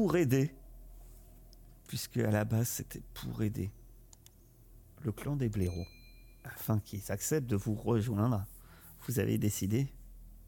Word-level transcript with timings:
pour 0.00 0.16
aider, 0.16 0.50
puisque 1.86 2.16
à 2.16 2.30
la 2.30 2.46
base 2.46 2.68
c'était 2.68 3.02
pour 3.12 3.42
aider 3.42 3.70
le 5.02 5.12
clan 5.12 5.36
des 5.36 5.50
blaireaux, 5.50 5.86
afin 6.42 6.80
qu'ils 6.80 7.12
acceptent 7.12 7.46
de 7.46 7.54
vous 7.54 7.74
rejoindre, 7.74 8.46
vous 9.06 9.18
avez 9.18 9.36
décidé 9.36 9.92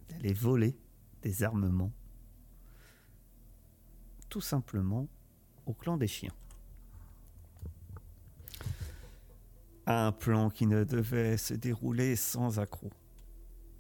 d'aller 0.08 0.33
voler 0.33 0.75
des 1.20 1.42
armements, 1.42 1.92
tout 4.30 4.41
simplement 4.41 5.06
au 5.67 5.75
clan 5.75 5.98
des 5.98 6.08
chiens. 6.08 6.34
Un 9.84 10.12
plan 10.12 10.48
qui 10.48 10.67
ne 10.67 10.83
devait 10.83 11.36
se 11.36 11.53
dérouler 11.53 12.17
sans 12.17 12.58
accroc. 12.58 12.95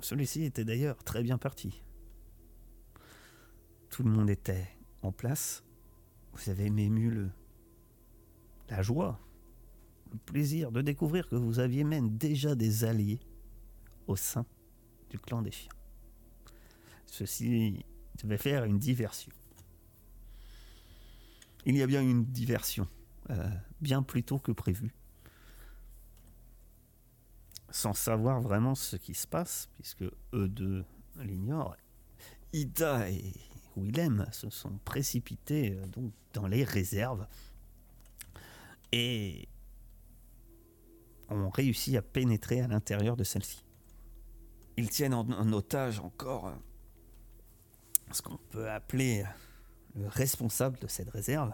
Celui-ci 0.00 0.44
était 0.44 0.66
d'ailleurs 0.66 1.02
très 1.02 1.22
bien 1.22 1.38
parti. 1.38 1.82
Tout 3.88 4.02
le 4.02 4.10
monde 4.10 4.28
était 4.28 4.68
en 5.02 5.12
place. 5.12 5.64
Vous 6.32 6.50
avez 6.50 6.66
eu 6.66 7.10
le, 7.10 7.30
la 8.68 8.82
joie, 8.82 9.20
le 10.12 10.18
plaisir 10.18 10.72
de 10.72 10.80
découvrir 10.80 11.28
que 11.28 11.36
vous 11.36 11.58
aviez 11.58 11.84
même 11.84 12.16
déjà 12.16 12.54
des 12.54 12.84
alliés 12.84 13.20
au 14.06 14.16
sein 14.16 14.46
du 15.10 15.18
clan 15.18 15.42
des 15.42 15.50
chiens. 15.50 15.72
Ceci 17.06 17.84
devait 18.22 18.38
faire 18.38 18.64
une 18.64 18.78
diversion. 18.78 19.32
Il 21.66 21.76
y 21.76 21.82
a 21.82 21.86
bien 21.86 22.02
une 22.02 22.24
diversion, 22.24 22.88
euh, 23.30 23.48
bien 23.80 24.02
plus 24.02 24.24
tôt 24.24 24.38
que 24.38 24.52
prévu 24.52 24.92
sans 27.72 27.94
savoir 27.94 28.40
vraiment 28.40 28.74
ce 28.74 28.96
qui 28.96 29.14
se 29.14 29.26
passe, 29.26 29.68
puisque 29.74 30.04
eux 30.34 30.48
deux 30.48 30.84
l'ignorent. 31.16 31.76
Ida 32.52 33.10
et 33.10 33.32
Willem 33.76 34.26
se 34.32 34.50
sont 34.50 34.78
précipités 34.84 35.72
euh, 35.72 35.86
donc 35.86 36.12
dans 36.32 36.46
les 36.46 36.64
réserves. 36.64 37.26
Et 38.92 39.48
ont 41.30 41.48
réussi 41.48 41.96
à 41.96 42.02
pénétrer 42.02 42.60
à 42.60 42.68
l'intérieur 42.68 43.16
de 43.16 43.24
celle-ci. 43.24 43.64
Ils 44.76 44.90
tiennent 44.90 45.14
en, 45.14 45.52
otage 45.52 45.98
encore 46.00 46.48
euh, 46.48 46.54
ce 48.12 48.22
qu'on 48.22 48.38
peut 48.50 48.70
appeler 48.70 49.24
le 49.94 50.08
responsable 50.08 50.78
de 50.78 50.86
cette 50.86 51.10
réserve, 51.10 51.52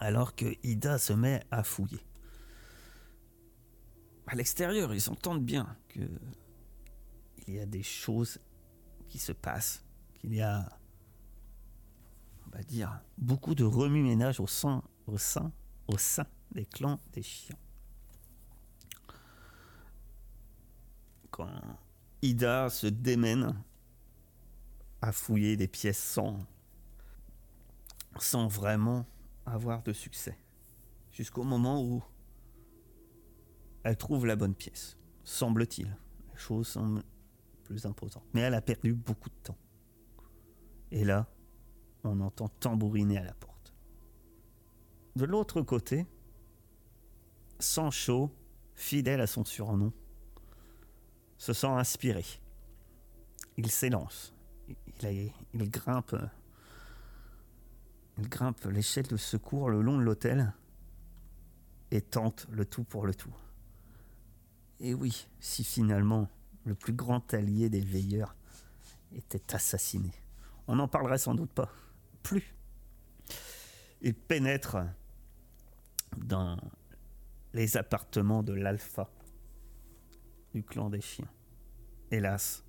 alors 0.00 0.34
que 0.34 0.56
Ida 0.62 0.98
se 0.98 1.12
met 1.12 1.42
à 1.50 1.62
fouiller. 1.62 2.00
À 4.26 4.34
l'extérieur, 4.34 4.94
ils 4.94 5.10
entendent 5.10 5.44
bien 5.44 5.76
que 5.88 6.00
il 7.46 7.54
y 7.54 7.60
a 7.60 7.66
des 7.66 7.82
choses 7.82 8.38
qui 9.08 9.18
se 9.18 9.32
passent, 9.32 9.83
qu'il 10.24 10.34
y 10.34 10.40
a, 10.40 10.66
on 12.46 12.56
va 12.56 12.62
dire, 12.62 13.00
beaucoup 13.18 13.54
de 13.54 13.64
remue-ménage 13.64 14.40
au 14.40 14.46
sein, 14.46 14.82
au 15.06 15.18
sein, 15.18 15.52
au 15.86 15.98
sein 15.98 16.26
des 16.52 16.64
clans 16.64 16.98
des 17.12 17.22
chiens. 17.22 17.58
Quand 21.30 21.50
Ida 22.22 22.70
se 22.70 22.86
démène 22.86 23.62
à 25.02 25.12
fouiller 25.12 25.56
des 25.58 25.68
pièces 25.68 26.02
sans, 26.02 26.46
sans 28.18 28.46
vraiment 28.48 29.04
avoir 29.44 29.82
de 29.82 29.92
succès, 29.92 30.38
jusqu'au 31.12 31.42
moment 31.42 31.82
où 31.82 32.02
elle 33.82 33.98
trouve 33.98 34.24
la 34.24 34.36
bonne 34.36 34.54
pièce, 34.54 34.96
semble-t-il. 35.22 35.94
Les 36.32 36.38
choses 36.38 36.68
semblent 36.68 37.02
plus 37.64 37.84
imposantes. 37.84 38.24
Mais 38.32 38.40
elle 38.40 38.54
a 38.54 38.62
perdu 38.62 38.94
beaucoup 38.94 39.28
de 39.28 39.34
temps. 39.42 39.58
Et 40.90 41.04
là, 41.04 41.26
on 42.04 42.20
entend 42.20 42.48
tambouriner 42.48 43.18
à 43.18 43.24
la 43.24 43.34
porte. 43.34 43.74
De 45.16 45.24
l'autre 45.24 45.62
côté, 45.62 46.06
Sancho, 47.58 48.30
fidèle 48.74 49.20
à 49.20 49.26
son 49.26 49.44
surnom, 49.44 49.92
se 51.38 51.52
sent 51.52 51.66
inspiré. 51.66 52.24
Il 53.56 53.70
s'élance. 53.70 54.34
Il, 55.02 55.70
grimpe. 55.70 56.16
Il 58.18 58.28
grimpe 58.28 58.64
l'échelle 58.64 59.06
de 59.06 59.16
secours 59.16 59.70
le 59.70 59.82
long 59.82 59.98
de 59.98 60.02
l'hôtel 60.02 60.52
et 61.90 62.00
tente 62.00 62.46
le 62.50 62.64
tout 62.64 62.84
pour 62.84 63.06
le 63.06 63.14
tout. 63.14 63.34
Et 64.80 64.94
oui, 64.94 65.28
si 65.40 65.62
finalement 65.64 66.28
le 66.64 66.74
plus 66.74 66.92
grand 66.92 67.32
allié 67.34 67.68
des 67.68 67.80
veilleurs 67.80 68.34
était 69.12 69.54
assassiné. 69.54 70.10
On 70.66 70.76
n'en 70.76 70.88
parlerait 70.88 71.18
sans 71.18 71.34
doute 71.34 71.52
pas. 71.52 71.70
Plus. 72.22 72.54
Il 74.00 74.14
pénètre 74.14 74.76
dans 76.16 76.56
les 77.52 77.76
appartements 77.76 78.42
de 78.42 78.52
l'alpha 78.52 79.10
du 80.52 80.62
clan 80.62 80.90
des 80.90 81.00
chiens. 81.00 81.28
Hélas, 82.10 82.64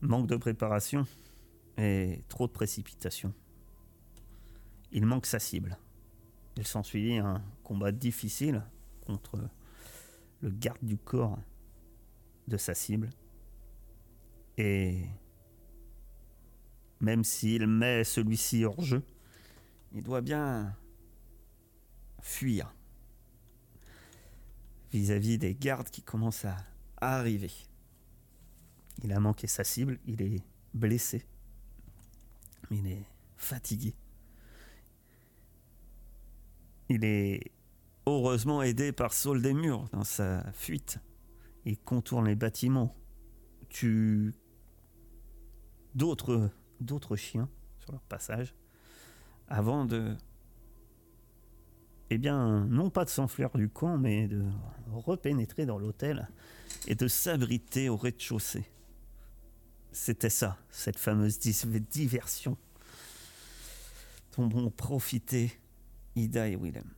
manque 0.00 0.26
de 0.26 0.36
préparation 0.36 1.06
et 1.76 2.24
trop 2.28 2.46
de 2.46 2.52
précipitation. 2.52 3.32
Il 4.90 5.06
manque 5.06 5.26
sa 5.26 5.38
cible. 5.38 5.78
Il 6.56 6.66
s'ensuit 6.66 7.18
un 7.18 7.42
combat 7.62 7.92
difficile 7.92 8.62
contre 9.06 9.38
le 10.40 10.50
garde 10.50 10.82
du 10.82 10.96
corps 10.96 11.38
de 12.48 12.56
sa 12.56 12.74
cible. 12.74 13.10
Et 14.56 15.04
même 17.00 17.24
s'il 17.24 17.66
met 17.66 18.04
celui-ci 18.04 18.64
hors 18.64 18.80
jeu, 18.80 19.02
il 19.92 20.02
doit 20.02 20.20
bien 20.20 20.76
fuir 22.20 22.74
vis-à-vis 24.92 25.38
des 25.38 25.54
gardes 25.54 25.90
qui 25.90 26.02
commencent 26.02 26.44
à 26.44 26.56
arriver. 27.00 27.52
Il 29.02 29.12
a 29.12 29.20
manqué 29.20 29.46
sa 29.46 29.64
cible, 29.64 29.98
il 30.06 30.22
est 30.22 30.42
blessé, 30.74 31.24
il 32.70 32.86
est 32.86 33.04
fatigué. 33.36 33.94
Il 36.88 37.04
est 37.04 37.52
heureusement 38.06 38.62
aidé 38.62 38.92
par 38.92 39.12
Saul 39.12 39.42
des 39.42 39.52
Murs 39.52 39.88
dans 39.92 40.04
sa 40.04 40.50
fuite. 40.52 40.98
Il 41.64 41.78
contourne 41.78 42.26
les 42.26 42.34
bâtiments, 42.34 42.96
tue 43.68 44.34
d'autres, 45.94 46.50
d'autres 46.80 47.16
chiens 47.16 47.48
sur 47.78 47.92
leur 47.92 48.02
passage, 48.02 48.54
avant 49.48 49.84
de... 49.84 50.16
Eh 52.10 52.18
bien, 52.18 52.64
non 52.66 52.88
pas 52.88 53.04
de 53.04 53.10
s'enfuir 53.10 53.50
du 53.54 53.68
camp, 53.68 53.98
mais 53.98 54.28
de 54.28 54.42
repénétrer 54.90 55.66
dans 55.66 55.78
l'hôtel 55.78 56.28
et 56.86 56.94
de 56.94 57.06
s'abriter 57.06 57.90
au 57.90 57.96
rez-de-chaussée. 57.96 58.64
C'était 59.92 60.30
ça, 60.30 60.58
cette 60.70 60.98
fameuse 60.98 61.38
diversion 61.38 62.56
dont 64.36 64.50
ont 64.56 64.70
profité 64.70 65.60
Ida 66.14 66.48
et 66.48 66.56
Willem. 66.56 66.88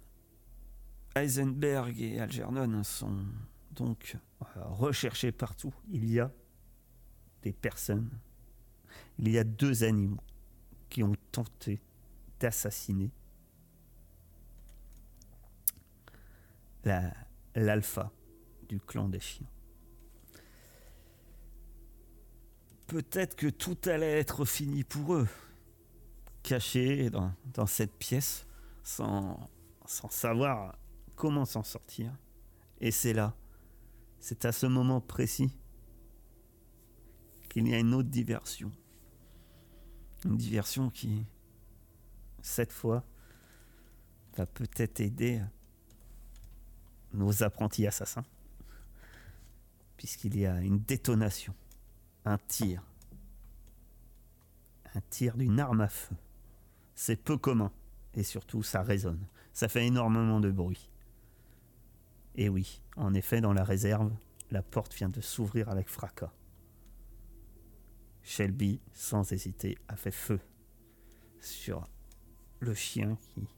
Heisenberg 1.14 2.00
et 2.00 2.20
Algernon 2.20 2.84
sont 2.84 3.16
donc 3.72 4.16
euh, 4.42 4.64
recherchés 4.64 5.32
partout. 5.32 5.74
Il 5.88 6.08
y 6.10 6.20
a 6.20 6.30
des 7.42 7.52
personnes, 7.52 8.10
il 9.18 9.30
y 9.30 9.38
a 9.38 9.44
deux 9.44 9.84
animaux 9.84 10.20
qui 10.88 11.02
ont 11.02 11.14
tenté 11.32 11.80
d'assassiner 12.40 13.10
l'alpha 17.54 18.10
du 18.68 18.80
clan 18.80 19.08
des 19.08 19.20
chiens. 19.20 19.46
Peut-être 22.86 23.36
que 23.36 23.46
tout 23.46 23.78
allait 23.84 24.18
être 24.18 24.44
fini 24.44 24.82
pour 24.82 25.14
eux, 25.14 25.28
cachés 26.42 27.10
dans, 27.10 27.66
cette 27.66 27.92
pièce, 27.92 28.46
sans, 28.82 29.48
sans 29.86 30.10
savoir 30.10 30.76
comment 31.14 31.44
s'en 31.44 31.62
sortir. 31.62 32.12
Et 32.80 32.90
c'est 32.90 33.12
là, 33.12 33.36
c'est 34.18 34.44
à 34.44 34.52
ce 34.52 34.66
moment 34.66 35.00
précis 35.00 35.54
qu'il 37.50 37.68
y 37.68 37.74
a 37.74 37.78
une 37.78 37.92
autre 37.92 38.08
diversion. 38.08 38.72
Une 40.24 40.36
diversion 40.36 40.88
qui, 40.88 41.26
cette 42.40 42.72
fois, 42.72 43.04
va 44.36 44.46
peut-être 44.46 45.00
aider 45.00 45.42
nos 47.12 47.42
apprentis 47.42 47.86
assassins. 47.86 48.24
Puisqu'il 49.96 50.38
y 50.38 50.46
a 50.46 50.60
une 50.60 50.78
détonation, 50.78 51.54
un 52.24 52.38
tir. 52.38 52.82
Un 54.94 55.00
tir 55.10 55.36
d'une 55.36 55.60
arme 55.60 55.82
à 55.82 55.88
feu. 55.88 56.14
C'est 56.94 57.16
peu 57.16 57.36
commun. 57.36 57.72
Et 58.14 58.22
surtout, 58.22 58.62
ça 58.62 58.82
résonne. 58.82 59.24
Ça 59.52 59.68
fait 59.68 59.86
énormément 59.86 60.40
de 60.40 60.50
bruit. 60.50 60.88
Et 62.36 62.48
oui, 62.48 62.80
en 62.96 63.14
effet, 63.14 63.40
dans 63.40 63.52
la 63.52 63.64
réserve, 63.64 64.12
la 64.50 64.62
porte 64.62 64.94
vient 64.94 65.08
de 65.08 65.20
s'ouvrir 65.20 65.68
avec 65.68 65.88
fracas. 65.88 66.32
Shelby, 68.22 68.80
sans 68.92 69.32
hésiter, 69.32 69.78
a 69.88 69.96
fait 69.96 70.10
feu 70.10 70.40
sur 71.40 71.88
le 72.60 72.74
chien 72.74 73.16
qui 73.28 73.48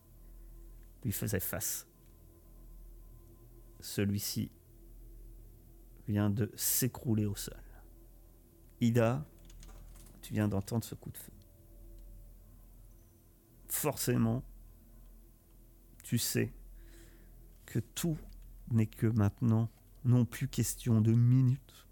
lui 1.04 1.12
faisait 1.12 1.40
face. 1.40 1.86
Celui-ci 3.80 4.50
vient 6.06 6.30
de 6.30 6.50
s'écrouler 6.56 7.26
au 7.26 7.34
sol. 7.34 7.62
Ida, 8.80 9.24
tu 10.22 10.32
viens 10.32 10.48
d'entendre 10.48 10.84
ce 10.84 10.94
coup 10.94 11.10
de 11.10 11.18
feu. 11.18 11.32
Forcément, 13.68 14.44
tu 16.02 16.18
sais 16.18 16.52
que 17.66 17.78
tout 17.78 18.18
n'est 18.70 18.86
que 18.86 19.06
maintenant 19.06 19.70
non 20.04 20.24
plus 20.24 20.48
question 20.48 21.00
de 21.00 21.12
minutes, 21.12 21.86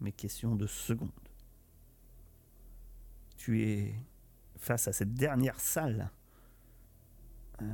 mais 0.00 0.12
question 0.12 0.56
de 0.56 0.66
secondes. 0.66 1.10
Tu 3.42 3.60
es 3.60 3.92
face 4.56 4.86
à 4.86 4.92
cette 4.92 5.14
dernière 5.14 5.58
salle. 5.58 6.12
Euh, 7.60 7.64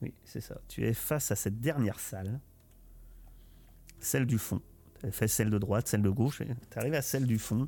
oui, 0.00 0.14
c'est 0.22 0.40
ça. 0.40 0.60
Tu 0.68 0.86
es 0.86 0.94
face 0.94 1.32
à 1.32 1.34
cette 1.34 1.60
dernière 1.60 1.98
salle, 1.98 2.38
celle 3.98 4.26
du 4.26 4.38
fond. 4.38 4.62
Tu 5.00 5.10
fait 5.10 5.26
celle 5.26 5.50
de 5.50 5.58
droite, 5.58 5.88
celle 5.88 6.02
de 6.02 6.10
gauche, 6.10 6.40
tu 6.70 6.78
arrives 6.78 6.94
à 6.94 7.02
celle 7.02 7.26
du 7.26 7.40
fond. 7.40 7.66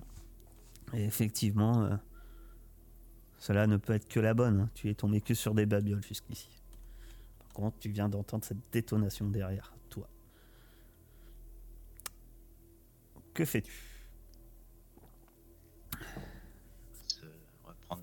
Et 0.92 1.04
effectivement, 1.04 1.82
euh, 1.82 1.96
cela 3.38 3.66
ne 3.66 3.76
peut 3.76 3.94
être 3.94 4.06
que 4.06 4.20
la 4.20 4.32
bonne. 4.32 4.68
Tu 4.74 4.90
es 4.90 4.94
tombé 4.94 5.20
que 5.20 5.34
sur 5.34 5.56
des 5.56 5.66
babioles 5.66 6.04
jusqu'ici. 6.04 6.50
Par 7.40 7.52
contre, 7.52 7.80
tu 7.80 7.88
viens 7.88 8.08
d'entendre 8.08 8.44
cette 8.44 8.70
détonation 8.70 9.28
derrière 9.28 9.74
toi. 9.88 10.08
Que 13.34 13.44
fais-tu 13.44 13.72
On 17.64 17.68
va 17.68 17.74
prendre 17.88 18.02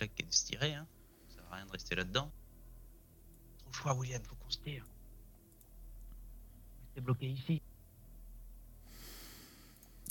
et 0.00 0.22
de 0.22 0.32
se 0.32 0.44
tirer. 0.46 0.74
Hein. 0.74 0.86
Ça 1.28 1.34
sert 1.36 1.52
à 1.52 1.56
rien 1.56 1.66
de 1.66 1.70
rester 1.70 1.94
là-dedans. 1.94 2.30
Trop 3.58 3.72
choix, 3.72 3.94
William, 3.94 4.22
faut 4.24 4.34
qu'on 4.36 4.50
se 4.50 4.58
tire. 4.58 4.84
T'es 6.94 7.00
bloqué 7.00 7.26
ici. 7.26 7.62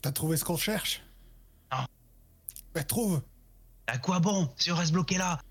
T'as 0.02 0.12
trouvé 0.12 0.38
ce 0.38 0.46
qu'on 0.46 0.58
cherche? 0.58 1.02
Non. 1.72 1.86
Ben 2.74 2.84
trouve 2.84 3.22
À 3.88 3.98
quoi 3.98 4.20
bon 4.20 4.54
si 4.58 4.72
on 4.72 4.76
reste 4.76 4.92
bloqué 4.92 5.18
là? 5.18 5.42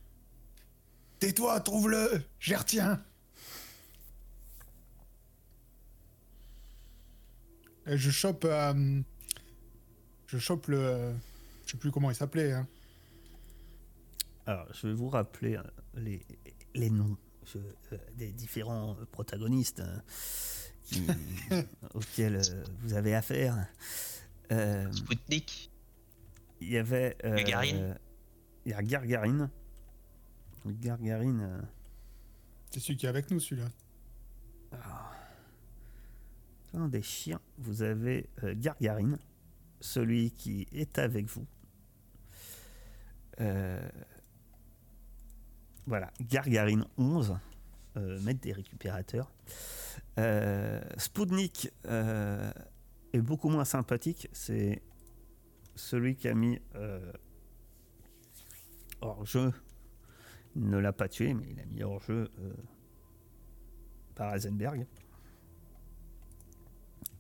Tais-toi, 1.19 1.59
trouve-le 1.61 2.23
J'y 2.39 2.55
retiens 2.55 3.03
Et 7.87 7.99
je 7.99 8.11
chope. 8.11 8.45
euh, 8.47 9.03
je 10.27 10.39
chope 10.39 10.69
le. 10.69 11.15
Je 11.67 11.73
sais 11.73 11.77
plus 11.79 11.91
comment 11.91 12.11
il 12.11 12.17
s'appelait. 12.17 12.53
Hein. 12.53 12.67
Alors, 14.47 14.67
je 14.75 14.89
vais 14.89 14.93
vous 14.95 15.09
rappeler 15.09 15.57
euh, 15.57 15.63
les, 15.95 16.21
les 16.75 16.91
noms 16.91 17.17
je- 17.47 17.59
euh, 17.59 17.99
des 18.17 18.33
différents 18.33 18.97
protagonistes 19.13 19.81
euh, 19.81 19.99
qui- 20.85 21.07
auxquels 21.95 22.37
euh, 22.37 22.65
vous 22.81 22.95
avez 22.95 23.15
affaire. 23.15 23.67
Euh, 24.53 24.91
Spoutnik 24.93 25.71
Il 26.61 26.71
y 26.71 26.77
avait. 26.79 27.17
euh, 27.25 27.37
Gagarine. 27.37 27.99
Il 28.67 28.71
y 28.73 28.75
a 28.75 28.83
Gargarine. 28.83 29.51
Gargarine. 30.67 31.41
euh, 31.43 31.61
C'est 32.71 32.81
celui 32.81 32.97
qui 32.99 33.07
est 33.07 33.11
avec 33.11 33.31
nous, 33.31 33.41
celui-là. 33.41 33.69
un 36.75 36.89
des 36.89 37.03
chiens. 37.03 37.41
Vous 37.59 37.83
avez 37.83 38.29
euh, 38.43 38.55
Gargarine, 38.57 39.19
celui 39.81 40.31
qui 40.33 40.67
est 40.73 40.99
avec 40.99 41.27
vous. 41.27 41.47
Euh, 43.41 43.89
voilà, 45.87 46.11
Gargarine 46.21 46.87
11, 46.97 47.37
euh, 47.97 48.21
maître 48.23 48.41
des 48.41 48.53
récupérateurs. 48.53 49.31
Euh, 50.19 50.81
Spoutnik 50.97 51.71
euh, 51.87 52.51
est 53.13 53.21
beaucoup 53.21 53.49
moins 53.49 53.65
sympathique. 53.65 54.29
C'est 54.33 54.83
celui 55.75 56.17
qui 56.17 56.29
a 56.29 56.35
mis 56.35 56.59
hors 59.01 59.27
jeu. 59.27 59.53
Il 60.57 60.69
ne 60.69 60.79
l'a 60.79 60.93
pas 60.93 61.09
tué, 61.09 61.35
mais 61.35 61.49
il 61.51 61.61
a 61.61 61.65
mis 61.67 61.83
hors 61.83 62.01
jeu 62.01 62.31
par 64.15 64.35
Heisenberg. 64.35 64.87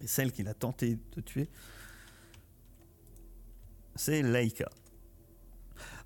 Et 0.00 0.06
celle 0.06 0.32
qu'il 0.32 0.48
a 0.48 0.54
tenté 0.54 0.98
de 1.12 1.20
tuer, 1.20 1.48
c'est 3.96 4.22
Laika. 4.22 4.68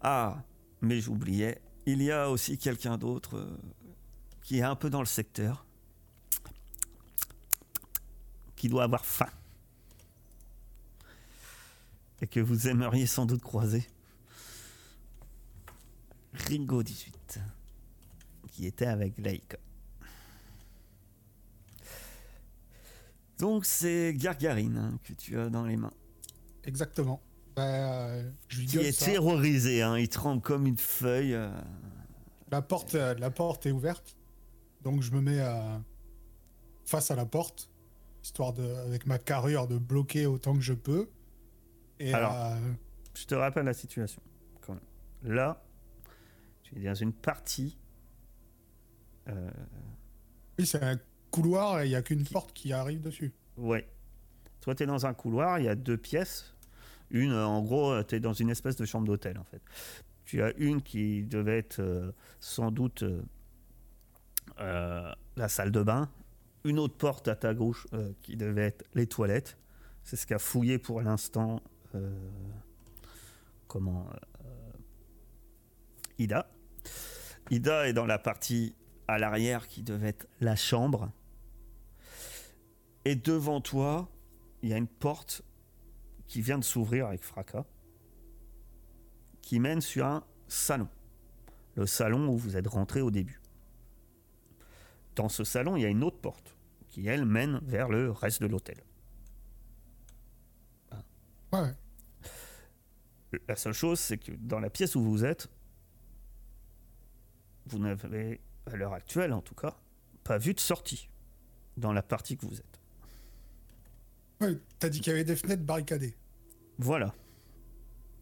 Ah, 0.01 0.43
mais 0.81 1.01
j'oubliais, 1.01 1.61
il 1.93 2.03
y 2.03 2.13
a 2.13 2.31
aussi 2.31 2.59
quelqu'un 2.59 2.99
d'autre 2.99 3.39
euh, 3.39 3.57
qui 4.43 4.59
est 4.59 4.63
un 4.63 4.77
peu 4.77 4.91
dans 4.91 5.01
le 5.01 5.07
secteur, 5.07 5.65
qui 8.57 8.69
doit 8.69 8.85
avoir 8.85 9.07
faim. 9.07 9.31
Et 12.21 12.27
que 12.27 12.41
vous 12.41 12.69
aimeriez 12.69 13.07
sans 13.07 13.25
doute 13.25 13.41
croiser. 13.41 13.87
Ringo 16.35 16.83
18, 16.83 17.41
qui 18.51 18.67
était 18.67 18.87
avec 18.87 19.17
Laika. 19.17 19.59
Donc 23.39 23.65
c'est 23.65 24.13
Gargarine 24.15 24.77
hein, 24.77 24.99
que 25.05 25.13
tu 25.15 25.39
as 25.39 25.49
dans 25.49 25.65
les 25.65 25.77
mains. 25.77 25.95
Exactement. 26.65 27.23
Ben, 27.59 27.65
euh, 27.65 28.31
je 28.47 28.61
lui 28.61 28.67
Qui 28.67 28.77
donne 28.77 28.87
est 28.87 28.93
ça. 28.93 29.07
terrorisé, 29.07 29.83
hein, 29.83 29.99
il 29.99 30.09
tremble 30.09 30.41
comme 30.41 30.65
une 30.67 30.77
feuille. 30.79 31.35
euh, 31.35 31.51
La 32.53 32.63
porte, 32.63 32.95
euh, 32.95 33.15
la 33.19 33.31
porte 33.33 33.67
est 33.67 33.73
ouverte. 33.73 34.17
Donc 34.83 35.03
je 35.03 35.11
me 35.11 35.21
mets 35.21 35.43
face 36.87 37.11
à 37.11 37.17
la 37.17 37.27
porte, 37.27 37.69
histoire 38.23 38.53
de, 38.53 38.63
avec 38.63 39.07
ma 39.07 39.19
carrure, 39.19 39.67
de 39.67 39.77
bloquer 39.77 40.27
autant 40.27 40.55
que 40.55 40.61
je 40.61 40.73
peux. 40.73 41.09
Et 41.99 42.15
Alors. 42.15 42.33
euh, 42.33 42.57
Je 43.15 43.27
te 43.27 43.35
rappelle 43.35 43.65
la 43.65 43.75
situation. 43.75 44.23
Quand 44.61 44.75
même. 44.75 45.35
Là, 45.35 45.61
tu 46.63 46.79
es 46.79 46.85
dans 46.85 46.95
une 46.95 47.13
partie. 47.13 47.77
euh, 49.29 49.51
oui, 50.61 50.65
c'est 50.67 50.83
un 50.83 50.97
couloir 51.33 51.81
et 51.81 51.87
il 51.87 51.89
n'y 51.91 51.97
a 51.97 52.03
qu'une 52.03 52.25
porte 52.25 52.53
qui 52.53 52.73
arrive 52.73 53.01
dessus. 53.03 53.33
ouais. 53.57 53.89
Toi, 54.61 54.75
tu 54.75 54.83
es 54.83 54.87
dans 54.87 55.07
un 55.07 55.15
couloir, 55.15 55.59
il 55.61 55.65
y 55.65 55.69
a 55.69 55.75
deux 55.77 55.97
pièces. 55.97 56.55
Une, 57.11 57.33
euh, 57.33 57.47
en 57.47 57.63
gros, 57.63 58.03
tu 58.05 58.15
es 58.17 58.21
dans 58.21 58.33
une 58.33 58.51
espèce 58.51 58.77
de 58.77 58.85
chambre 58.85 59.07
d'hôtel, 59.07 59.39
en 59.39 59.45
fait. 59.45 59.63
Tu 60.25 60.43
as 60.43 60.53
une 60.57 60.83
qui 60.83 61.25
devait 61.25 61.59
être 61.59 61.81
euh, 61.81 62.13
sans 62.39 62.71
doute 62.71 63.03
euh, 63.03 63.23
euh, 64.61 65.13
la 65.37 65.49
salle 65.49 65.71
de 65.71 65.83
bain. 65.83 66.11
Une 66.65 66.79
autre 66.79 66.97
porte 66.97 67.29
à 67.29 67.37
ta 67.37 67.55
gauche 67.55 67.87
euh, 67.95 68.13
qui 68.23 68.37
devait 68.37 68.67
être 68.67 68.85
les 68.95 69.07
toilettes. 69.07 69.57
C'est 70.05 70.17
ce 70.17 70.27
qu'a 70.27 70.39
fouillé 70.39 70.79
pour 70.79 71.01
l'instant. 71.01 71.63
euh, 71.95 72.11
comment 73.67 74.07
euh, 74.45 74.73
Ida. 76.19 76.51
Ida 77.51 77.89
est 77.89 77.93
dans 77.93 78.07
la 78.07 78.19
partie 78.19 78.75
à 79.07 79.19
l'arrière 79.19 79.69
qui 79.69 79.83
devait 79.83 80.09
être 80.09 80.27
la 80.41 80.57
chambre. 80.57 81.11
Et 83.05 83.15
devant 83.15 83.61
toi, 83.61 84.11
il 84.63 84.69
y 84.69 84.75
a 84.75 84.77
une 84.77 84.89
porte 84.89 85.43
qui 86.29 86.43
vient 86.43 86.59
de 86.59 86.65
s'ouvrir 86.65 87.07
avec 87.07 87.25
fracas, 87.25 87.65
qui 89.43 89.59
mène 89.59 89.81
sur 89.81 90.07
un 90.07 90.25
salon. 90.47 90.89
Le 91.75 91.87
salon 91.87 92.29
où 92.29 92.37
vous 92.37 92.57
êtes 92.57 92.67
rentré 92.67 93.01
au 93.01 93.11
début. 93.11 93.41
Dans 95.17 95.29
ce 95.29 95.43
salon, 95.43 95.77
il 95.77 95.83
y 95.83 95.87
a 95.87 95.89
une 95.89 96.05
autre 96.05 96.21
porte 96.21 96.57
qui, 96.89 97.07
elle, 97.07 97.25
mène 97.25 97.61
vers 97.65 97.89
le 97.89 98.11
reste 98.11 98.43
de 98.43 98.47
l'hôtel. 98.47 98.83
Ouais, 101.53 101.61
ouais. 101.61 101.75
La 103.49 103.57
seule 103.57 103.73
chose, 103.73 103.99
c'est 103.99 104.19
que 104.19 104.33
dans 104.33 104.61
la 104.61 104.71
pièce 104.71 104.95
où 104.95 105.03
vous 105.03 105.25
êtes, 105.25 105.49
vous 107.67 107.79
n'avez, 107.79 108.41
à 108.67 108.77
l'heure 108.77 108.95
actuelle 108.95 109.33
en 109.33 109.43
tout 109.43 109.55
cas, 109.55 109.77
pas 110.25 110.39
vu 110.39 110.55
de 110.55 110.61
sortie 110.61 111.09
dans 111.77 111.93
la 111.93 112.03
partie 112.03 112.37
que 112.37 112.47
vous 112.47 112.59
êtes. 112.59 112.78
T'as 114.79 114.89
dit 114.89 115.01
qu'il 115.01 115.11
y 115.13 115.15
avait 115.15 115.25
des 115.25 115.37
fenêtres 115.37 115.63
barricadées. 115.65 116.15
Voilà. 116.79 117.15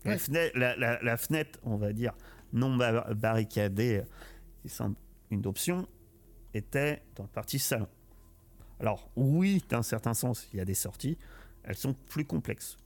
La, 0.05 0.19
fenêtre, 0.19 0.57
la, 0.59 0.77
la- 0.77 1.03
la 1.03 1.17
fenêtre, 1.17 1.59
on 1.65 1.77
va 1.77 1.93
dire, 1.93 2.15
non 2.53 2.75
bar- 2.77 3.15
barricadée, 3.15 4.03
qui 4.63 4.69
semble 4.69 4.97
une 5.31 5.47
option, 5.47 5.87
était 6.55 7.03
dans 7.17 7.25
la 7.25 7.29
partie 7.29 7.59
salon. 7.59 7.89
Alors, 8.81 9.11
oui, 9.17 9.63
d'un 9.69 9.83
certain 9.83 10.15
sens, 10.15 10.49
il 10.53 10.59
y 10.59 10.61
a 10.61 10.65
des 10.65 10.75
sorties. 10.75 11.19
Elles 11.65 11.77
sont 11.77 11.95
plus 12.09 12.25
complexes. 12.25 12.77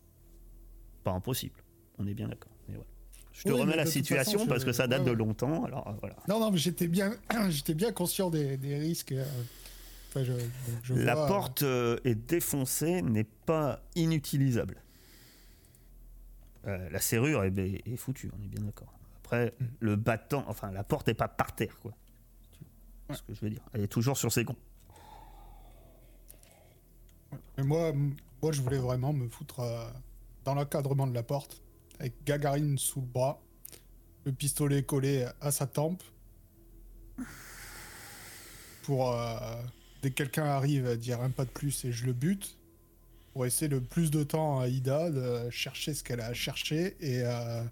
Pas 1.04 1.12
impossible. 1.12 1.62
On 1.98 2.06
est 2.06 2.14
bien 2.14 2.28
d'accord. 2.28 2.52
Mais 2.68 2.74
voilà. 2.74 2.88
Je 3.32 3.42
te 3.44 3.52
Oui, 3.52 3.60
remets 3.60 3.76
la 3.76 3.86
situation 3.86 4.38
façon, 4.38 4.48
parce 4.48 4.64
que 4.64 4.72
ça 4.72 4.86
date 4.88 5.00
ouais, 5.02 5.06
de 5.10 5.12
longtemps. 5.12 5.64
Alors, 5.64 5.86
euh, 5.88 5.92
voilà. 6.00 6.16
Non, 6.28 6.40
non, 6.40 6.50
mais 6.50 6.58
j'étais 6.58 6.88
bien, 6.88 7.14
j'étais 7.50 7.74
bien 7.74 7.92
conscient 7.92 8.30
des, 8.30 8.56
des 8.56 8.76
risques. 8.78 9.12
euh, 9.12 9.24
Enfin, 10.10 10.24
je, 10.24 10.32
je 10.82 10.94
La 10.94 11.14
vois, 11.14 11.24
euh, 11.24 11.28
porte 11.28 11.62
euh, 11.62 11.98
est 12.04 12.16
défoncée, 12.16 13.00
n'est 13.00 13.22
pas 13.24 13.80
inutilisable. 13.94 14.82
Euh, 16.66 16.90
la 16.90 17.00
serrure 17.00 17.44
est, 17.44 17.56
est 17.56 17.96
foutue, 17.96 18.30
on 18.36 18.42
est 18.42 18.48
bien 18.48 18.64
d'accord. 18.64 18.92
Après, 19.22 19.54
Mm. 19.60 19.64
le 19.78 19.94
battant, 19.96 20.44
enfin, 20.48 20.72
la 20.72 20.82
porte 20.82 21.08
est 21.08 21.14
pas 21.14 21.28
par 21.28 21.54
terre, 21.54 21.78
quoi. 21.80 21.92
Vois 23.06 23.16
ce 23.16 23.22
que 23.22 23.34
je 23.34 23.40
veux 23.40 23.50
dire. 23.50 23.62
Elle 23.72 23.82
est 23.82 23.88
toujours 23.88 24.16
sur 24.18 24.32
ses 24.32 24.42
gonds. 24.42 24.56
Mais 27.56 27.62
moi, 27.62 27.92
moi, 28.42 28.50
je 28.52 28.60
voulais 28.62 28.78
vraiment 28.78 29.12
me 29.12 29.28
foutre 29.28 29.60
euh, 29.60 29.88
dans 30.44 30.54
l'encadrement 30.54 31.06
de 31.06 31.14
la 31.14 31.22
porte, 31.22 31.62
avec 32.00 32.24
Gagarine 32.24 32.76
sous 32.78 33.00
le 33.00 33.06
bras, 33.06 33.40
le 34.24 34.32
pistolet 34.32 34.82
collé 34.82 35.28
à 35.40 35.52
sa 35.52 35.66
tempe, 35.68 36.02
pour 38.82 39.12
euh, 39.12 39.38
dès 40.02 40.10
que 40.10 40.14
quelqu'un 40.14 40.44
arrive 40.46 40.86
à 40.86 40.96
dire 40.96 41.20
un 41.20 41.30
pas 41.30 41.44
de 41.44 41.50
plus 41.50 41.84
et 41.84 41.92
je 41.92 42.06
le 42.06 42.12
bute, 42.12 42.56
pour 43.32 43.46
essayer 43.46 43.68
le 43.68 43.80
plus 43.80 44.10
de 44.10 44.22
temps 44.22 44.60
à 44.60 44.68
Ida 44.68 45.10
de 45.10 45.50
chercher 45.50 45.94
ce 45.94 46.02
qu'elle 46.02 46.20
a 46.20 46.34
cherché 46.34 46.96
et 47.00 47.22
euh, 47.22 47.62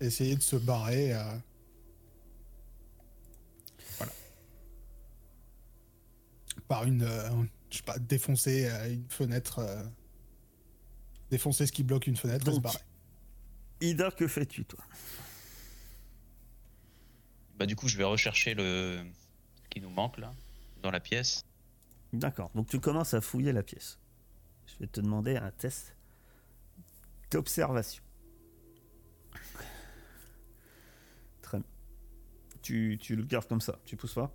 essayer 0.00 0.34
de 0.36 0.42
se 0.42 0.56
barrer. 0.56 1.14
euh. 1.14 1.22
Voilà. 3.98 4.12
Par 6.66 6.84
une, 6.84 7.02
euh, 7.02 7.30
je 7.70 7.76
sais 7.76 7.82
pas, 7.84 7.98
défoncer 7.98 8.66
euh, 8.68 8.92
une 8.94 9.08
fenêtre, 9.08 9.60
euh, 9.60 9.84
défoncer 11.30 11.66
ce 11.66 11.72
qui 11.72 11.84
bloque 11.84 12.08
une 12.08 12.16
fenêtre 12.16 12.48
et 12.48 12.50
se 12.50 12.54
Donc, 12.56 12.64
barrer. 12.64 12.78
Ida, 13.80 14.10
que 14.10 14.26
fais-tu, 14.26 14.64
toi? 14.64 14.82
Bah, 17.58 17.66
du 17.66 17.76
coup, 17.76 17.88
je 17.88 17.96
vais 17.96 18.04
rechercher 18.04 18.54
le 18.54 19.04
ce 19.62 19.68
qui 19.70 19.80
nous 19.80 19.90
manque 19.90 20.18
là, 20.18 20.34
dans 20.82 20.90
la 20.90 21.00
pièce. 21.00 21.44
D'accord. 22.12 22.50
Donc, 22.54 22.68
tu 22.68 22.80
commences 22.80 23.14
à 23.14 23.20
fouiller 23.20 23.52
la 23.52 23.62
pièce. 23.62 23.98
Je 24.66 24.78
vais 24.80 24.86
te 24.86 25.00
demander 25.00 25.36
un 25.36 25.50
test 25.50 25.94
d'observation. 27.30 28.02
Très 31.42 31.58
bien. 31.58 31.66
Tu, 32.62 32.98
tu 33.00 33.16
le 33.16 33.22
gardes 33.24 33.46
comme 33.48 33.60
ça. 33.60 33.78
Tu 33.84 33.96
pousses 33.96 34.14
pas? 34.14 34.32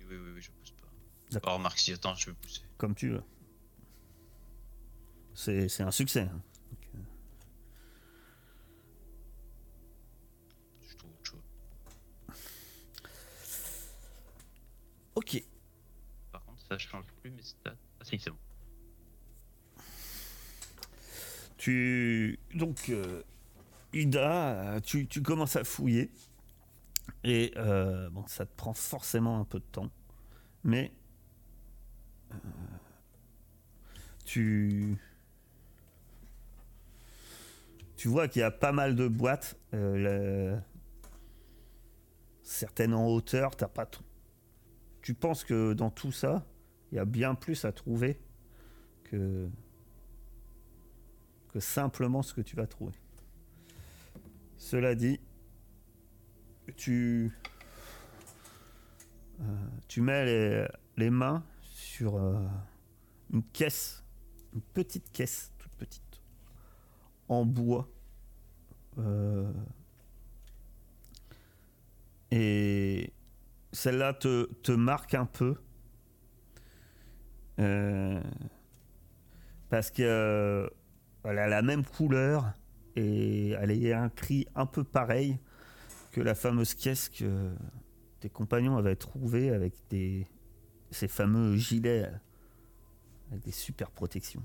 Oui, 0.00 0.16
oui, 0.16 0.30
oui, 0.34 0.40
je 0.40 0.50
pousse 0.50 0.70
pas. 0.72 0.86
D'accord. 1.32 1.52
Oh, 1.54 1.56
remarque, 1.58 1.78
si 1.78 1.92
attends, 1.92 2.14
je 2.14 2.30
vais 2.30 2.36
pousser. 2.36 2.62
comme 2.78 2.94
tu 2.94 3.10
veux. 3.10 3.22
C'est 5.34 5.68
c'est 5.68 5.82
un 5.82 5.90
succès. 5.90 6.20
hein. 6.32 6.42
Ok. 15.26 15.42
Par 16.32 16.44
contre, 16.44 16.62
ça 16.68 16.78
change 16.78 17.06
plus 17.20 17.30
mes 17.30 17.42
stats. 17.42 17.74
Ah, 18.00 18.04
si, 18.04 18.18
c'est 18.18 18.30
bon. 18.30 18.38
Tu 21.58 22.38
donc 22.54 22.88
euh, 22.90 23.22
Ida, 23.92 24.80
tu, 24.84 25.06
tu 25.06 25.22
commences 25.22 25.56
à 25.56 25.64
fouiller 25.64 26.10
et 27.24 27.52
euh, 27.56 28.08
bon, 28.10 28.26
ça 28.26 28.46
te 28.46 28.54
prend 28.56 28.74
forcément 28.74 29.40
un 29.40 29.44
peu 29.44 29.58
de 29.58 29.64
temps, 29.64 29.90
mais 30.64 30.92
euh, 32.32 32.36
tu 34.24 34.96
tu 37.96 38.08
vois 38.08 38.28
qu'il 38.28 38.40
y 38.40 38.42
a 38.44 38.50
pas 38.50 38.72
mal 38.72 38.94
de 38.94 39.08
boîtes, 39.08 39.56
le- 39.72 40.58
certaines 42.42 42.94
en 42.94 43.06
hauteur, 43.08 43.54
t'as 43.56 43.68
pas 43.68 43.84
tout. 43.86 44.02
Tu 45.06 45.14
penses 45.14 45.44
que 45.44 45.72
dans 45.72 45.90
tout 45.90 46.10
ça, 46.10 46.44
il 46.90 46.96
y 46.96 46.98
a 46.98 47.04
bien 47.04 47.36
plus 47.36 47.64
à 47.64 47.70
trouver 47.70 48.18
que 49.04 49.48
simplement 51.60 52.22
ce 52.22 52.34
que 52.34 52.40
tu 52.40 52.56
vas 52.56 52.66
trouver. 52.66 52.96
Cela 54.56 54.96
dit, 54.96 55.20
tu, 56.76 57.30
euh, 59.38 59.44
mets 59.98 60.24
les, 60.24 60.66
les 60.96 61.10
mains 61.10 61.44
sur 61.62 62.16
euh, 62.16 62.44
une 63.32 63.44
caisse, 63.44 64.02
une 64.54 64.60
petite 64.60 65.12
caisse, 65.12 65.52
toute 65.56 65.72
petite, 65.74 66.20
en 67.28 67.44
bois. 67.44 67.88
Euh, 68.98 69.52
et 72.32 73.12
celle-là 73.76 74.14
te, 74.14 74.72
marque 74.72 75.14
un 75.14 75.26
peu. 75.26 75.54
Euh, 77.58 78.22
parce 79.68 79.90
que 79.90 80.02
euh, 80.02 80.68
elle 81.24 81.38
a 81.38 81.46
la 81.46 81.62
même 81.62 81.84
couleur 81.84 82.52
et 82.94 83.50
elle 83.50 83.92
a 83.92 84.02
un 84.02 84.08
cri 84.08 84.46
un 84.54 84.66
peu 84.66 84.82
pareil 84.82 85.38
que 86.12 86.20
la 86.20 86.34
fameuse 86.34 86.74
caisse 86.74 87.08
que 87.10 87.50
tes 88.20 88.30
compagnons 88.30 88.76
avaient 88.78 88.96
trouvée 88.96 89.50
avec 89.50 89.74
ces 90.90 91.08
fameux 91.08 91.56
gilets 91.56 92.10
avec 93.30 93.44
des 93.44 93.50
super 93.50 93.90
protections. 93.90 94.42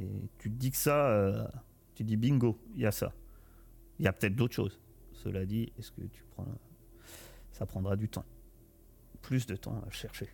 Et 0.00 0.28
tu 0.38 0.50
te 0.50 0.56
dis 0.56 0.72
que 0.72 0.76
ça, 0.76 1.08
euh, 1.08 1.46
tu 1.94 2.02
dis 2.02 2.16
bingo, 2.16 2.58
il 2.74 2.82
y 2.82 2.86
a 2.86 2.92
ça. 2.92 3.12
Il 3.98 4.04
y 4.04 4.08
a 4.08 4.12
peut-être 4.12 4.34
d'autres 4.34 4.54
choses. 4.54 4.80
Cela 5.12 5.46
dit, 5.46 5.72
est-ce 5.78 5.92
que 5.92 6.02
tu 6.02 6.24
prends. 6.32 6.46
Ça 7.52 7.64
prendra 7.64 7.96
du 7.96 8.08
temps. 8.08 8.24
Plus 9.26 9.44
de 9.46 9.56
temps 9.56 9.82
à 9.84 9.90
chercher. 9.90 10.28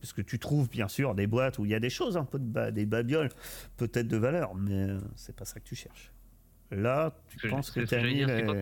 Parce 0.00 0.14
que 0.14 0.22
tu 0.22 0.38
trouves 0.38 0.70
bien 0.70 0.88
sûr 0.88 1.14
des 1.14 1.26
boîtes 1.26 1.58
où 1.58 1.66
il 1.66 1.70
y 1.70 1.74
a 1.74 1.80
des 1.80 1.90
choses, 1.90 2.16
un 2.16 2.24
peu 2.24 2.38
de 2.38 2.44
ba- 2.46 2.70
des 2.70 2.86
babioles, 2.86 3.28
peut-être 3.76 4.08
de 4.08 4.16
valeur, 4.16 4.54
mais 4.54 4.88
euh, 4.88 4.98
c'est 5.14 5.36
pas 5.36 5.44
ça 5.44 5.60
que 5.60 5.66
tu 5.66 5.76
cherches. 5.76 6.10
Là, 6.70 7.14
tu 7.28 7.48
penses 7.50 7.70
que 7.70 7.80
tu 7.80 7.94
as 7.94 8.02
mis 8.02 8.20
c'est 8.20 8.36
les- 8.38 8.44
quoi 8.46 8.54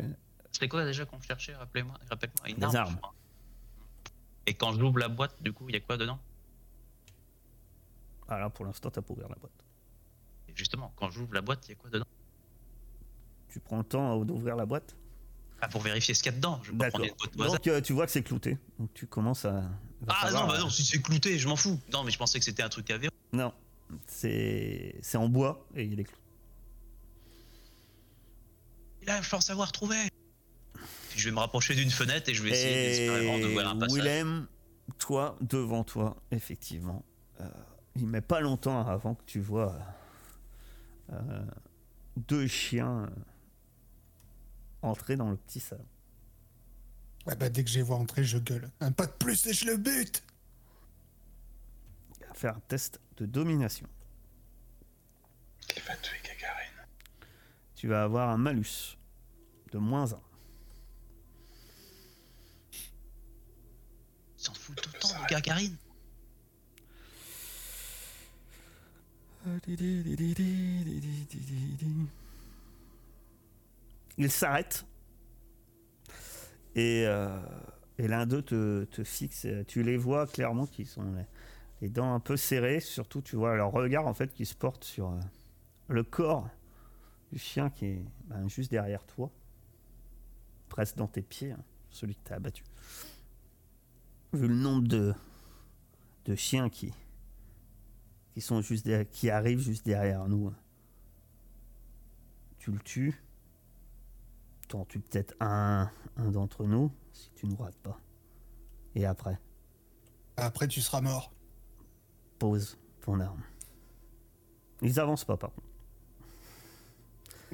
C'était 0.50 0.66
quoi 0.68 0.84
déjà 0.84 1.04
qu'on 1.06 1.20
cherchait 1.20 1.54
Rappelez-moi, 1.54 1.94
rappelle-moi. 2.10 2.48
Une 2.56 2.64
arme. 2.64 2.72
je 2.72 2.76
armes. 2.78 3.00
Et 4.46 4.54
quand 4.54 4.72
j'ouvre 4.72 4.98
la 4.98 5.08
boîte, 5.08 5.40
du 5.40 5.52
coup, 5.52 5.68
il 5.68 5.74
y 5.74 5.78
a 5.78 5.80
quoi 5.80 5.96
dedans? 5.96 6.18
Ah 8.26 8.40
là, 8.40 8.50
pour 8.50 8.64
l'instant, 8.64 8.90
t'as 8.90 9.00
pas 9.02 9.12
ouvert 9.14 9.28
la 9.28 9.36
boîte. 9.36 9.64
Et 10.48 10.52
Justement, 10.56 10.92
quand 10.96 11.08
j'ouvre 11.10 11.34
la 11.34 11.40
boîte, 11.42 11.68
il 11.68 11.70
y 11.70 11.74
a 11.74 11.76
quoi 11.76 11.88
dedans? 11.90 12.06
Tu 13.48 13.60
prends 13.60 13.78
le 13.78 13.84
temps 13.84 14.24
d'ouvrir 14.24 14.56
la 14.56 14.66
boîte? 14.66 14.96
Ah, 15.60 15.68
pour 15.68 15.80
vérifier 15.82 16.14
ce 16.14 16.22
qu'il 16.22 16.30
y 16.32 16.34
a 16.34 16.38
dedans. 16.38 16.60
Je 16.62 16.70
vais 16.70 16.78
pas 16.78 16.84
D'accord. 16.84 17.00
prendre 17.00 17.12
une 17.12 17.16
boîte 17.18 17.36
au 17.36 17.42
hasard. 17.42 17.54
Donc, 17.54 17.66
euh, 17.66 17.80
tu 17.80 17.92
vois 17.92 18.06
que 18.06 18.12
c'est 18.12 18.22
clouté. 18.22 18.58
Donc, 18.78 18.94
tu 18.94 19.06
commences 19.06 19.44
à. 19.44 19.52
va 19.52 19.68
Ah 20.08 20.14
falloir, 20.26 20.42
non, 20.46 20.52
bah 20.52 20.58
euh, 20.58 20.62
non, 20.62 20.70
si 20.70 20.84
c'est 20.84 21.02
clouté, 21.02 21.38
je 21.38 21.48
m'en 21.48 21.56
fous. 21.56 21.80
Non, 21.92 22.04
mais 22.04 22.12
je 22.12 22.18
pensais 22.18 22.38
que 22.38 22.44
c'était 22.44 22.62
un 22.62 22.68
truc 22.68 22.90
à 22.90 22.98
verrou. 22.98 23.12
Non, 23.32 23.52
c'est 24.06 24.94
c'est 25.02 25.18
en 25.18 25.28
bois 25.28 25.66
et 25.74 25.84
il 25.84 25.98
est 25.98 26.04
clouté. 26.04 26.22
Et 29.02 29.06
là, 29.06 29.20
je 29.20 29.28
pense 29.28 29.50
avoir 29.50 29.72
trouvé. 29.72 29.96
Puis 31.10 31.18
je 31.18 31.28
vais 31.28 31.34
me 31.34 31.40
rapprocher 31.40 31.74
d'une 31.74 31.90
fenêtre 31.90 32.28
et 32.28 32.34
je 32.34 32.42
vais 32.42 32.50
essayer 32.50 32.74
désespérément 32.74 33.38
de 33.38 33.44
Et 33.44 33.52
voir 33.52 33.68
un 33.68 33.78
passage. 33.78 33.96
Willem, 33.96 34.46
toi, 34.98 35.36
devant 35.40 35.82
toi, 35.84 36.16
effectivement, 36.30 37.04
euh, 37.40 37.48
il 37.96 38.06
met 38.06 38.20
pas 38.20 38.40
longtemps 38.40 38.86
avant 38.86 39.14
que 39.14 39.24
tu 39.26 39.40
vois 39.40 39.74
euh, 41.12 41.42
deux 42.16 42.46
chiens 42.46 43.08
entrer 44.82 45.16
dans 45.16 45.30
le 45.30 45.36
petit 45.36 45.60
salon. 45.60 45.86
Ouais, 47.26 47.36
bah, 47.36 47.48
dès 47.48 47.64
que 47.64 47.70
je 47.70 47.76
les 47.76 47.82
vois 47.82 47.96
entrer, 47.96 48.24
je 48.24 48.38
gueule. 48.38 48.70
Un 48.80 48.92
pas 48.92 49.06
de 49.06 49.12
plus 49.12 49.46
et 49.46 49.52
je 49.52 49.66
le 49.66 49.76
bute 49.76 50.22
Il 52.20 52.26
va 52.26 52.34
faire 52.34 52.56
un 52.56 52.60
test 52.68 53.00
de 53.16 53.26
domination. 53.26 53.86
Il 55.76 55.82
va 55.82 55.96
tuer 55.96 56.16
Gagarine. 56.24 56.86
Tu 57.74 57.88
vas 57.88 58.02
avoir 58.02 58.30
un 58.30 58.38
malus 58.38 58.96
de 59.72 59.78
moins 59.78 60.12
1. 60.12 60.20
Ils 62.72 64.44
s'en 64.44 64.54
foutent 64.54 64.80
tout 64.80 64.90
le 64.94 64.98
temps 64.98 65.08
de 65.08 65.26
Gagarine. 65.28 65.76
Il 74.18 74.30
s'arrête 74.30 74.84
et, 76.74 77.04
euh, 77.06 77.40
et 77.98 78.08
l'un 78.08 78.26
d'eux 78.26 78.42
te, 78.42 79.04
fixe. 79.04 79.44
et 79.44 79.64
Tu 79.64 79.82
les 79.82 79.96
vois 79.96 80.26
clairement 80.26 80.66
qui 80.66 80.84
sont 80.84 81.04
les, 81.80 81.88
dents 81.88 82.14
un 82.14 82.20
peu 82.20 82.36
serrées. 82.36 82.80
Surtout, 82.80 83.22
tu 83.22 83.36
vois 83.36 83.56
leur 83.56 83.72
regard 83.72 84.06
en 84.06 84.14
fait 84.14 84.32
qui 84.32 84.44
se 84.44 84.54
porte 84.54 84.84
sur 84.84 85.10
euh, 85.10 85.20
le 85.88 86.02
corps 86.02 86.48
du 87.32 87.38
chien 87.38 87.70
qui 87.70 87.86
est 87.86 88.04
ben, 88.24 88.48
juste 88.48 88.70
derrière 88.70 89.04
toi, 89.04 89.30
presque 90.68 90.96
dans 90.96 91.08
tes 91.08 91.22
pieds, 91.22 91.52
hein, 91.52 91.62
celui 91.90 92.14
que 92.14 92.24
tu 92.24 92.32
as 92.32 92.36
abattu. 92.36 92.64
Vu 94.32 94.48
le 94.48 94.54
nombre 94.54 94.88
de, 94.88 95.14
chiens 96.34 96.68
qui, 96.68 96.92
qui, 98.34 99.30
arrivent 99.30 99.60
juste 99.60 99.86
derrière 99.86 100.28
nous, 100.28 100.52
tu 102.58 102.70
le 102.70 102.78
tues. 102.80 103.22
T'en 104.68 104.84
tues 104.84 105.00
peut-être 105.00 105.34
un, 105.40 105.90
un 106.16 106.30
d'entre 106.30 106.64
nous, 106.66 106.92
si 107.12 107.30
tu 107.34 107.46
ne 107.46 107.56
rates 107.56 107.78
pas. 107.78 107.98
Et 108.94 109.06
après, 109.06 109.38
Après, 110.36 110.68
tu 110.68 110.80
seras 110.80 111.00
mort. 111.00 111.32
pose 112.38 112.76
ton 113.00 113.18
arme. 113.20 113.42
Ils 114.82 115.00
avancent 115.00 115.24
pas, 115.24 115.36
par 115.36 115.50
contre. 115.52 115.66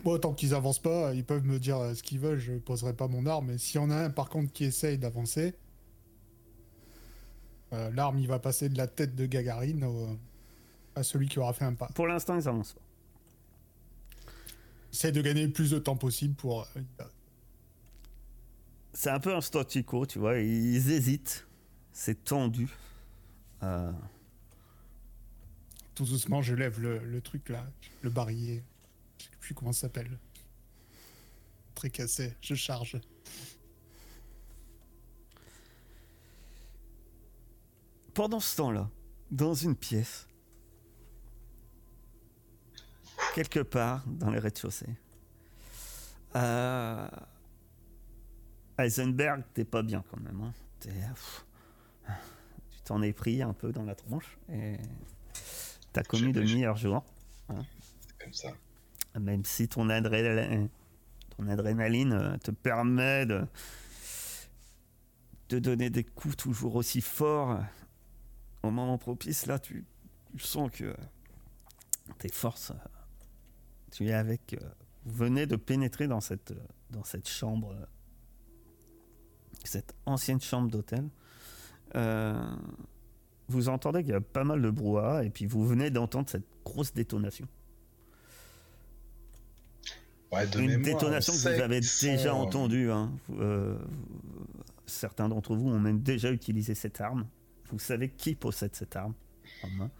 Moi, 0.04 0.18
tant 0.18 0.34
qu'ils 0.34 0.54
avancent 0.54 0.80
pas, 0.82 1.14
ils 1.14 1.24
peuvent 1.24 1.44
me 1.46 1.58
dire 1.60 1.78
euh, 1.78 1.94
ce 1.94 2.02
qu'ils 2.02 2.18
veulent, 2.18 2.38
je 2.40 2.54
poserai 2.54 2.94
pas 2.94 3.06
mon 3.08 3.24
arme. 3.26 3.46
Mais 3.46 3.58
s'il 3.58 3.80
y 3.80 3.84
en 3.84 3.90
a 3.90 3.96
un, 3.96 4.10
par 4.10 4.28
contre, 4.28 4.52
qui 4.52 4.64
essaye 4.64 4.98
d'avancer, 4.98 5.54
euh, 7.72 7.90
l'arme, 7.92 8.18
il 8.18 8.26
va 8.26 8.38
passer 8.40 8.68
de 8.68 8.76
la 8.76 8.86
tête 8.88 9.14
de 9.14 9.24
Gagarine 9.26 9.84
au- 9.84 10.18
à 10.96 11.02
celui 11.04 11.28
qui 11.28 11.38
aura 11.38 11.52
fait 11.52 11.64
un 11.64 11.74
pas. 11.74 11.86
Pour 11.94 12.06
l'instant, 12.08 12.34
ils 12.38 12.48
avancent 12.48 12.72
pas. 12.74 12.80
Essaye 14.94 15.10
de 15.10 15.22
gagner 15.22 15.44
le 15.44 15.52
plus 15.52 15.70
de 15.72 15.80
temps 15.80 15.96
possible 15.96 16.34
pour. 16.36 16.68
euh, 16.76 17.04
C'est 18.92 19.10
un 19.10 19.18
peu 19.18 19.34
un 19.34 19.40
statu 19.40 19.82
quo, 19.82 20.06
tu 20.06 20.20
vois. 20.20 20.38
Ils 20.38 20.92
hésitent. 20.92 21.48
C'est 21.92 22.22
tendu. 22.22 22.68
Euh, 23.64 23.90
Tout 25.96 26.04
doucement, 26.04 26.42
je 26.42 26.54
lève 26.54 26.80
le, 26.80 26.98
le 27.00 27.20
truc 27.20 27.48
là, 27.48 27.66
le 28.02 28.10
barillet. 28.10 28.62
Je 29.18 29.24
sais 29.24 29.30
plus 29.40 29.54
comment 29.54 29.72
ça 29.72 29.82
s'appelle. 29.82 30.16
Très 31.74 31.90
cassé, 31.90 32.36
je 32.40 32.54
charge. 32.54 33.00
Pendant 38.14 38.38
ce 38.40 38.56
temps-là, 38.56 38.88
dans 39.30 39.54
une 39.54 39.74
pièce, 39.74 40.28
quelque 43.34 43.60
part 43.60 44.04
dans 44.06 44.30
les 44.30 44.38
rez-de-chaussée, 44.38 44.94
euh, 46.36 47.08
Heisenberg, 48.78 49.42
t'es 49.54 49.64
pas 49.64 49.82
bien 49.82 50.02
quand 50.10 50.20
même. 50.20 50.40
hein. 50.40 50.52
T'es, 50.80 50.90
pff, 50.90 51.44
tu 52.70 52.80
t'en 52.84 53.02
es 53.02 53.12
pris 53.12 53.42
un 53.42 53.52
peu 53.52 53.72
dans 53.72 53.84
la 53.84 53.94
tronche 53.94 54.38
et 54.52 54.76
t'as 55.92 56.02
commis 56.02 56.32
de 56.32 56.40
meilleurs 56.42 56.76
jours, 56.76 57.04
C'est 57.48 58.18
comme 58.24 58.32
ça. 58.32 58.48
même 59.18 59.44
si 59.44 59.68
ton 59.68 59.88
adrénaline, 59.90 60.68
ton 61.36 61.46
adrénaline 61.48 62.12
euh, 62.12 62.36
te 62.38 62.50
permet 62.50 63.26
de, 63.26 63.46
de 65.50 65.58
donner 65.58 65.90
des 65.90 66.04
coups 66.04 66.36
toujours 66.36 66.74
aussi 66.76 67.00
forts 67.00 67.60
au 68.62 68.70
moment 68.70 68.98
propice. 68.98 69.46
Là, 69.46 69.58
tu, 69.58 69.84
tu 70.36 70.38
sens 70.44 70.70
que 70.70 70.94
tes 72.18 72.28
forces, 72.30 72.70
euh, 72.72 72.74
tu 73.94 74.08
es 74.08 74.12
avec. 74.12 74.54
euh, 74.54 74.68
vous 75.06 75.14
venez 75.14 75.46
de 75.46 75.56
pénétrer 75.56 76.06
dans 76.08 76.20
cette, 76.20 76.50
euh, 76.52 76.66
dans 76.90 77.04
cette 77.04 77.28
chambre, 77.28 77.72
euh, 77.72 77.84
cette 79.64 79.94
ancienne 80.06 80.40
chambre 80.40 80.70
d'hôtel. 80.70 81.08
Euh, 81.94 82.42
vous 83.48 83.68
entendez 83.68 84.02
qu'il 84.02 84.12
y 84.12 84.16
a 84.16 84.20
pas 84.20 84.44
mal 84.44 84.62
de 84.62 84.70
brouhaha 84.70 85.24
et 85.24 85.30
puis 85.30 85.46
vous 85.46 85.66
venez 85.66 85.90
d'entendre 85.90 86.28
cette 86.30 86.46
grosse 86.64 86.92
détonation. 86.94 87.46
Ouais, 90.32 90.46
Une 90.58 90.78
mémoire, 90.78 90.94
détonation 91.00 91.32
on 91.32 91.36
que 91.36 91.40
vous 91.42 91.46
avez 91.62 91.80
déjà 91.80 92.34
entendue. 92.34 92.90
hein. 92.90 93.12
Euh, 93.38 93.78
certains 94.86 95.28
d'entre 95.28 95.54
vous 95.54 95.68
ont 95.68 95.78
même 95.78 96.00
déjà 96.00 96.32
utilisé 96.32 96.74
cette 96.74 97.00
arme. 97.00 97.26
Vous 97.70 97.78
savez 97.78 98.08
qui 98.08 98.34
possède 98.34 98.74
cette 98.74 98.96
arme 98.96 99.14
en 99.62 99.68
main. 99.68 99.90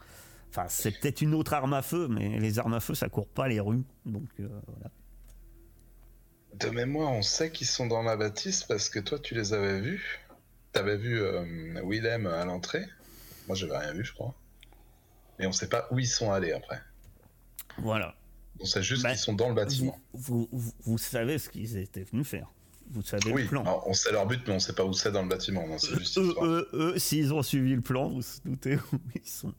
Enfin, 0.57 0.69
c'est 0.69 0.93
peut-être 0.93 1.21
une 1.21 1.35
autre 1.35 1.53
arme 1.53 1.75
à 1.75 1.83
feu, 1.83 2.07
mais 2.09 2.39
les 2.39 2.61
armes 2.61 2.75
à 2.75 2.81
feu, 2.81 2.95
ça 2.95 3.09
court 3.09 3.27
pas 3.29 3.49
les 3.49 3.59
rues. 3.59 3.83
Donc 4.07 4.29
euh, 4.39 4.49
voilà. 4.69 4.91
De 6.61 6.69
mémoire, 6.71 7.11
on 7.11 7.23
sait 7.23 7.51
qu'ils 7.51 7.67
sont 7.67 7.89
dans 7.89 8.03
la 8.05 8.17
bâtisse 8.17 8.63
parce 8.63 8.89
que 8.89 9.01
toi, 9.01 9.19
tu 9.19 9.35
les 9.35 9.53
avais 9.53 9.81
vus. 9.81 10.21
T'avais 10.73 10.97
vu 10.97 11.21
euh, 11.21 11.45
Willem 11.85 12.27
à 12.29 12.45
l'entrée. 12.45 12.85
Moi, 13.49 13.57
j'avais 13.57 13.77
rien 13.77 13.93
vu, 13.93 14.05
je 14.05 14.13
crois. 14.13 14.33
Mais 15.41 15.47
on 15.47 15.53
sait 15.53 15.69
pas 15.69 15.89
où 15.91 15.99
ils 15.99 16.07
sont 16.07 16.31
allés 16.31 16.53
après. 16.53 16.81
Voilà. 17.79 18.15
On 18.61 18.65
sait 18.65 18.83
juste 18.85 19.03
Bah, 19.03 19.11
qu'ils 19.11 19.19
sont 19.19 19.33
dans 19.33 19.49
le 19.49 19.55
bâtiment. 19.57 19.99
vous, 20.13 20.49
vous- 20.53 20.73
vous 20.85 20.99
savez 20.99 21.39
ce 21.39 21.49
qu'ils 21.49 21.77
étaient 21.77 22.05
venus 22.05 22.29
faire. 22.29 22.49
Vous 22.91 23.03
savez 23.03 23.33
Oui, 23.33 23.43
le 23.43 23.49
plan. 23.49 23.63
alors, 23.63 23.89
on 23.89 23.93
sait 23.95 24.13
leur 24.13 24.27
but, 24.27 24.41
mais 24.47 24.55
on 24.55 24.59
sait 24.61 24.75
pas 24.75 24.85
où 24.85 24.93
c'est 24.93 25.11
dans 25.11 25.23
le 25.23 25.29
bâtiment. 25.29 25.67
Non, 25.67 25.79
juste 25.79 26.19
eux, 26.19 26.35
eux, 26.43 26.69
eux, 26.75 26.99
s'ils 27.01 27.35
ont 27.35 27.43
suivi 27.43 27.75
le 27.75 27.81
plan, 27.81 28.09
vous 28.11 28.21
vous 28.21 28.51
doutez 28.51 28.77
où 28.77 28.99
ils 29.17 29.27
sont. 29.29 29.53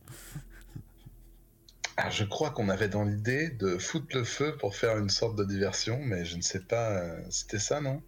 Ah, 1.97 2.09
je 2.09 2.23
crois 2.23 2.51
qu'on 2.51 2.69
avait 2.69 2.87
dans 2.87 3.03
l'idée 3.03 3.49
de 3.49 3.77
foutre 3.77 4.15
le 4.15 4.23
feu 4.23 4.55
pour 4.57 4.75
faire 4.77 4.97
une 4.97 5.09
sorte 5.09 5.35
de 5.37 5.43
diversion, 5.43 5.99
mais 5.99 6.23
je 6.23 6.37
ne 6.37 6.41
sais 6.41 6.65
pas. 6.65 6.91
euh, 7.01 7.29
C'était 7.29 7.59
ça, 7.59 7.81
non? 7.81 8.01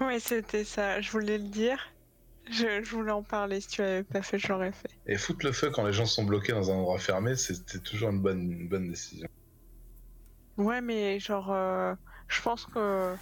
Oui, 0.00 0.20
c'était 0.20 0.64
ça. 0.64 1.00
Je 1.02 1.10
voulais 1.10 1.38
le 1.38 1.48
dire. 1.48 1.94
Je, 2.46 2.82
je 2.82 2.90
voulais 2.90 3.12
en 3.12 3.22
parler. 3.24 3.60
Si 3.60 3.68
tu 3.68 3.82
l'avais 3.82 4.04
pas 4.04 4.22
fait, 4.22 4.38
je 4.38 4.48
l'aurais 4.48 4.72
fait. 4.72 4.90
Et 5.06 5.16
foutre 5.16 5.46
le 5.46 5.52
feu 5.52 5.70
quand 5.70 5.86
les 5.86 5.92
gens 5.94 6.04
sont 6.06 6.24
bloqués 6.24 6.52
dans 6.52 6.70
un 6.70 6.74
endroit 6.74 6.98
fermé, 6.98 7.34
c'était 7.36 7.80
toujours 7.80 8.10
une 8.10 8.20
bonne, 8.20 8.52
une 8.52 8.68
bonne 8.68 8.88
décision. 8.90 9.26
Ouais, 10.58 10.80
mais 10.82 11.18
genre, 11.20 11.50
euh, 11.52 11.94
je 12.28 12.40
pense 12.42 12.66
que 12.66 13.18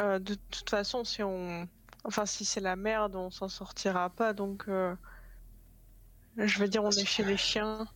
euh, 0.00 0.18
de 0.18 0.34
toute 0.50 0.68
façon, 0.70 1.04
si 1.04 1.22
on, 1.22 1.68
enfin, 2.04 2.26
si 2.26 2.44
c'est 2.44 2.60
la 2.60 2.76
merde, 2.76 3.16
on 3.16 3.30
s'en 3.30 3.48
sortira 3.48 4.10
pas. 4.10 4.32
Donc, 4.34 4.68
euh, 4.68 4.94
je 6.38 6.58
veux 6.58 6.68
dire, 6.68 6.84
on 6.84 6.90
est 6.90 7.04
chez 7.04 7.24
les 7.24 7.36
chiens. 7.36 7.86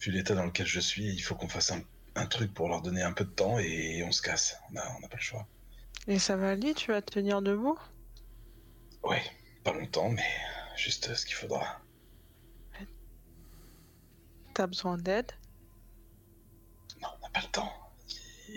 Vu 0.00 0.10
l'état 0.10 0.34
dans 0.34 0.44
lequel 0.44 0.66
je 0.66 0.80
suis, 0.80 1.06
il 1.06 1.20
faut 1.20 1.34
qu'on 1.34 1.48
fasse 1.48 1.70
un, 1.70 1.82
un 2.14 2.26
truc 2.26 2.52
pour 2.54 2.68
leur 2.68 2.82
donner 2.82 3.02
un 3.02 3.12
peu 3.12 3.24
de 3.24 3.30
temps 3.30 3.58
et 3.58 4.02
on 4.04 4.12
se 4.12 4.22
casse. 4.22 4.56
On 4.68 4.72
n'a 4.72 4.96
on 5.00 5.04
a 5.04 5.08
pas 5.08 5.16
le 5.16 5.22
choix. 5.22 5.46
Et 6.08 6.18
ça 6.18 6.36
va 6.36 6.50
aller. 6.50 6.74
Tu 6.74 6.90
vas 6.90 7.02
tenir 7.02 7.42
debout? 7.42 7.78
Ouais, 9.02 9.22
pas 9.64 9.72
longtemps, 9.72 10.10
mais 10.10 10.30
juste 10.76 11.14
ce 11.14 11.26
qu'il 11.26 11.36
faudra. 11.36 11.80
T'as 14.54 14.66
besoin 14.66 14.98
d'aide? 14.98 15.32
Non, 17.00 17.08
on 17.18 17.22
n'a 17.22 17.30
pas 17.30 17.40
le 17.40 17.48
temps. 17.48 17.72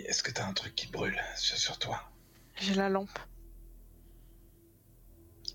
Est-ce 0.06 0.22
que 0.22 0.30
t'as 0.30 0.46
un 0.46 0.52
truc 0.52 0.74
qui 0.74 0.88
brûle 0.88 1.18
sur, 1.36 1.56
sur 1.56 1.78
toi? 1.78 2.02
J'ai 2.56 2.74
la 2.74 2.88
lampe. 2.88 3.18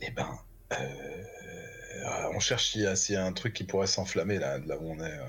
Eh 0.01 0.09
ben, 0.09 0.39
euh, 0.71 1.23
on 2.33 2.39
cherche 2.39 2.71
s'il 2.71 2.81
y, 2.81 2.85
a- 2.87 2.95
s'il 2.95 3.15
y 3.15 3.17
a 3.17 3.25
un 3.25 3.33
truc 3.33 3.53
qui 3.53 3.63
pourrait 3.63 3.87
s'enflammer 3.87 4.37
là, 4.39 4.59
de 4.59 4.67
là 4.67 4.77
où 4.79 4.91
on 4.91 4.99
est. 4.99 5.17
euh, 5.17 5.25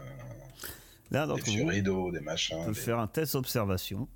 L'un 1.10 1.22
des 1.22 1.28
d'entre 1.28 1.44
vieux 1.44 1.62
vous 1.62 1.68
rideaux, 1.68 2.10
des 2.12 2.20
machins. 2.20 2.66
des- 2.68 2.74
faire 2.74 2.98
un 2.98 3.06
test 3.06 3.34
d'observation. 3.34 4.08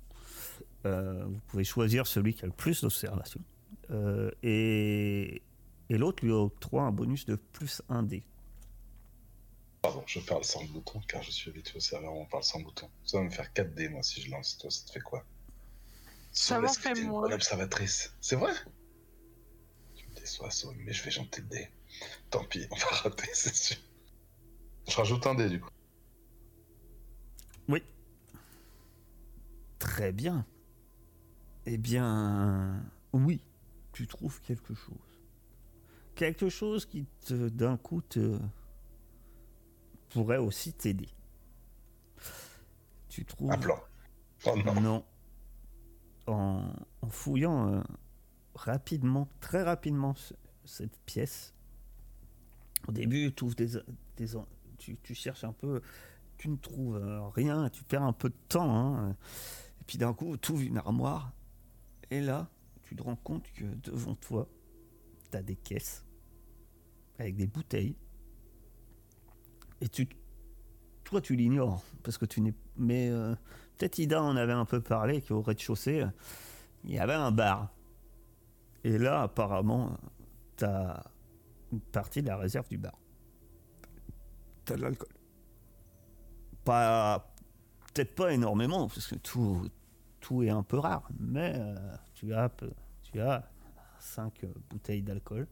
Euh, 0.85 1.23
vous 1.25 1.39
pouvez 1.47 1.63
choisir 1.63 2.07
celui 2.07 2.33
qui 2.33 2.43
a 2.43 2.47
le 2.47 2.53
plus 2.53 2.81
d'observation. 2.81 3.41
Euh, 3.91 4.31
et 4.43 5.41
et 5.89 5.97
l'autre 5.97 6.23
lui 6.25 6.31
octroie 6.33 6.83
un 6.83 6.91
bonus 6.91 7.25
de 7.25 7.35
plus 7.35 7.81
1 7.89 8.03
dé. 8.03 8.23
Pardon, 9.81 10.03
je 10.05 10.19
parle 10.19 10.43
sans 10.43 10.61
le 10.63 10.67
bouton 10.67 10.99
car 11.07 11.23
je 11.23 11.31
suis 11.31 11.49
habitué 11.49 11.77
au 11.77 11.79
serveur 11.79 12.13
où 12.13 12.19
on 12.21 12.25
parle 12.25 12.43
sans 12.43 12.59
bouton. 12.59 12.89
Ça 13.05 13.19
va 13.19 13.23
me 13.23 13.29
faire 13.29 13.53
4 13.53 13.73
dés 13.73 13.87
moi 13.89 14.03
si 14.03 14.21
je 14.21 14.29
lance. 14.31 14.57
Toi, 14.57 14.69
ça 14.69 14.85
te 14.85 14.91
fait 14.91 14.99
quoi? 14.99 15.23
Ça 16.33 16.59
m'en 16.59 16.67
fait 16.73 16.93
moins. 17.03 17.21
bonne 17.21 17.33
observatrice? 17.33 18.13
C'est 18.19 18.35
vrai? 18.35 18.51
Tu 19.95 20.05
me 20.09 20.15
déçois, 20.19 20.51
Saul, 20.51 20.75
mais 20.79 20.91
je 20.93 21.03
vais 21.03 21.11
janter 21.11 21.41
le 21.41 21.47
dé. 21.47 21.69
Tant 22.29 22.43
pis, 22.43 22.67
on 22.71 22.75
va 22.75 22.87
rater, 23.03 23.29
c'est 23.33 23.55
sûr. 23.55 23.77
Je 24.87 24.95
rajoute 24.95 25.25
un 25.27 25.35
dé 25.35 25.49
du 25.49 25.59
coup. 25.59 25.69
Oui. 27.67 27.81
Très 29.79 30.11
bien. 30.11 30.45
Eh 31.65 31.77
bien, 31.77 32.83
oui, 33.13 33.41
tu 33.91 34.07
trouves 34.07 34.39
quelque 34.41 34.73
chose. 34.73 34.95
Quelque 36.15 36.49
chose 36.49 36.85
qui, 36.85 37.05
te- 37.25 37.49
d'un 37.49 37.77
coup, 37.77 38.01
te 38.01 38.39
pourrait 40.09 40.37
aussi 40.37 40.73
t'aider. 40.73 41.09
Tu 43.09 43.25
trouves... 43.25 43.51
Un 43.51 43.57
plan. 43.57 43.79
Oh 44.45 44.55
non. 44.55 44.81
Non. 44.81 45.05
En, 46.27 46.73
en 47.01 47.09
fouillant 47.09 47.73
euh, 47.73 47.81
rapidement, 48.55 49.27
très 49.39 49.63
rapidement 49.63 50.13
ce- 50.15 50.33
cette 50.65 50.97
pièce, 51.05 51.53
au 52.87 52.91
début, 52.91 53.31
des, 53.57 53.67
des 54.17 54.27
tu, 54.77 55.15
cherches 55.15 55.43
un 55.43 55.53
peu, 55.53 55.81
tu 56.37 56.49
ne 56.49 56.55
trouves 56.55 56.95
euh, 56.95 57.27
rien, 57.29 57.69
tu 57.69 57.83
perds 57.83 58.03
un 58.03 58.13
peu 58.13 58.29
de 58.29 58.35
temps. 58.47 58.75
hein. 58.75 59.15
et 59.81 59.83
puis 59.85 59.97
d'un 59.97 60.13
coup, 60.13 60.37
tu 60.37 60.51
ouvres 60.51 60.63
une 60.63 60.77
armoire, 60.77 61.33
et 62.09 62.21
là, 62.21 62.49
tu 62.83 62.95
te 62.95 63.03
rends 63.03 63.17
compte 63.17 63.51
que 63.51 63.65
devant 63.83 64.15
toi, 64.15 64.47
tu 65.31 65.37
as 65.37 65.43
des 65.43 65.55
caisses 65.55 66.05
avec 67.19 67.35
des 67.35 67.47
bouteilles. 67.47 67.95
Et 69.81 69.89
tu, 69.89 70.07
toi, 71.03 71.21
tu 71.21 71.35
l'ignores, 71.35 71.83
parce 72.03 72.17
que 72.17 72.25
tu 72.25 72.41
n'es. 72.41 72.53
Mais 72.77 73.09
euh, 73.09 73.35
peut-être 73.77 73.97
Ida 73.97 74.23
en 74.23 74.35
avait 74.37 74.53
un 74.53 74.65
peu 74.65 74.81
parlé, 74.81 75.21
qu'au 75.21 75.41
rez-de-chaussée, 75.41 76.05
il 76.83 76.91
y 76.91 76.99
avait 76.99 77.13
un 77.13 77.31
bar. 77.31 77.73
Et 78.83 78.97
là, 78.97 79.23
apparemment, 79.23 79.97
tu 80.55 80.63
as 80.65 81.03
une 81.71 81.79
partie 81.81 82.21
de 82.21 82.27
la 82.27 82.37
réserve 82.37 82.67
du 82.69 82.77
bar. 82.77 82.97
Tu 84.65 84.73
as 84.73 84.75
de 84.77 84.81
l'alcool. 84.81 85.09
Pas. 86.63 87.33
Peut-être 87.93 88.15
pas 88.15 88.33
énormément, 88.33 88.87
parce 88.87 89.07
que 89.07 89.15
tout, 89.15 89.67
tout 90.19 90.43
est 90.43 90.49
un 90.49 90.63
peu 90.63 90.77
rare, 90.77 91.09
mais 91.19 91.53
euh, 91.55 91.75
tu 92.13 92.33
as, 92.33 92.49
tu 93.01 93.19
as 93.19 93.49
5 93.99 94.45
bouteilles 94.69 95.01
d'alcool. 95.01 95.47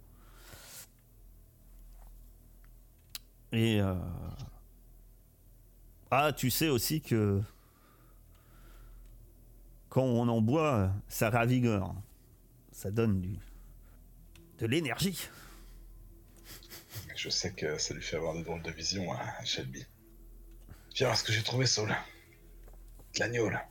Et. 3.52 3.82
euh, 3.82 3.96
Ah, 6.12 6.32
tu 6.34 6.50
sais 6.52 6.70
aussi 6.70 7.02
que 7.02 7.42
quand 9.90 10.04
on 10.04 10.28
en 10.28 10.42
boit, 10.42 10.92
ça 11.08 11.30
ravigore. 11.30 11.96
Ça 12.72 12.92
donne 12.92 13.22
du, 13.22 13.38
de 14.60 14.66
l'énergie. 14.68 15.28
Je 17.16 17.30
sais 17.30 17.54
que 17.54 17.78
ça 17.78 17.94
lui 17.94 18.02
fait 18.02 18.18
avoir 18.18 18.34
des 18.34 18.44
drôles 18.44 18.62
de 18.62 18.72
visions 18.72 19.12
à 19.14 19.44
Shelby. 19.46 19.86
Viens 20.96 21.08
voir 21.08 21.18
ce 21.18 21.24
que 21.24 21.32
j'ai 21.32 21.44
trouvé, 21.44 21.66
Saul. 21.66 21.90
De 21.90 23.20
l'agneau, 23.20 23.50
là. 23.50 23.68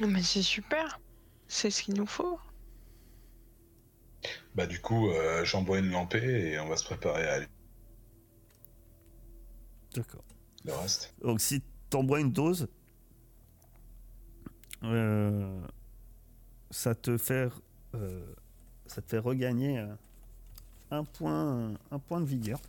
Mais 0.00 0.22
c'est 0.22 0.42
super. 0.42 1.00
C'est 1.48 1.70
ce 1.70 1.82
qu'il 1.82 1.94
nous 1.94 2.06
faut. 2.06 2.38
Bah 4.54 4.66
du 4.66 4.80
coup, 4.80 5.10
euh, 5.10 5.44
j'envoie 5.44 5.78
une 5.78 5.90
lampée 5.90 6.52
et 6.52 6.58
on 6.58 6.68
va 6.68 6.76
se 6.76 6.84
préparer 6.84 7.26
à 7.26 7.34
aller. 7.34 7.48
D'accord. 9.94 10.24
Le 10.64 10.72
reste. 10.72 11.14
Donc 11.22 11.40
si 11.40 11.62
t'envoies 11.90 12.20
une 12.20 12.32
dose, 12.32 12.68
euh, 14.82 15.60
ça 16.70 16.94
te 16.94 17.16
fait 17.16 17.48
euh, 17.94 18.34
ça 18.88 19.02
te 19.02 19.08
fait 19.08 19.18
regagner 19.18 19.78
euh, 19.78 19.86
un 20.90 21.04
point 21.04 21.74
un 21.90 21.98
point 21.98 22.20
de 22.20 22.26
vigueur. 22.26 22.60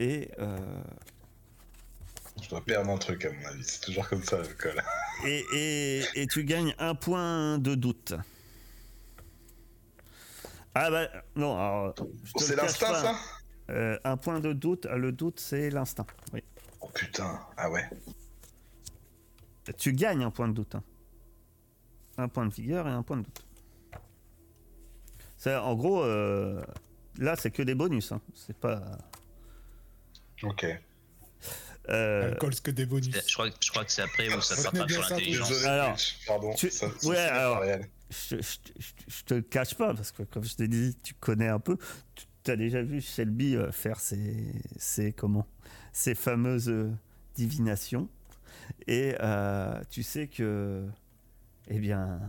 Et 0.00 0.30
euh, 0.38 0.58
Je 2.42 2.48
dois 2.50 2.62
perdre 2.64 2.90
un 2.90 2.98
truc 2.98 3.24
à 3.24 3.32
mon 3.32 3.44
avis. 3.46 3.64
C'est 3.64 3.80
toujours 3.80 4.08
comme 4.08 4.22
ça, 4.22 4.38
l'alcool. 4.38 4.82
et, 5.26 5.44
et, 5.52 6.04
et 6.14 6.26
tu 6.26 6.44
gagnes 6.44 6.74
un 6.78 6.94
point 6.94 7.58
de 7.58 7.74
doute. 7.74 8.14
Ah 10.74 10.90
bah 10.90 11.08
non, 11.34 11.56
alors, 11.58 11.94
le 11.98 12.40
C'est 12.40 12.56
l'instinct, 12.56 12.94
ça? 12.94 13.18
Euh, 13.70 13.98
un 14.04 14.16
point 14.18 14.40
de 14.40 14.52
doute, 14.52 14.84
le 14.86 15.10
doute 15.10 15.40
c'est 15.40 15.70
l'instinct. 15.70 16.06
Oui. 16.34 16.42
Oh 16.82 16.88
putain, 16.94 17.40
ah 17.56 17.70
ouais. 17.70 17.88
Tu 19.78 19.92
gagnes 19.92 20.22
un 20.22 20.30
point 20.30 20.48
de 20.48 20.52
doute. 20.52 20.74
hein. 20.74 20.82
Un 22.18 22.28
point 22.28 22.46
de 22.46 22.52
vigueur 22.52 22.86
et 22.88 22.90
un 22.90 23.02
point 23.02 23.18
de 23.18 23.22
doute. 23.22 23.44
C'est 25.36 25.54
en 25.54 25.74
gros, 25.74 26.02
euh, 26.02 26.62
là 27.18 27.36
c'est 27.36 27.50
que 27.50 27.62
des 27.62 27.74
bonus. 27.74 28.12
hein. 28.12 28.20
C'est 28.34 28.56
pas. 28.56 28.82
Ok. 30.42 30.66
euh, 31.88 32.32
Alcool, 32.32 32.54
c'est 32.54 32.62
que 32.64 32.70
des 32.70 32.86
bonus. 32.86 33.14
Je 33.14 33.32
crois, 33.34 33.50
que- 33.50 33.56
je 33.62 33.70
crois 33.70 33.84
que 33.84 33.92
c'est 33.92 34.02
après 34.02 34.28
où 34.34 34.40
ça 34.40 34.56
s'attrape 34.56 34.90
sur 34.90 35.04
ça, 35.04 35.10
l'intelligence. 35.10 35.64
Alors, 35.64 35.96
pardon. 36.26 36.54
tu- 36.54 36.70
ça- 36.70 36.88
ça, 36.98 37.08
ouais, 37.08 37.16
alors- 37.18 37.62
je, 38.10 38.36
je- 38.36 38.58
je- 38.78 38.92
je 39.08 39.22
te 39.24 39.34
le 39.34 39.42
cache 39.42 39.74
pas 39.74 39.94
parce 39.94 40.10
que 40.12 40.22
comme 40.24 40.44
je 40.44 40.54
t'ai 40.56 40.68
dit, 40.68 40.96
tu 41.02 41.14
connais 41.14 41.48
un 41.48 41.60
peu. 41.60 41.76
Tu 42.42 42.50
as 42.50 42.56
déjà 42.56 42.82
vu 42.82 43.00
Shelby 43.00 43.56
euh, 43.56 43.70
faire 43.72 44.00
ses, 44.00 44.46
ses 44.76 45.12
comment, 45.12 45.46
ses 45.92 46.14
fameuses 46.14 46.72
divinations 47.34 48.08
et 48.86 49.14
euh, 49.20 49.80
tu 49.90 50.02
sais 50.02 50.26
que, 50.28 50.84
eh 51.68 51.78
bien, 51.78 52.20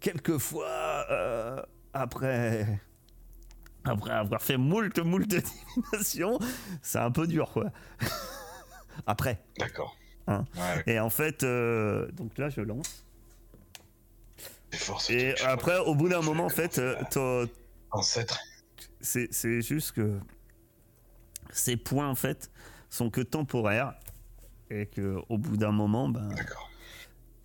quelquefois 0.00 1.06
euh, 1.10 1.62
après. 1.92 2.80
Après 3.84 4.10
avoir 4.10 4.42
fait 4.42 4.56
moult, 4.58 4.98
moult 4.98 5.26
de 5.30 5.40
divinations, 5.40 6.38
c'est 6.82 6.98
un 6.98 7.10
peu 7.10 7.26
dur, 7.26 7.50
quoi. 7.50 7.70
Après. 9.06 9.42
D'accord. 9.58 9.96
Hein. 10.26 10.44
Ouais, 10.56 10.82
Et 10.86 11.00
en 11.00 11.08
fait, 11.08 11.42
euh, 11.42 12.10
donc 12.12 12.36
là, 12.36 12.50
je 12.50 12.60
lance. 12.60 13.06
Et 15.08 15.34
après, 15.40 15.78
au 15.78 15.94
bout 15.94 16.10
d'un 16.10 16.20
moment, 16.20 16.44
en 16.46 16.50
fait, 16.50 16.78
euh, 16.78 17.46
Ancêtre. 17.90 18.38
c'est 19.00 19.32
c'est 19.32 19.62
juste 19.62 19.92
que 19.92 20.18
ces 21.50 21.78
points, 21.78 22.08
en 22.08 22.14
fait, 22.14 22.50
sont 22.90 23.08
que 23.08 23.22
temporaires. 23.22 23.94
Et 24.70 24.84
que 24.84 25.16
au 25.30 25.38
bout 25.38 25.56
d'un 25.56 25.72
moment, 25.72 26.10
ben, 26.10 26.28
D'accord. 26.28 26.67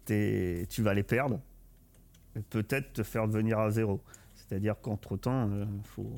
Tu 0.06 0.82
vas 0.82 0.94
les 0.94 1.04
perdre. 1.04 1.40
Et 2.36 2.42
peut-être 2.42 2.94
te 2.94 3.04
faire 3.04 3.28
devenir 3.28 3.60
à 3.60 3.70
zéro. 3.72 4.02
C'est-à-dire 4.36 4.76
qu'entre-temps, 4.82 5.50
il 5.52 5.84
faut, 5.88 6.12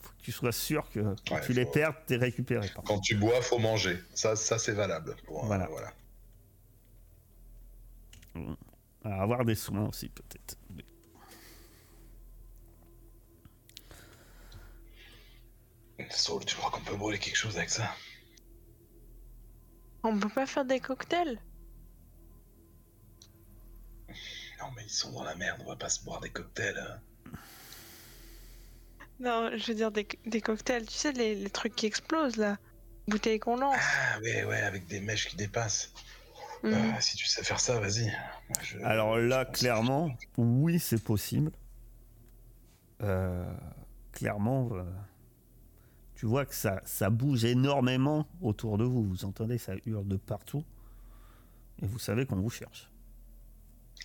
faut 0.00 0.10
que 0.12 0.22
tu 0.22 0.32
sois 0.32 0.52
sûr 0.52 0.88
que 0.90 1.00
quand 1.28 1.34
Ouais, 1.36 1.40
tu 1.40 1.52
les 1.52 1.64
perds, 1.66 1.94
t'es 2.06 2.16
récupéré. 2.16 2.66
par 2.68 2.76
contre. 2.76 2.88
Quand 2.88 3.00
tu 3.00 3.16
bois, 3.16 3.40
faut 3.42 3.58
manger. 3.58 3.98
Ça, 4.14 4.36
ça 4.36 4.58
c'est 4.58 4.72
valable. 4.72 5.16
Pour, 5.26 5.44
euh, 5.44 5.46
Voilà. 5.46 5.66
voilà. 5.68 5.92
À 9.02 9.22
avoir 9.22 9.44
des 9.46 9.54
soins 9.54 9.88
aussi, 9.88 10.08
peut-être. 10.10 10.56
Mais- 10.76 10.84
Saul, 16.10 16.44
tu 16.44 16.56
crois 16.56 16.70
qu'on 16.70 16.80
peut 16.84 16.96
brûler 16.96 17.18
quelque 17.18 17.36
chose 17.36 17.56
avec 17.56 17.70
ça? 17.70 17.90
On 20.02 20.18
peut 20.18 20.28
pas 20.28 20.46
faire 20.46 20.64
des 20.64 20.80
cocktails? 20.80 21.38
Non, 24.60 24.66
mais 24.76 24.82
ils 24.84 24.90
sont 24.90 25.12
dans 25.12 25.24
la 25.24 25.34
merde. 25.34 25.60
On 25.64 25.68
va 25.68 25.76
pas 25.76 25.88
se 25.88 26.02
boire 26.04 26.20
des 26.20 26.30
cocktails. 26.30 26.76
hein. 26.78 26.98
Non, 29.20 29.50
je 29.56 29.66
veux 29.66 29.74
dire 29.74 29.90
des, 29.90 30.06
des 30.26 30.40
cocktails, 30.40 30.86
tu 30.86 30.94
sais, 30.94 31.12
les, 31.12 31.34
les 31.34 31.50
trucs 31.50 31.74
qui 31.76 31.86
explosent 31.86 32.36
là. 32.36 32.56
Bouteilles 33.08 33.38
qu'on 33.38 33.56
lance. 33.56 33.76
Ah, 33.78 34.18
ouais, 34.20 34.44
ouais, 34.44 34.60
avec 34.60 34.86
des 34.86 35.00
mèches 35.00 35.28
qui 35.28 35.36
dépassent. 35.36 35.92
Mhm. 36.62 36.72
Euh, 36.74 37.00
si 37.00 37.16
tu 37.16 37.26
sais 37.26 37.42
faire 37.42 37.60
ça, 37.60 37.80
vas-y. 37.80 38.12
Je- 38.62 38.78
Alors 38.82 39.16
là, 39.18 39.44
clairement, 39.44 40.10
oui, 40.36 40.78
c'est 40.78 41.02
possible. 41.02 41.50
Euh, 43.02 43.50
clairement, 44.12 44.68
euh, 44.72 44.84
tu 46.14 46.26
vois 46.26 46.44
que 46.44 46.54
ça, 46.54 46.80
ça 46.84 47.08
bouge 47.10 47.44
énormément 47.44 48.26
autour 48.42 48.76
de 48.78 48.84
vous. 48.84 49.02
Vous 49.04 49.24
entendez, 49.24 49.58
ça 49.58 49.72
hurle 49.86 50.06
de 50.06 50.16
partout. 50.16 50.64
Et 51.82 51.86
vous 51.86 51.98
savez 51.98 52.26
qu'on 52.26 52.36
vous 52.40 52.50
cherche. 52.50 52.90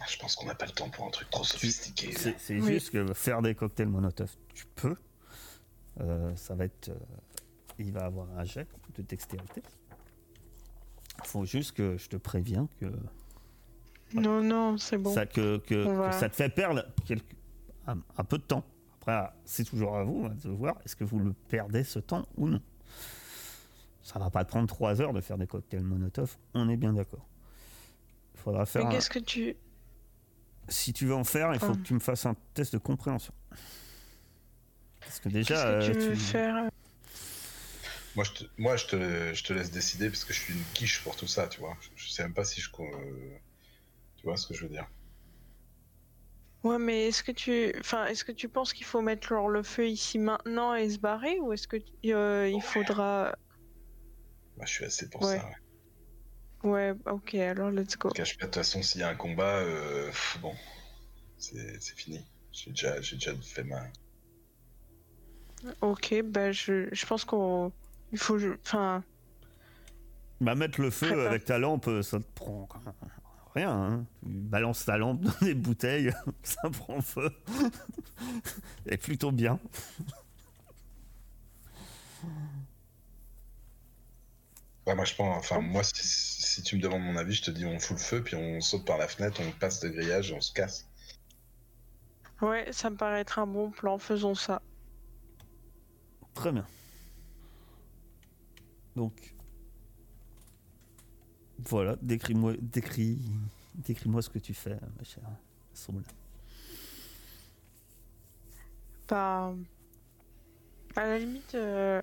Ah, 0.01 0.05
Je 0.09 0.17
pense 0.17 0.35
qu'on 0.35 0.45
n'a 0.45 0.55
pas 0.55 0.65
le 0.65 0.71
temps 0.71 0.89
pour 0.89 1.05
un 1.07 1.09
truc 1.09 1.29
trop 1.29 1.43
sophistiqué. 1.43 2.11
C'est 2.37 2.59
Oui. 2.59 2.73
juste 2.73 2.91
que 2.91 3.13
faire 3.13 3.41
des 3.41 3.55
cocktails 3.55 3.87
Molotov, 3.87 4.31
tu 4.53 4.65
peux. 4.75 4.95
Euh, 6.01 6.35
ça 6.35 6.53
va 6.55 6.65
être. 6.65 6.89
euh, 6.89 6.95
il 7.79 7.91
va 7.91 8.05
avoir 8.05 8.27
un 8.37 8.43
jet 8.43 8.67
de 8.95 9.01
dextérité. 9.01 9.61
Faut 11.23 11.45
juste 11.45 11.71
que 11.73 11.97
je 11.97 12.09
te 12.09 12.17
préviens 12.17 12.67
que 12.79 12.85
Non, 14.13 14.43
non, 14.43 14.77
c'est 14.77 14.97
bon. 14.97 15.13
ça, 15.13 15.25
que, 15.25 15.57
que- 15.57 15.85
On 15.85 15.95
va- 15.95 16.09
que 16.09 16.15
ça 16.15 16.29
te 16.29 16.35
fait 16.35 16.49
perdre 16.49 16.85
quelque- 17.05 17.35
un, 17.87 17.97
un 18.17 18.23
peu 18.25 18.37
de 18.37 18.43
temps. 18.43 18.63
Après, 19.01 19.29
c'est 19.45 19.63
toujours 19.63 19.95
à 19.95 20.03
vous 20.03 20.25
hein, 20.25 20.35
de 20.43 20.49
voir 20.49 20.75
est-ce 20.83 20.95
que 20.95 21.03
vous 21.05 21.19
le 21.19 21.33
perdez 21.47 21.83
ce 21.83 21.99
temps 21.99 22.25
ou 22.35 22.47
non. 22.49 22.61
Ça 24.01 24.19
va 24.19 24.29
pas 24.29 24.43
te 24.43 24.49
prendre 24.49 24.67
trois 24.67 25.01
heures 25.01 25.13
de 25.13 25.21
faire 25.21 25.37
des 25.37 25.47
cocktails 25.47 25.83
Molotov, 25.83 26.37
on 26.53 26.67
est 26.69 26.77
bien 26.77 26.93
d'accord. 26.93 27.25
Il 28.33 28.39
faudra 28.41 28.65
faire. 28.65 28.83
Mais 28.83 28.87
un- 28.87 28.91
qu'est-ce 28.91 29.09
que 29.09 29.19
tu. 29.19 29.55
Si 30.67 30.93
tu 30.93 31.05
veux 31.05 31.13
en 31.15 31.23
faire, 31.23 31.53
il 31.53 31.59
faut 31.59 31.67
Hum. 31.67 31.77
que 31.81 31.87
tu 31.87 31.93
me 31.93 31.99
fasses 31.99 32.25
un 32.25 32.35
test 32.53 32.73
de 32.73 32.77
compréhension. 32.79 33.33
Parce 34.99 35.19
que 35.19 35.29
Qu'est-ce 35.29 35.49
déjà, 35.49 35.55
que 35.79 35.85
tu 35.85 35.91
euh, 35.91 36.09
veux 36.09 36.15
tu- 36.15 36.19
faire 36.21 36.69
Moi, 38.15 38.23
je 38.25 38.31
te, 38.31 38.43
moi 38.57 38.75
je, 38.77 38.85
te, 38.87 39.33
je 39.33 39.43
te 39.43 39.53
laisse 39.53 39.71
décider 39.71 40.09
parce 40.09 40.23
que 40.23 40.33
je 40.33 40.39
suis 40.39 40.53
une 40.53 40.63
quiche 40.73 41.03
pour 41.03 41.15
tout 41.15 41.27
ça, 41.27 41.47
tu 41.47 41.59
vois. 41.59 41.77
Je, 41.81 41.89
je 41.95 42.09
sais 42.11 42.23
même 42.23 42.33
pas 42.33 42.45
si 42.45 42.61
je. 42.61 42.69
euh, 42.79 43.37
tu 44.17 44.23
vois 44.23 44.37
ce 44.37 44.47
que 44.47 44.53
je 44.53 44.63
veux 44.63 44.69
dire 44.69 44.87
Ouais, 46.63 46.79
mais 46.79 47.09
est-ce 47.09 47.21
que 47.21 47.31
tu. 47.31 47.71
Enfin, 47.79 48.05
est-ce 48.07 48.23
que 48.25 48.31
tu 48.31 48.49
penses 48.49 48.73
qu'il 48.73 48.85
faut 48.87 49.01
mettre 49.01 49.27
genre, 49.27 49.49
le 49.49 49.61
feu 49.61 49.87
ici 49.87 50.17
maintenant 50.17 50.73
et 50.73 50.89
se 50.89 50.97
barrer 50.97 51.39
Ou 51.39 51.53
est-ce 51.53 51.67
que 51.67 51.77
euh, 52.07 52.49
il 52.51 52.61
faudra. 52.61 53.35
Moi, 54.57 54.65
je 54.65 54.71
suis 54.71 54.85
assez 54.85 55.07
pour 55.09 55.21
Ouais. 55.21 55.37
ça. 55.37 55.45
Ouais. 55.45 55.55
Ouais, 56.65 56.93
ok, 57.05 57.35
alors 57.35 57.69
let's 57.69 57.95
go. 57.97 58.09
Cache 58.09 58.37
pas, 58.37 58.45
de 58.47 58.51
toute 58.51 58.55
façon, 58.55 58.81
s'il 58.81 59.01
y 59.01 59.03
a 59.03 59.09
un 59.09 59.15
combat, 59.15 59.59
euh, 59.59 60.07
pff, 60.07 60.39
bon, 60.41 60.53
c'est 61.37 61.79
c'est 61.79 61.95
fini. 61.95 62.25
J'ai 62.51 62.71
déjà, 62.71 62.99
j'ai 63.01 63.15
déjà 63.17 63.33
fait 63.35 63.63
ma. 63.63 63.83
Ok, 65.81 66.15
bah 66.25 66.51
je, 66.51 66.87
je 66.91 67.05
pense 67.05 67.23
qu'on. 67.23 67.71
Il 68.11 68.17
faut. 68.17 68.37
Enfin. 68.63 69.03
bah, 70.41 70.55
mettre 70.55 70.81
le 70.81 70.89
feu 70.89 71.07
Prépare. 71.07 71.27
avec 71.27 71.45
ta 71.45 71.59
lampe, 71.59 71.89
ça 72.01 72.19
te 72.19 72.25
prend 72.33 72.67
rien. 73.53 73.71
hein. 73.71 74.05
Tu 74.23 74.29
balances 74.29 74.85
ta 74.85 74.97
lampe 74.97 75.21
dans 75.21 75.33
des 75.45 75.53
bouteilles, 75.53 76.11
ça 76.43 76.69
prend 76.71 77.01
feu. 77.01 77.29
Et 78.87 78.97
plutôt 78.97 79.31
bien. 79.31 79.59
Ouais, 84.87 84.95
moi, 84.95 85.05
je 85.05 85.15
pense. 85.15 85.37
Enfin, 85.37 85.59
moi, 85.61 85.83
si, 85.83 85.93
si 85.95 86.61
tu 86.63 86.75
me 86.77 86.81
demandes 86.81 87.01
mon 87.01 87.15
avis, 87.17 87.33
je 87.33 87.43
te 87.43 87.51
dis 87.51 87.65
on 87.65 87.79
fout 87.79 87.97
le 87.97 88.03
feu, 88.03 88.23
puis 88.23 88.35
on 88.35 88.61
saute 88.61 88.85
par 88.85 88.97
la 88.97 89.07
fenêtre, 89.07 89.41
on 89.43 89.51
passe 89.51 89.83
le 89.83 89.89
grillage 89.89 90.31
et 90.31 90.35
on 90.35 90.41
se 90.41 90.53
casse. 90.53 90.87
Ouais, 92.41 92.71
ça 92.71 92.89
me 92.89 92.97
paraît 92.97 93.21
être 93.21 93.39
un 93.39 93.47
bon 93.47 93.71
plan, 93.71 93.97
faisons 93.97 94.35
ça. 94.35 94.61
Très 96.33 96.51
bien. 96.51 96.67
Donc. 98.95 99.33
Voilà, 101.57 101.95
décris-moi 102.01 102.53
décris, 102.59 103.17
décris-moi 103.73 104.21
ce 104.21 104.29
que 104.29 104.39
tu 104.39 104.53
fais, 104.53 104.77
ma 104.97 105.03
chère 105.03 105.23
Soul. 105.73 106.03
Bah. 109.07 109.53
À 110.95 111.05
la 111.05 111.17
limite. 111.17 111.55
euh, 111.55 112.01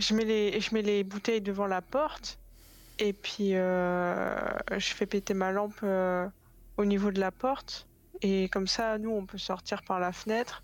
Je 0.00 0.14
mets 0.14 0.24
les, 0.24 0.60
je 0.60 0.74
mets 0.74 0.80
les 0.80 1.04
bouteilles 1.04 1.42
devant 1.42 1.66
la 1.66 1.82
porte 1.82 2.38
et 2.98 3.12
puis 3.12 3.54
euh, 3.54 4.34
je 4.72 4.94
fais 4.94 5.04
péter 5.04 5.34
ma 5.34 5.52
lampe 5.52 5.78
euh, 5.82 6.26
au 6.78 6.86
niveau 6.86 7.10
de 7.10 7.20
la 7.20 7.30
porte 7.30 7.86
et 8.22 8.48
comme 8.48 8.66
ça, 8.66 8.96
nous, 8.96 9.10
on 9.10 9.26
peut 9.26 9.38
sortir 9.38 9.82
par 9.82 10.00
la 10.00 10.12
fenêtre 10.12 10.62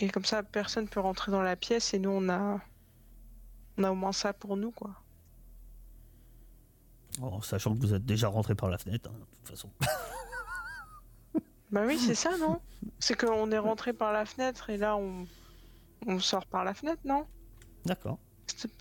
et 0.00 0.10
comme 0.10 0.26
ça, 0.26 0.42
personne 0.42 0.86
peut 0.86 1.00
rentrer 1.00 1.32
dans 1.32 1.42
la 1.42 1.56
pièce 1.56 1.94
et 1.94 1.98
nous, 1.98 2.10
on 2.10 2.28
a, 2.28 2.60
on 3.78 3.84
a 3.84 3.90
au 3.90 3.94
moins 3.94 4.12
ça 4.12 4.34
pour 4.34 4.58
nous, 4.58 4.70
quoi. 4.70 4.90
En 7.22 7.40
sachant 7.40 7.74
que 7.74 7.80
vous 7.80 7.94
êtes 7.94 8.04
déjà 8.04 8.28
rentré 8.28 8.54
par 8.54 8.68
la 8.68 8.76
fenêtre, 8.76 9.10
hein, 9.10 9.18
de 9.18 9.36
toute 9.38 9.48
façon. 9.48 9.70
Bah 11.70 11.82
oui, 11.86 11.98
c'est 11.98 12.14
ça, 12.14 12.36
non? 12.38 12.60
C'est 12.98 13.18
qu'on 13.18 13.50
est 13.50 13.58
rentré 13.58 13.92
par 13.92 14.12
la 14.12 14.24
fenêtre 14.24 14.70
et 14.70 14.76
là, 14.76 14.96
on, 14.96 15.26
on 16.06 16.20
sort 16.20 16.46
par 16.46 16.64
la 16.64 16.74
fenêtre, 16.74 17.00
non? 17.04 17.26
D'accord. 17.84 18.18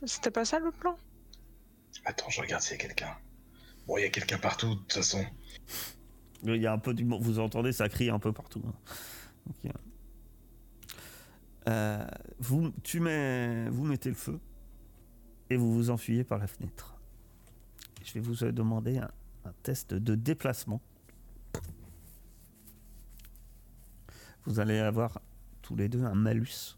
C'était 0.05 0.31
pas 0.31 0.45
ça 0.45 0.59
le 0.59 0.71
plan? 0.71 0.97
Attends, 2.05 2.29
je 2.29 2.41
regarde 2.41 2.61
s'il 2.61 2.73
y 2.77 2.79
a 2.79 2.83
quelqu'un. 2.83 3.15
Bon, 3.87 3.97
il 3.97 4.01
y 4.01 4.05
a 4.05 4.09
quelqu'un 4.09 4.37
partout, 4.37 4.75
de 4.75 4.79
toute 4.81 4.93
façon. 4.93 5.25
Il 6.43 6.55
y 6.55 6.67
a 6.67 6.73
un 6.73 6.77
peu 6.77 6.93
du 6.93 7.03
vous 7.03 7.39
entendez, 7.39 7.71
ça 7.71 7.89
crie 7.89 8.09
un 8.09 8.19
peu 8.19 8.31
partout. 8.33 8.61
hein. 8.67 8.73
Ok. 9.49 9.71
Euh, 11.67 12.07
vous, 12.39 12.71
tu 12.83 12.99
mets, 13.01 13.69
vous 13.69 13.83
mettez 13.83 14.09
le 14.09 14.15
feu 14.15 14.39
et 15.49 15.57
vous 15.57 15.73
vous 15.73 15.89
enfuyez 15.89 16.23
par 16.23 16.37
la 16.37 16.47
fenêtre. 16.47 16.95
Je 18.05 18.13
vais 18.13 18.19
vous 18.21 18.43
euh, 18.45 18.51
demander 18.53 18.97
un, 18.99 19.11
un 19.45 19.53
test 19.63 19.93
de 19.93 20.15
déplacement. 20.15 20.81
Vous 24.45 24.59
allez 24.61 24.79
avoir 24.79 25.21
tous 25.61 25.75
les 25.75 25.89
deux 25.89 26.03
un 26.05 26.15
malus 26.15 26.77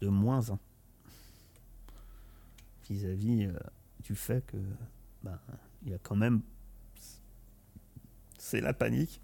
de 0.00 0.08
moins 0.08 0.48
1 0.50 0.58
vis-à-vis 2.92 3.46
euh, 3.46 3.52
du 4.00 4.14
fait 4.14 4.44
que 4.46 4.56
ben, 5.22 5.38
il 5.82 5.90
y 5.90 5.94
a 5.94 5.98
quand 5.98 6.16
même 6.16 6.42
c'est 8.42 8.60
la 8.60 8.74
panique. 8.74 9.20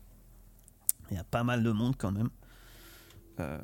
Il 1.10 1.16
y 1.16 1.20
a 1.20 1.24
pas 1.24 1.42
mal 1.42 1.64
de 1.64 1.72
monde 1.72 1.96
quand 1.96 2.12
même. 2.12 2.30
Euh, 3.40 3.58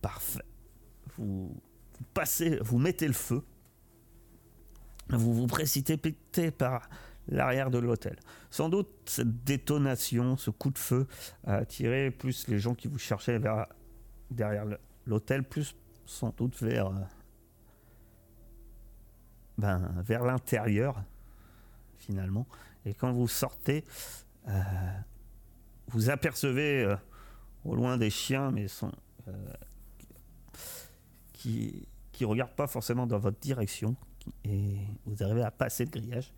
Parfait. 0.00 0.44
Vous, 1.16 1.54
vous 1.98 2.04
passez, 2.14 2.58
vous 2.62 2.78
mettez 2.78 3.06
le 3.06 3.12
feu. 3.12 3.42
Vous 5.10 5.34
vous 5.34 5.46
précipitez 5.46 6.50
par 6.50 6.88
l'arrière 7.26 7.70
de 7.70 7.78
l'hôtel. 7.78 8.16
Sans 8.50 8.68
doute 8.68 8.88
cette 9.04 9.44
détonation, 9.44 10.36
ce 10.36 10.50
coup 10.50 10.70
de 10.70 10.78
feu 10.78 11.06
a 11.44 11.56
attiré 11.56 12.10
plus 12.10 12.48
les 12.48 12.58
gens 12.58 12.74
qui 12.74 12.88
vous 12.88 12.98
cherchaient 12.98 13.38
vers 13.38 13.66
derrière 14.30 14.64
l'hôtel, 15.04 15.44
plus 15.44 15.74
sans 16.06 16.34
doute 16.36 16.62
vers 16.62 16.86
euh, 16.86 17.00
ben, 19.58 19.92
vers 20.04 20.24
l'intérieur 20.24 21.02
finalement. 21.98 22.46
Et 22.86 22.94
quand 22.94 23.12
vous 23.12 23.28
sortez, 23.28 23.84
euh, 24.48 24.62
vous 25.88 26.08
apercevez 26.10 26.84
euh, 26.84 26.96
au 27.64 27.74
loin 27.74 27.96
des 27.98 28.08
chiens, 28.10 28.50
mais 28.50 28.68
sont, 28.68 28.92
euh, 29.28 29.32
qui 31.32 31.86
qui 32.12 32.24
regardent 32.24 32.54
pas 32.56 32.66
forcément 32.66 33.06
dans 33.06 33.18
votre 33.18 33.38
direction. 33.38 33.94
Et 34.44 34.76
vous 35.06 35.22
arrivez 35.22 35.42
à 35.42 35.50
passer 35.52 35.84
le 35.84 35.90
grillage 35.90 36.32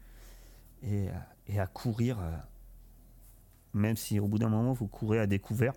et, 0.83 1.09
à- 1.09 1.27
et 1.47 1.59
à 1.59 1.67
courir, 1.67 2.19
même 3.73 3.97
si 3.97 4.21
au 4.21 4.29
bout 4.29 4.39
d'un 4.39 4.49
moment 4.51 4.73
vous 4.75 4.89
courez 4.89 5.19
à 5.21 5.27
découvert. 5.27 5.73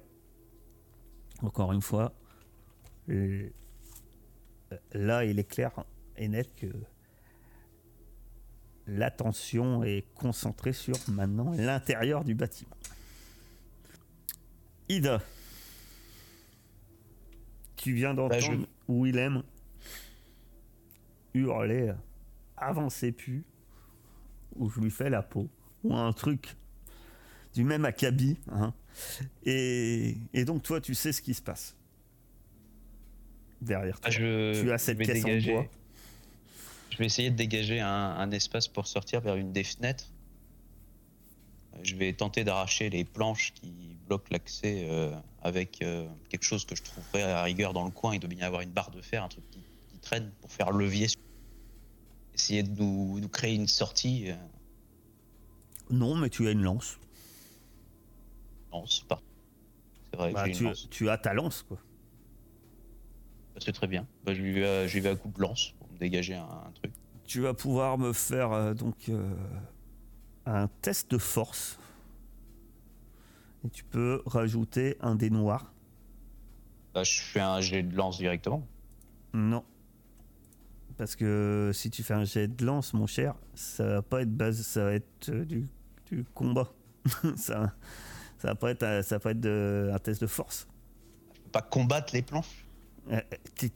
Encore 1.41 1.71
une 1.73 1.81
fois, 1.81 2.11
là 4.93 5.23
il 5.25 5.39
est 5.39 5.43
clair 5.49 5.71
et 6.17 6.27
net 6.27 6.53
que 6.55 6.67
l'attention 8.87 9.83
est 9.83 10.05
concentrée 10.15 10.73
sur 10.73 10.95
maintenant 11.07 11.51
l'intérieur 11.53 12.23
du 12.23 12.35
bâtiment. 12.35 12.75
Ida, 14.89 15.21
tu 17.75 17.93
viens 17.93 18.13
d'entendre 18.13 18.29
Bah, 18.29 18.39
je- 18.39 18.65
Willem 18.93 19.43
hurler 21.33 21.89
euh, 21.89 21.93
avancez 22.57 23.11
plus 23.11 23.43
ou 24.55 24.69
je 24.69 24.79
lui 24.79 24.91
fais 24.91 25.09
la 25.09 25.23
peau 25.23 25.49
ou 25.83 25.95
un 25.95 26.13
truc 26.13 26.55
du 27.55 27.63
même 27.63 27.85
acabit 27.85 28.37
hein. 28.51 28.73
et, 29.43 30.15
et 30.33 30.45
donc 30.45 30.61
toi 30.63 30.79
tu 30.79 30.93
sais 30.93 31.11
ce 31.11 31.21
qui 31.21 31.33
se 31.33 31.41
passe 31.41 31.75
derrière 33.61 33.99
toi 33.99 34.07
Ah, 34.07 34.11
je, 34.11 34.61
tu 34.61 34.71
as 34.71 34.77
cette 34.77 34.99
caisse 34.99 35.25
en 35.25 35.53
bois 35.53 35.65
Je 36.93 36.97
vais 36.99 37.07
essayer 37.07 37.31
de 37.31 37.35
dégager 37.35 37.79
un, 37.79 37.87
un 37.89 38.29
espace 38.29 38.67
pour 38.67 38.85
sortir 38.85 39.19
vers 39.21 39.35
une 39.35 39.51
des 39.51 39.63
fenêtres. 39.63 40.11
Euh, 41.73 41.79
Je 41.81 41.95
vais 41.95 42.13
tenter 42.13 42.43
d'arracher 42.43 42.91
les 42.91 43.03
planches 43.03 43.51
qui 43.55 43.97
bloquent 44.07 44.27
l'accès 44.29 44.85
euh, 44.87 45.11
avec 45.41 45.81
euh, 45.81 46.07
quelque 46.29 46.43
chose 46.43 46.65
que 46.65 46.75
je 46.75 46.83
trouverai 46.83 47.23
à 47.23 47.27
la 47.29 47.43
rigueur 47.43 47.73
dans 47.73 47.83
le 47.83 47.89
coin. 47.89 48.13
Il 48.13 48.19
doit 48.19 48.29
bien 48.29 48.41
y 48.41 48.43
avoir 48.43 48.61
une 48.61 48.69
barre 48.69 48.91
de 48.91 49.01
fer, 49.01 49.23
un 49.23 49.27
truc 49.27 49.43
qui, 49.49 49.57
qui 49.87 49.97
traîne 50.01 50.29
pour 50.39 50.51
faire 50.51 50.69
levier. 50.71 51.07
Essayer 52.35 52.61
de 52.61 52.69
nous, 52.79 53.19
nous 53.19 53.29
créer 53.29 53.55
une 53.55 53.67
sortie. 53.67 54.29
euh, 54.29 54.35
non 55.89 56.15
mais 56.15 56.29
tu 56.29 56.47
as 56.47 56.51
une 56.51 56.61
lance 56.61 56.99
non, 58.71 58.85
c'est 58.87 59.05
pas. 59.05 59.21
C'est 60.09 60.17
vrai, 60.17 60.31
Bah, 60.31 60.47
une 60.47 60.53
tu, 60.55 60.63
lance. 60.63 60.87
tu 60.89 61.07
as 61.09 61.17
ta 61.19 61.33
lance 61.35 61.61
quoi 61.61 61.77
Bah, 63.53 63.61
C'est 63.63 63.71
très 63.73 63.85
bien. 63.87 64.07
Bah, 64.23 64.33
je, 64.33 64.41
lui 64.41 64.51
vais, 64.53 64.87
je 64.87 64.93
lui 64.95 65.01
vais 65.01 65.09
à 65.09 65.15
coup 65.15 65.29
de 65.29 65.39
lance 65.39 65.75
dégager 65.99 66.35
un, 66.35 66.43
un 66.43 66.71
truc. 66.73 66.91
tu 67.25 67.41
vas 67.41 67.53
pouvoir 67.53 67.97
me 67.97 68.13
faire 68.13 68.51
euh, 68.51 68.73
donc 68.73 69.09
euh, 69.09 69.33
un 70.45 70.67
test 70.81 71.09
de 71.11 71.17
force 71.17 71.79
et 73.65 73.69
tu 73.69 73.83
peux 73.83 74.21
rajouter 74.25 74.97
un 75.01 75.15
dé 75.15 75.29
noir 75.29 75.71
Bah, 76.93 77.03
je 77.03 77.21
fais 77.21 77.39
un 77.39 77.61
jet 77.61 77.81
de 77.83 77.95
lance 77.95 78.17
directement. 78.17 78.67
Non. 79.33 79.63
Parce 80.97 81.15
que 81.15 81.71
si 81.73 81.89
tu 81.89 82.03
fais 82.03 82.13
un 82.13 82.23
jet 82.25 82.47
de 82.47 82.65
lance, 82.65 82.93
mon 82.93 83.07
cher, 83.07 83.35
ça 83.55 83.85
va 83.85 84.01
pas 84.01 84.21
être 84.21 84.35
base, 84.35 84.61
ça 84.61 84.83
va 84.83 84.93
être 84.93 85.29
euh, 85.29 85.45
du, 85.45 85.67
du 86.11 86.23
combat. 86.35 86.69
ça, 87.35 87.73
ça 88.37 88.49
va 88.49 88.55
pas 88.55 88.71
être, 88.71 89.03
ça 89.03 89.15
va 89.15 89.19
pas 89.19 89.31
être 89.31 89.39
de- 89.39 89.89
un 89.93 89.97
test 89.99 90.21
de 90.21 90.27
force. 90.27 90.67
Je 91.33 91.39
peux 91.41 91.49
pas 91.51 91.61
combattre 91.61 92.13
les 92.13 92.21
planches? 92.21 92.65
Euh, 93.11 93.21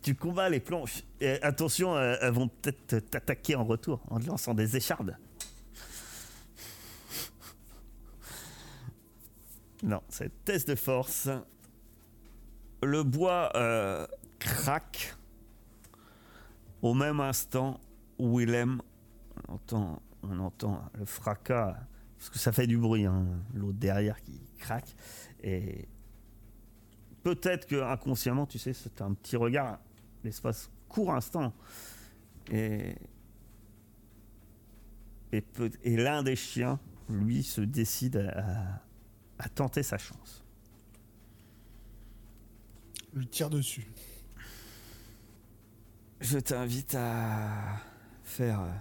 Tu, 0.01 0.15
combats 0.15 0.49
les 0.49 0.59
planches. 0.59 1.03
Attention, 1.41 1.95
euh, 1.95 2.15
elles 2.21 2.33
vont 2.33 2.47
peut-être 2.47 2.99
t'attaquer 3.09 3.55
en 3.55 3.65
retour 3.65 4.01
en 4.09 4.19
te 4.19 4.25
lançant 4.27 4.53
des 4.53 4.75
échardes. 4.75 5.17
Non, 9.83 10.01
c'est 10.09 10.31
test 10.43 10.67
de 10.69 10.75
force. 10.75 11.29
Le 12.81 13.03
bois 13.03 13.51
euh, 13.55 14.07
craque. 14.39 15.15
Au 16.81 16.93
même 16.93 17.19
instant, 17.19 17.79
Willem, 18.19 18.81
on 19.47 19.53
entend, 19.53 20.01
on 20.23 20.39
entend 20.39 20.83
le 20.97 21.05
fracas, 21.05 21.75
parce 22.17 22.29
que 22.29 22.39
ça 22.39 22.51
fait 22.51 22.67
du 22.67 22.77
bruit, 22.77 23.05
hein, 23.05 23.25
l'autre 23.53 23.77
derrière 23.79 24.21
qui 24.21 24.39
craque. 24.59 24.95
Et 25.43 25.87
peut-être 27.35 27.67
que 27.67 27.75
inconsciemment, 27.75 28.45
tu 28.45 28.57
sais, 28.57 28.71
c'est 28.71 29.01
un 29.01 29.13
petit 29.13 29.35
regard, 29.35 29.79
l'espace 30.23 30.71
court 30.87 31.13
instant. 31.13 31.53
Et, 32.49 32.95
et, 35.33 35.97
l'un 35.97 36.23
des 36.23 36.37
chiens, 36.37 36.79
lui, 37.09 37.43
se 37.43 37.59
décide 37.59 38.15
à, 38.33 38.81
à 39.39 39.49
tenter 39.49 39.83
sa 39.83 39.97
chance. 39.97 40.45
Je 43.13 43.23
tire 43.23 43.49
dessus. 43.49 43.91
Je 46.21 46.39
t'invite 46.39 46.95
à 46.95 47.81
faire 48.23 48.61
euh, 48.61 48.71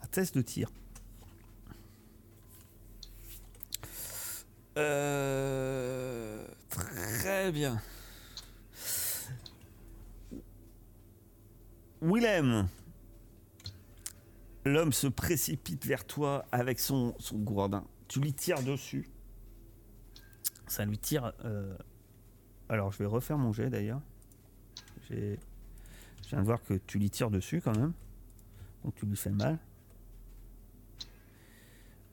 un 0.00 0.06
test 0.06 0.36
de 0.36 0.42
tir. 0.42 0.70
Euh, 4.76 6.44
très 6.74 7.52
bien. 7.52 7.80
Willem, 12.02 12.68
l'homme 14.64 14.92
se 14.92 15.06
précipite 15.06 15.86
vers 15.86 16.04
toi 16.06 16.44
avec 16.52 16.78
son, 16.78 17.14
son 17.18 17.38
gourdin. 17.38 17.84
Tu 18.08 18.20
lui 18.20 18.32
tires 18.32 18.62
dessus. 18.62 19.08
Ça 20.66 20.84
lui 20.84 20.98
tire. 20.98 21.32
euh, 21.44 21.76
Alors, 22.68 22.92
je 22.92 22.98
vais 22.98 23.06
refaire 23.06 23.38
mon 23.38 23.52
jet 23.52 23.70
d'ailleurs. 23.70 24.00
J'ai. 25.08 25.38
Je 26.24 26.30
viens 26.30 26.40
de 26.40 26.44
voir 26.46 26.62
que 26.62 26.74
tu 26.74 26.98
lui 26.98 27.10
tires 27.10 27.30
dessus 27.30 27.60
quand 27.60 27.76
même. 27.76 27.92
Donc 28.82 28.94
tu 28.94 29.06
lui 29.06 29.16
fais 29.16 29.30
mal. 29.30 29.58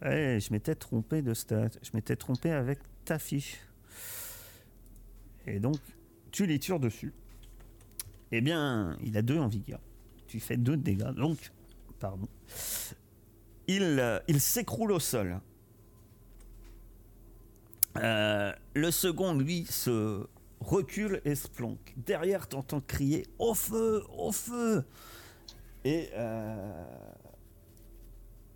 Ouais, 0.01 0.39
je 0.41 0.51
m'étais 0.51 0.75
trompé 0.75 1.21
de 1.21 1.33
stat. 1.33 1.69
Je 1.81 1.91
m'étais 1.93 2.15
trompé 2.15 2.51
avec 2.51 2.79
ta 3.05 3.19
fiche. 3.19 3.59
Et 5.51 5.59
donc, 5.59 5.77
tu 6.31 6.45
les 6.45 6.59
tires 6.59 6.79
dessus. 6.79 7.13
Eh 8.31 8.41
bien, 8.41 8.97
il 9.03 9.17
a 9.17 9.21
deux 9.21 9.37
en 9.37 9.49
vigueur. 9.49 9.81
Tu 10.27 10.39
fais 10.39 10.55
deux 10.55 10.77
de 10.77 10.81
dégâts, 10.81 11.11
donc, 11.11 11.51
pardon. 11.99 12.27
Il, 13.67 13.83
euh, 13.83 14.19
il 14.29 14.39
s'écroule 14.39 14.93
au 14.93 14.99
sol. 14.99 15.41
Euh, 17.97 18.53
le 18.73 18.91
second, 18.91 19.33
lui, 19.33 19.65
se 19.65 20.25
recule 20.61 21.21
et 21.25 21.35
se 21.35 21.49
planque. 21.49 21.93
Derrière, 21.97 22.47
t'entends 22.47 22.79
crier 22.79 23.25
Au 23.37 23.53
feu 23.53 24.03
Au 24.17 24.31
feu 24.31 24.85
Et, 25.83 26.09
euh, 26.13 26.85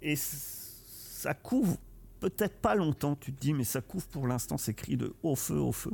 et 0.02 0.16
ça 0.16 1.34
couvre 1.34 1.78
peut-être 2.30 2.58
pas 2.60 2.76
longtemps, 2.76 3.16
tu 3.16 3.34
te 3.34 3.40
dis, 3.40 3.54
mais 3.54 3.64
ça 3.64 3.82
couvre 3.82 4.08
pour 4.08 4.28
l'instant 4.28 4.58
ces 4.58 4.74
cris 4.74 4.98
de 4.98 5.14
Au 5.24 5.36
feu, 5.36 5.58
au 5.58 5.72
feu. 5.72 5.92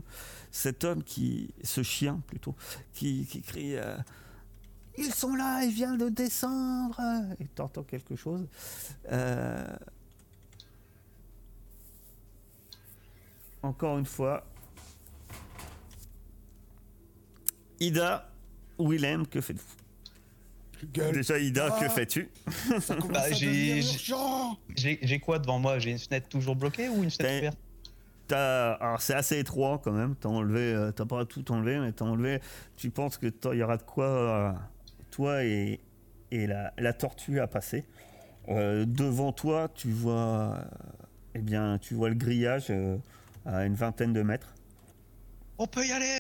Cet 0.52 0.84
homme 0.84 1.04
qui. 1.04 1.54
Ce 1.64 1.84
chien 1.84 2.22
plutôt, 2.28 2.56
qui, 2.94 3.26
crie 3.46 3.76
euh, 3.76 3.98
Ils 4.98 5.14
sont 5.14 5.36
là, 5.36 5.64
il 5.64 5.74
vient 5.74 5.96
de 5.96 6.10
descendre 6.10 7.00
Et 7.40 7.46
t'entends 7.48 7.84
quelque 7.84 8.16
chose. 8.16 8.48
Euh, 9.12 9.76
Encore 13.64 14.00
une 14.00 14.06
fois. 14.06 14.44
Ida, 17.80 18.30
Willem, 18.80 19.28
que 19.28 19.42
faites-vous? 19.42 19.81
Gueule, 20.94 21.14
Déjà, 21.16 21.38
Ida, 21.40 21.70
Ah. 21.76 21.80
que 21.80 21.90
fais-tu 21.90 22.30
ça 22.82 22.96
commence 22.96 23.12
Bah, 23.12 23.32
j'ai- 23.32 23.82
quoi 25.20 25.40
devant 25.40 25.60
moi? 25.60 25.80
J'ai 25.80 25.92
une 25.92 26.00
fenêtre 26.00 26.28
toujours 26.30 26.56
bloquée 26.56 26.90
ou 26.90 27.04
une 27.04 27.12
fenêtre 27.12 27.18
T'as- 27.30 27.38
ouverte? 27.40 27.58
T'as- 28.28 28.74
alors 28.74 29.02
c'est 29.02 29.14
assez 29.14 29.40
étroit 29.40 29.80
quand 29.84 29.92
même. 29.92 30.16
T'as 30.16 30.30
enlevé, 30.30 30.60
euh, 30.74 30.92
t'as 30.92 31.06
pas 31.06 31.26
tout 31.26 31.52
enlevé, 31.52 31.78
mais 31.80 31.92
t'as 31.92 32.06
enlevé. 32.06 32.40
Tu 32.78 32.90
penses 32.90 33.18
que 33.18 33.28
il 33.52 33.58
y 33.60 33.64
aura 33.64 33.78
de 33.78 33.84
quoi, 33.84 34.06
euh, 34.06 34.52
toi 35.12 35.44
et, 35.44 35.80
et 36.32 36.48
la, 36.48 36.74
la 36.78 36.94
tortue 36.94 37.40
à 37.42 37.48
passer. 37.48 37.86
Euh, 38.50 38.86
devant 38.88 39.34
toi, 39.34 39.70
tu 39.76 39.90
vois, 39.92 40.14
euh, 40.58 40.64
eh 41.36 41.40
bien, 41.40 41.78
tu 41.80 41.94
vois 41.94 42.10
le 42.10 42.16
grillage 42.16 42.68
euh, 42.70 42.98
à 43.46 43.66
une 43.66 43.76
vingtaine 43.76 44.14
de 44.14 44.22
mètres. 44.24 44.56
On 45.58 45.68
peut 45.68 45.86
y 45.86 45.92
aller 45.92 46.18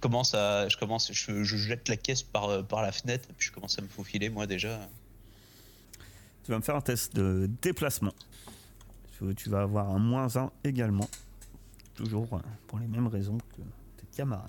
Je 0.00 0.02
commence 0.02 0.32
à, 0.32 0.66
je 0.66 0.78
commence, 0.78 1.12
je, 1.12 1.44
je 1.44 1.56
jette 1.58 1.86
la 1.90 1.96
caisse 1.98 2.22
par, 2.22 2.48
euh, 2.48 2.62
par 2.62 2.80
la 2.80 2.90
fenêtre, 2.90 3.28
puis 3.36 3.48
je 3.48 3.52
commence 3.52 3.78
à 3.78 3.82
me 3.82 3.86
faufiler 3.86 4.30
moi 4.30 4.46
déjà. 4.46 4.88
Tu 6.42 6.50
vas 6.50 6.56
me 6.56 6.62
faire 6.62 6.76
un 6.76 6.80
test 6.80 7.14
de 7.14 7.50
déplacement. 7.60 8.14
Tu, 9.36 9.50
vas 9.50 9.60
avoir 9.60 9.90
un 9.90 9.98
moins 9.98 10.34
1 10.38 10.52
également. 10.64 11.06
Toujours 11.94 12.32
euh, 12.32 12.38
pour 12.66 12.78
les 12.78 12.86
mêmes 12.86 13.08
raisons 13.08 13.36
que 13.36 13.60
tes 14.00 14.06
camarades. 14.16 14.48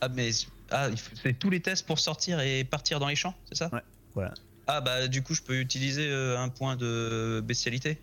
Ah 0.00 0.08
mais 0.08 0.30
ah, 0.72 0.88
il 0.90 0.98
faut- 0.98 1.14
c'est 1.14 1.38
tous 1.38 1.50
les 1.50 1.60
tests 1.60 1.86
pour 1.86 2.00
sortir 2.00 2.40
et 2.40 2.64
partir 2.64 2.98
dans 2.98 3.06
les 3.06 3.14
champs, 3.14 3.36
c'est 3.48 3.54
ça? 3.54 3.70
Ouais, 3.72 3.82
voilà. 4.12 4.34
Ah 4.66 4.80
bah 4.80 5.06
du 5.06 5.22
coup 5.22 5.34
je 5.34 5.42
peux 5.42 5.60
utiliser 5.60 6.10
euh, 6.10 6.36
un 6.36 6.48
point 6.48 6.74
de 6.74 7.40
bestialité? 7.46 7.96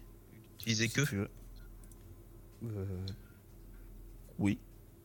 Utiliser 0.62 0.88
Si 0.88 0.94
que? 0.94 1.30
Euh, 2.64 2.86
Oui. 4.38 4.58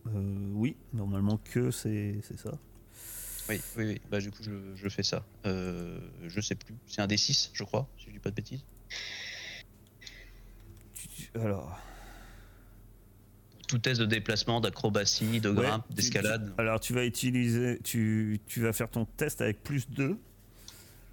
Euh, 0.06 0.50
oui, 0.52 0.76
normalement 0.92 1.38
que 1.38 1.70
c'est 1.70 2.20
ça. 2.36 2.52
Oui, 3.48 3.60
oui, 3.76 3.84
oui. 3.84 4.00
Bah 4.10 4.20
du 4.20 4.30
coup 4.30 4.42
je, 4.42 4.74
je 4.74 4.88
fais 4.88 5.02
ça. 5.02 5.24
Euh, 5.46 5.98
je 6.26 6.40
sais 6.40 6.54
plus. 6.54 6.74
C'est 6.86 7.00
un 7.02 7.06
D6 7.06 7.50
je 7.52 7.64
crois, 7.64 7.88
si 7.98 8.06
je 8.06 8.10
dis 8.12 8.18
pas 8.18 8.30
de 8.30 8.34
bêtises. 8.36 8.64
Alors, 11.34 11.78
Tout 13.66 13.78
test 13.78 14.00
de 14.00 14.06
déplacement, 14.06 14.60
d'acrobatie, 14.60 15.40
de 15.40 15.50
Ouais, 15.50 15.62
grimpe, 15.66 15.84
d'escalade. 15.92 16.54
alors 16.58 16.80
tu 16.80 16.92
vas 16.92 17.04
utiliser, 17.04 17.80
tu, 17.82 18.40
tu 18.46 18.60
vas 18.60 18.72
faire 18.72 18.88
ton 18.90 19.04
test 19.04 19.40
avec 19.40 19.62
plus 19.62 19.88
2 19.90 20.16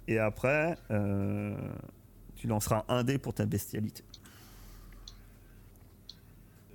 et 0.08 0.18
après 0.18 0.76
euh, 0.90 1.56
tu 2.36 2.46
lanceras 2.46 2.84
un 2.88 3.04
dé 3.04 3.18
pour 3.18 3.34
ta 3.34 3.46
bestialité. 3.46 4.04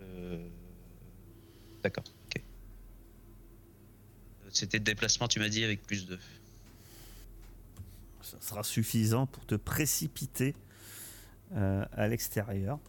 Euh, 0.02 0.48
D'accord, 1.84 2.04
ok. 2.26 2.42
C'était 4.50 4.80
de 4.80 4.86
déplacement, 4.86 5.28
tu 5.28 5.40
m'as 5.40 5.50
dit, 5.50 5.64
avec 5.64 5.84
plus 5.84 6.08
de. 6.08 6.18
Ça 8.22 8.38
sera 8.42 8.64
suffisant 8.64 9.26
pour 9.28 9.46
te 9.46 9.56
précipiter 9.56 10.56
euh, 11.54 11.86
à 11.94 12.08
l'extérieur. 12.08 12.80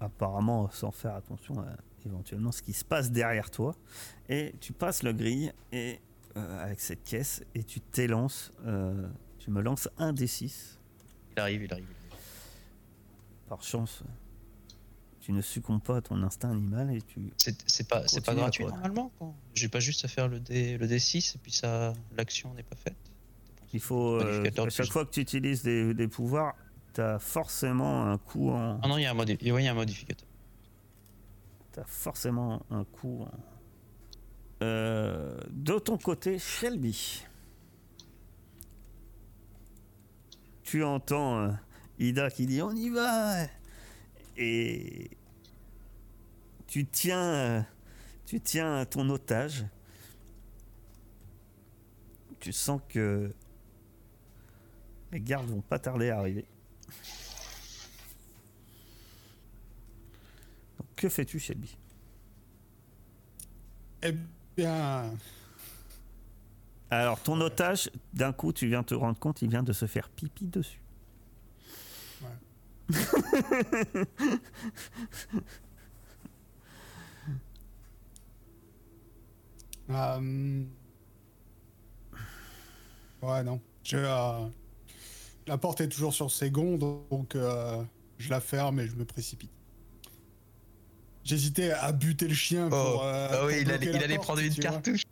Apparemment, 0.00 0.70
sans 0.70 0.90
faire 0.90 1.14
attention 1.14 1.60
à 1.60 1.76
éventuellement 2.04 2.52
ce 2.52 2.62
qui 2.62 2.72
se 2.72 2.84
passe 2.84 3.10
derrière 3.10 3.50
toi. 3.50 3.74
Et 4.28 4.54
tu 4.60 4.72
passes 4.72 5.02
le 5.02 5.12
grille 5.12 5.52
et 5.72 6.00
euh, 6.36 6.64
avec 6.64 6.80
cette 6.80 7.02
caisse 7.04 7.42
et 7.54 7.64
tu 7.64 7.80
t'élances. 7.80 8.52
euh, 8.66 9.08
tu 9.38 9.50
me 9.50 9.62
lances 9.62 9.88
un 9.96 10.12
des 10.12 10.26
6 10.26 10.78
Il 11.36 11.40
arrive, 11.40 11.62
il 11.62 11.72
arrive. 11.72 11.86
Par 13.48 13.62
chance, 13.62 14.02
tu 15.26 15.32
ne 15.32 15.42
succombes 15.42 15.82
pas 15.82 15.96
à 15.96 16.00
ton 16.00 16.22
instinct 16.22 16.52
animal 16.52 16.94
et 16.94 17.02
tu. 17.02 17.32
C'est 17.36 17.88
pas, 17.88 18.06
c'est 18.06 18.24
pas 18.24 18.32
gratuit 18.32 18.64
normalement 18.64 19.10
quoi. 19.18 19.34
J'ai 19.54 19.68
pas 19.68 19.80
juste 19.80 20.04
à 20.04 20.08
faire 20.08 20.28
le, 20.28 20.38
D, 20.38 20.78
le 20.78 20.86
D6 20.86 21.34
et 21.34 21.38
puis 21.42 21.50
ça, 21.50 21.94
l'action 22.16 22.54
n'est 22.54 22.62
pas 22.62 22.76
faite. 22.76 22.94
Il 23.72 23.80
faut. 23.80 24.20
euh, 24.20 24.44
à 24.44 24.68
chaque 24.70 24.86
plus. 24.86 24.92
fois 24.92 25.04
que 25.04 25.10
tu 25.10 25.20
utilises 25.20 25.64
des, 25.64 25.94
des 25.94 26.06
pouvoirs, 26.06 26.54
tu 26.94 27.00
as 27.00 27.18
forcément 27.18 28.06
un 28.06 28.18
coup 28.18 28.50
en. 28.50 28.78
Ah 28.84 28.86
non, 28.86 28.98
il 28.98 29.02
y 29.02 29.06
a 29.06 29.10
un, 29.10 29.14
modi- 29.14 29.32
ouais, 29.50 29.62
il 29.62 29.64
y 29.64 29.68
a 29.68 29.72
un 29.72 29.74
modificateur. 29.74 30.28
T'as 31.72 31.82
forcément 31.86 32.62
un 32.70 32.84
coup. 32.84 33.22
en- 33.22 33.30
Euh, 34.62 35.36
de 35.50 35.76
ton 35.80 35.98
côté, 35.98 36.38
Shelby. 36.38 37.24
Tu 40.62 40.84
entends 40.84 41.40
euh, 41.40 41.50
Ida 41.98 42.30
qui 42.30 42.46
dit 42.46 42.62
on 42.62 42.70
y 42.72 42.90
va 42.90 43.44
et 44.36 45.10
tu 46.66 46.84
tiens, 46.86 47.66
tu 48.26 48.40
tiens 48.40 48.84
ton 48.84 49.08
otage. 49.08 49.64
Tu 52.40 52.52
sens 52.52 52.80
que 52.88 53.34
les 55.12 55.20
gardes 55.20 55.48
vont 55.48 55.62
pas 55.62 55.78
tarder 55.78 56.10
à 56.10 56.18
arriver. 56.18 56.44
Donc, 60.78 60.88
que 60.96 61.08
fais-tu, 61.08 61.38
Shelby? 61.38 61.76
Eh 64.02 64.12
bien, 64.56 65.10
Alors, 66.90 67.20
ton 67.20 67.40
otage, 67.40 67.90
d'un 68.12 68.32
coup, 68.32 68.52
tu 68.52 68.68
viens 68.68 68.82
te 68.82 68.94
rendre 68.94 69.18
compte, 69.18 69.42
il 69.42 69.48
vient 69.48 69.62
de 69.62 69.72
se 69.72 69.86
faire 69.86 70.08
pipi 70.08 70.46
dessus. 70.46 70.80
euh, 79.90 80.62
ouais, 83.22 83.42
non. 83.44 83.60
Je, 83.84 83.96
euh, 83.98 84.46
La 85.46 85.58
porte 85.58 85.80
est 85.80 85.88
toujours 85.88 86.12
sur 86.14 86.30
ses 86.30 86.50
gonds, 86.50 86.76
donc 87.10 87.34
euh, 87.36 87.82
je 88.18 88.30
la 88.30 88.40
ferme 88.40 88.80
et 88.80 88.88
je 88.88 88.96
me 88.96 89.04
précipite. 89.04 89.50
J'hésitais 91.24 91.70
à 91.72 91.92
buter 91.92 92.28
le 92.28 92.34
chien 92.34 92.68
pour. 92.68 92.78
Oh, 92.78 93.00
euh, 93.02 93.28
ah 93.30 93.36
pour 93.38 93.46
oui, 93.46 93.58
il 93.62 93.70
allait, 93.70 93.86
la 93.86 93.92
il 93.98 94.04
allait 94.04 94.14
porte, 94.16 94.26
prendre 94.26 94.40
une 94.42 94.54
cartouche. 94.54 95.02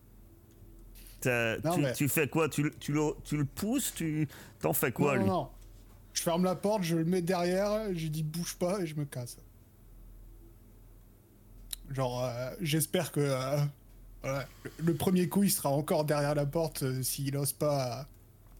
Non, 1.26 1.74
tu, 1.76 1.80
mais- 1.80 1.92
tu 1.94 2.06
fais 2.08 2.28
quoi? 2.28 2.50
Tu, 2.50 2.64
le- 2.64 2.74
tu, 2.74 2.92
le, 2.92 3.00
tu 3.24 3.38
le 3.38 3.46
pousses? 3.46 3.94
Tu 3.94 4.28
T'en 4.60 4.74
fais 4.74 4.92
quoi, 4.92 5.16
non, 5.16 5.22
lui? 5.22 5.28
non, 5.30 5.42
non. 5.44 5.50
Je 6.14 6.22
ferme 6.22 6.44
la 6.44 6.54
porte, 6.54 6.84
je 6.84 6.96
le 6.96 7.04
mets 7.04 7.22
derrière, 7.22 7.92
je 7.92 8.06
dis 8.06 8.22
bouge 8.22 8.54
pas 8.54 8.80
et 8.80 8.86
je 8.86 8.94
me 8.94 9.04
casse. 9.04 9.36
Genre, 11.90 12.24
euh, 12.24 12.50
j'espère 12.60 13.12
que 13.12 13.20
euh, 13.20 13.58
voilà, 14.22 14.46
le, 14.78 14.94
premier 14.94 15.28
coup 15.28 15.42
il 15.42 15.50
sera 15.50 15.68
encore 15.68 16.04
derrière 16.04 16.34
la 16.34 16.46
porte 16.46 16.82
euh, 16.82 17.02
s'il 17.02 17.36
ose 17.36 17.52
pas, 17.52 18.08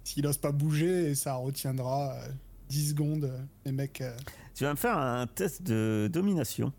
s'il 0.03 0.27
ose 0.27 0.37
pas 0.37 0.53
bouger 0.53 1.11
et 1.11 1.15
ça 1.15 1.35
retiendra 1.35 2.13
euh, 2.13 2.29
10 2.69 2.91
secondes. 2.91 3.33
les 3.65 3.73
mecs, 3.73 4.03
Tu 4.55 4.65
vas 4.65 4.73
me 4.73 4.77
faire 4.77 4.99
un 4.99 5.27
test 5.27 5.63
de 5.63 6.11
domination. 6.13 6.73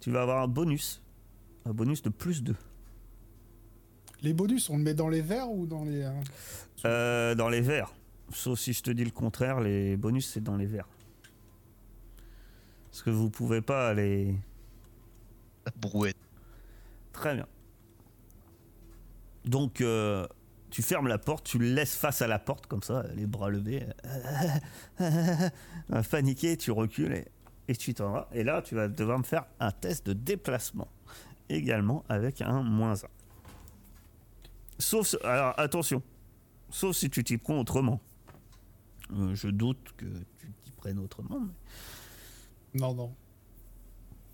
Tu 0.00 0.10
vas 0.10 0.22
avoir 0.22 0.42
un 0.42 0.48
bonus. 0.48 1.00
Un 1.64 1.72
bonus 1.72 2.02
de 2.02 2.10
plus 2.10 2.42
2. 2.42 2.54
les 4.22 4.34
bonus, 4.34 4.68
on 4.68 4.76
le 4.76 4.82
met 4.82 4.94
dans 4.94 5.08
les 5.08 5.22
verres 5.22 5.50
ou 5.50 5.64
dans 5.64 5.84
les. 5.84 6.02
dans 6.82 7.48
les 7.48 7.60
verts. 7.60 7.94
Sauf 8.34 8.58
si 8.58 8.72
je 8.72 8.82
te 8.82 8.90
dis 8.90 9.04
le 9.04 9.10
contraire, 9.10 9.60
les 9.60 9.96
bonus 9.96 10.28
c'est 10.28 10.42
dans 10.42 10.56
les 10.56 10.66
verts. 10.66 10.88
Parce 12.90 13.02
que 13.02 13.10
vous 13.10 13.30
pouvez 13.30 13.62
pas 13.62 13.94
les. 13.94 14.34
La 15.64 15.72
brouette. 15.76 16.16
Très 17.12 17.34
bien. 17.34 17.46
Donc, 19.44 19.80
euh, 19.80 20.26
tu 20.70 20.82
fermes 20.82 21.08
la 21.08 21.18
porte, 21.18 21.46
tu 21.46 21.58
le 21.58 21.66
laisses 21.66 21.96
face 21.96 22.22
à 22.22 22.26
la 22.26 22.38
porte, 22.38 22.66
comme 22.66 22.82
ça, 22.82 23.04
les 23.14 23.26
bras 23.26 23.48
levés. 23.48 23.86
euh, 25.00 26.02
paniqué, 26.10 26.56
tu 26.56 26.70
recules 26.70 27.12
et 27.12 27.28
et 27.68 27.76
tu 27.76 27.94
t'en 27.94 28.10
vas. 28.10 28.28
Et 28.32 28.44
là, 28.44 28.62
tu 28.62 28.74
vas 28.74 28.88
devoir 28.88 29.18
me 29.18 29.24
faire 29.24 29.44
un 29.60 29.70
test 29.70 30.06
de 30.06 30.12
déplacement. 30.12 30.88
Également 31.48 32.04
avec 32.08 32.42
un 32.42 32.62
moins 32.62 33.04
1. 33.04 33.08
Sauf. 34.78 35.14
Alors, 35.24 35.58
attention. 35.58 36.02
Sauf 36.70 36.96
si 36.96 37.10
tu 37.10 37.22
t'y 37.22 37.38
prends 37.38 37.58
autrement. 37.58 38.00
Euh, 39.12 39.34
je 39.34 39.48
doute 39.48 39.92
que 39.96 40.06
tu 40.38 40.52
t'y 40.64 40.70
prennes 40.72 40.98
autrement. 40.98 41.40
mais- 41.40 42.80
Non, 42.80 42.94
non. 42.94 43.14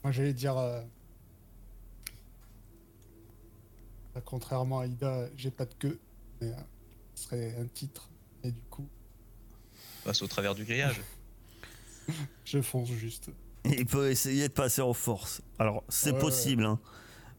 Moi, 0.03 0.12
j'allais 0.12 0.33
dire. 0.33 0.57
euh, 0.57 0.81
euh, 4.16 4.21
Contrairement 4.25 4.81
à 4.81 4.87
Ida, 4.87 5.27
j'ai 5.37 5.51
pas 5.51 5.66
de 5.66 5.75
queue. 5.75 5.99
Mais, 6.41 6.49
euh, 6.53 6.57
ce 7.14 7.25
serait 7.25 7.57
un 7.59 7.66
titre. 7.66 8.09
Et 8.43 8.51
du 8.53 8.62
coup, 8.62 8.87
Passe 10.05 10.23
au 10.23 10.27
travers 10.27 10.55
du 10.55 10.64
grillage. 10.64 11.03
je 12.47 12.62
fonce 12.62 12.89
juste. 12.91 13.31
Il 13.66 13.85
peut 13.85 14.11
essayer 14.11 14.49
de 14.49 14.53
passer 14.55 14.81
en 14.81 14.95
force. 14.95 15.43
Alors, 15.59 15.85
c'est 15.91 16.12
Ouais, 16.12 16.18
possible, 16.18 16.64
hein. 16.64 16.81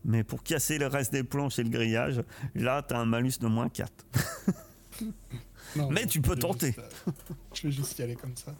Mais 0.06 0.24
pour 0.24 0.44
casser 0.44 0.78
le 0.78 0.86
reste 0.88 1.12
des 1.12 1.24
planches 1.24 1.58
et 1.60 1.64
le 1.64 1.70
grillage, 1.70 2.22
là, 2.56 2.84
t'as 2.84 3.00
un 3.00 3.06
malus 3.06 3.34
de 3.40 3.48
moins 3.48 3.70
4. 3.70 4.06
Non, 5.76 5.89
Mais 5.89 6.05
tu 6.05 6.22
peux 6.22 6.36
tenter. 6.36 6.68
juste, 6.68 6.80
euh, 6.80 7.12
je 7.53 7.62
vais 7.68 7.72
juste 7.72 7.99
y 7.99 8.01
aller 8.03 8.16
comme 8.16 8.36
ça. 8.36 8.53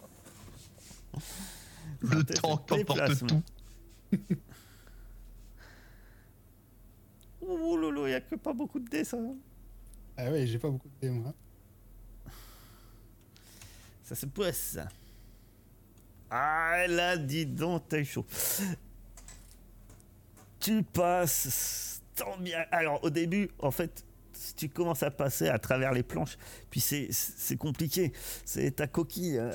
Le 2.00 2.24
temps 2.24 2.56
qu'emporte 2.56 3.26
tout. 3.26 3.42
Oh 7.40 7.76
lolo, 7.76 8.06
il 8.06 8.10
n'y 8.10 8.14
a 8.14 8.20
que 8.20 8.36
pas 8.36 8.52
beaucoup 8.52 8.78
de 8.78 8.88
dés, 8.88 9.04
ça. 9.04 9.18
Ah 10.16 10.30
ouais, 10.30 10.46
j'ai 10.46 10.58
pas 10.58 10.70
beaucoup 10.70 10.88
de 10.88 10.94
dés, 11.00 11.10
moi. 11.10 11.34
Ça 14.04 14.14
se 14.14 14.26
passe. 14.26 14.78
Ah 16.30 16.86
là, 16.88 17.16
dis 17.16 17.46
donc, 17.46 17.88
t'es 17.88 18.04
chaud. 18.04 18.24
Tu 20.60 20.82
passes 20.82 22.00
tant 22.14 22.38
bien. 22.38 22.64
Alors, 22.70 23.02
au 23.02 23.10
début, 23.10 23.50
en 23.58 23.70
fait, 23.70 24.04
tu 24.56 24.68
commences 24.68 25.02
à 25.02 25.10
passer 25.10 25.48
à 25.48 25.58
travers 25.58 25.92
les 25.92 26.02
planches, 26.02 26.36
puis 26.70 26.80
c'est 26.80 27.56
compliqué. 27.56 28.12
C'est 28.44 28.76
ta 28.76 28.86
coquille, 28.86 29.38
euh, 29.38 29.52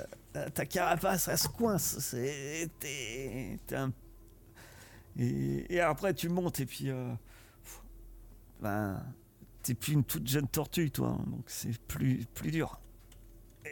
ta 0.53 0.65
carapace, 0.65 1.27
elle 1.27 1.38
se 1.38 1.47
coince. 1.47 1.99
C'est 1.99 2.69
et, 5.19 5.79
après, 5.79 6.13
tu 6.13 6.29
montes, 6.29 6.59
et 6.59 6.65
puis. 6.65 6.89
euh, 6.89 7.11
ben, 8.61 9.03
t'es 9.63 9.73
plus 9.73 9.93
une 9.93 10.03
toute 10.03 10.27
jeune 10.27 10.47
tortue, 10.47 10.91
toi. 10.91 11.17
hein, 11.19 11.25
donc, 11.27 11.43
c'est 11.47 11.77
plus, 11.88 12.25
plus 12.33 12.51
dur 12.51 12.79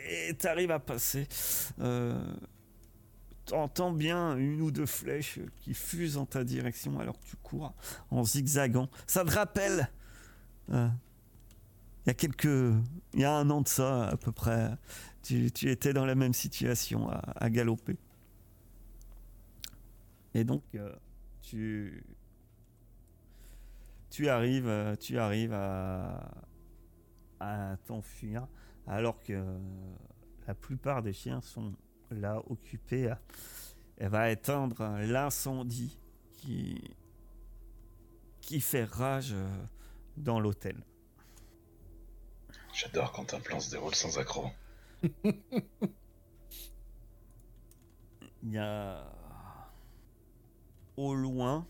et 0.08 0.34
t'arrives 0.34 0.72
à 0.72 0.80
passer. 0.80 1.28
Euh, 1.80 2.20
T'entends 3.46 3.92
bien 3.92 4.38
une 4.38 4.62
ou 4.62 4.72
deux 4.72 4.88
flèches 4.88 5.40
qui 5.62 5.76
fusent 5.76 6.18
en 6.18 6.26
ta 6.26 6.44
direction 6.44 7.00
alors 7.00 7.20
que 7.20 7.26
tu 7.26 7.36
cours 7.36 7.76
en 8.10 8.24
zigzagant. 8.24 8.90
Ça 9.06 9.24
te 9.24 9.32
rappelle 9.32 9.88
il 12.06 12.10
y 12.10 12.12
a 12.12 12.14
quelques. 12.14 12.46
Il 13.14 13.20
y 13.20 13.24
a 13.24 13.34
un 13.34 13.50
an 13.50 13.62
de 13.62 13.68
ça, 13.68 14.10
à 14.10 14.18
peu 14.18 14.32
près. 14.32 14.78
Tu, 15.24 15.48
étais 15.70 15.94
dans 15.94 16.06
la 16.06 16.16
même 16.16 16.34
situation 16.34 17.10
à, 17.10 17.22
à 17.36 17.50
galoper. 17.50 17.98
Et 20.34 20.44
donc, 20.44 20.64
euh, 20.76 20.94
tu. 21.42 22.04
Tu 24.10 24.30
arrives, 24.30 24.68
euh, 24.68 24.96
tu 24.96 25.18
arrives 25.18 25.54
à, 25.54 26.32
à 27.40 27.76
t'enfuir 27.86 28.48
alors 28.88 29.20
que 29.20 29.44
la 30.48 30.54
plupart 30.54 31.02
des 31.02 31.12
chiens 31.12 31.42
sont 31.42 31.74
là 32.12 32.42
occupés 32.48 33.10
à, 33.10 33.20
elle 33.98 34.10
va 34.10 34.30
éteindre 34.30 35.00
l'incendie 35.00 36.00
qui 36.34 36.82
qui 38.42 38.62
fait 38.62 38.84
rage 38.84 39.34
euh, 39.34 39.48
dans 40.18 40.40
l'hôtel. 40.40 40.76
J'adore 42.76 43.12
quand 43.14 43.34
un 43.34 43.40
plan 43.40 43.62
se 43.62 43.72
déroule 43.72 43.96
sans 43.96 44.18
accroc. 44.20 44.52
Il 48.44 48.52
y 48.52 48.58
a 48.58 49.10
au 50.98 51.16
loin 51.16 51.66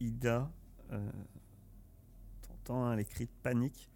Ida 0.00 0.50
euh, 0.90 1.12
t'entends 2.40 2.86
hein, 2.86 2.96
les 2.96 3.04
cris 3.04 3.26
de 3.26 3.32
panique 3.42 3.90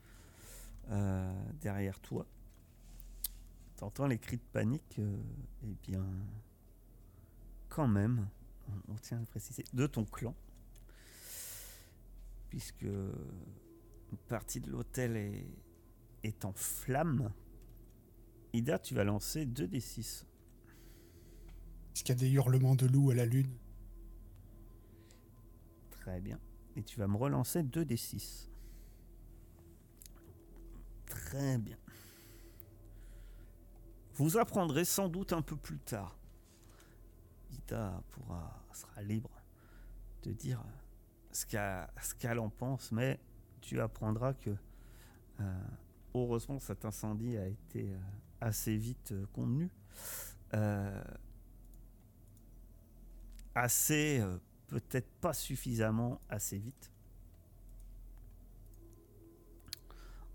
euh, 0.91 1.32
derrière 1.62 1.99
toi. 2.01 2.26
T'entends 3.76 4.09
les 4.09 4.18
cris 4.18 4.36
de 4.36 4.43
panique, 4.53 4.99
euh, 4.99 5.16
eh 5.62 5.74
bien, 5.91 6.05
quand 7.70 7.89
même, 7.89 8.28
on, 8.89 8.95
tient 8.97 9.22
à 9.22 9.24
préciser, 9.24 9.64
de 9.72 9.86
ton 9.86 10.05
clan, 10.05 10.34
puisque 12.51 12.82
une 12.82 14.18
partie 14.28 14.61
de 14.61 14.70
l'hôtel 14.70 15.16
est, 15.16 15.47
est 16.23 16.45
en 16.45 16.53
flammes. 16.53 17.33
Ida, 18.53 18.79
tu 18.79 18.95
vas 18.95 19.05
lancer 19.05 19.47
2d6. 19.47 20.25
Est-ce 21.95 22.05
qu'il 22.05 22.14
y 22.14 22.19
a 22.19 22.21
des 22.21 22.31
hurlements 22.31 22.75
de 22.75 22.87
loup 22.87 23.11
à 23.11 23.14
la 23.14 23.27
lune? 23.27 23.53
Très 25.91 26.21
bien. 26.21 26.39
Et 26.77 26.83
tu 26.83 26.99
vas 26.99 27.09
me 27.09 27.16
relancer 27.16 27.62
2d6. 27.62 28.49
Très 31.07 31.59
bien. 31.59 31.77
Vous 34.14 34.37
apprendrez 34.37 34.85
sans 34.85 35.09
doute 35.09 35.33
un 35.33 35.43
peu 35.43 35.57
plus 35.57 35.79
tard. 35.79 36.19
Ida 37.53 38.03
pourra, 38.11 38.64
sera 38.73 39.03
libre 39.03 39.31
de 40.23 40.33
dire 40.33 40.62
ce 41.33 41.47
qu'elle 41.47 41.87
ce 42.03 42.14
qu'elle 42.14 42.39
en 42.39 42.51
pense, 42.51 42.93
mais 42.93 43.21
tu 43.61 43.81
apprendras 43.81 44.35
que, 44.35 44.51
euh, 45.41 45.61
heureusement, 46.15 46.59
cet 46.59 46.85
incendie 46.85 47.37
a 47.37 47.47
été 47.47 47.93
euh, 47.93 47.99
assez 48.41 48.77
vite 48.77 49.13
euh, 49.13 49.27
contenu. 49.33 49.71
Euh, 50.55 51.05
assez, 53.55 54.23
peut-être 54.69 55.11
pas 55.21 55.33
suffisamment, 55.33 56.21
assez 56.29 56.59
vite. 56.59 56.91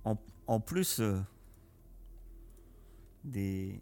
En, 0.04 0.18
en 0.48 0.60
plus 0.60 1.02
des, 3.24 3.82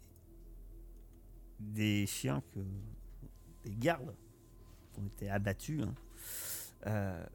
des 1.58 2.06
chiens 2.06 2.42
que 2.54 2.60
des 3.64 3.74
gardes 3.74 4.14
ont 4.98 5.06
été 5.06 5.28
abattus. 5.28 5.82
hein. 6.86 7.26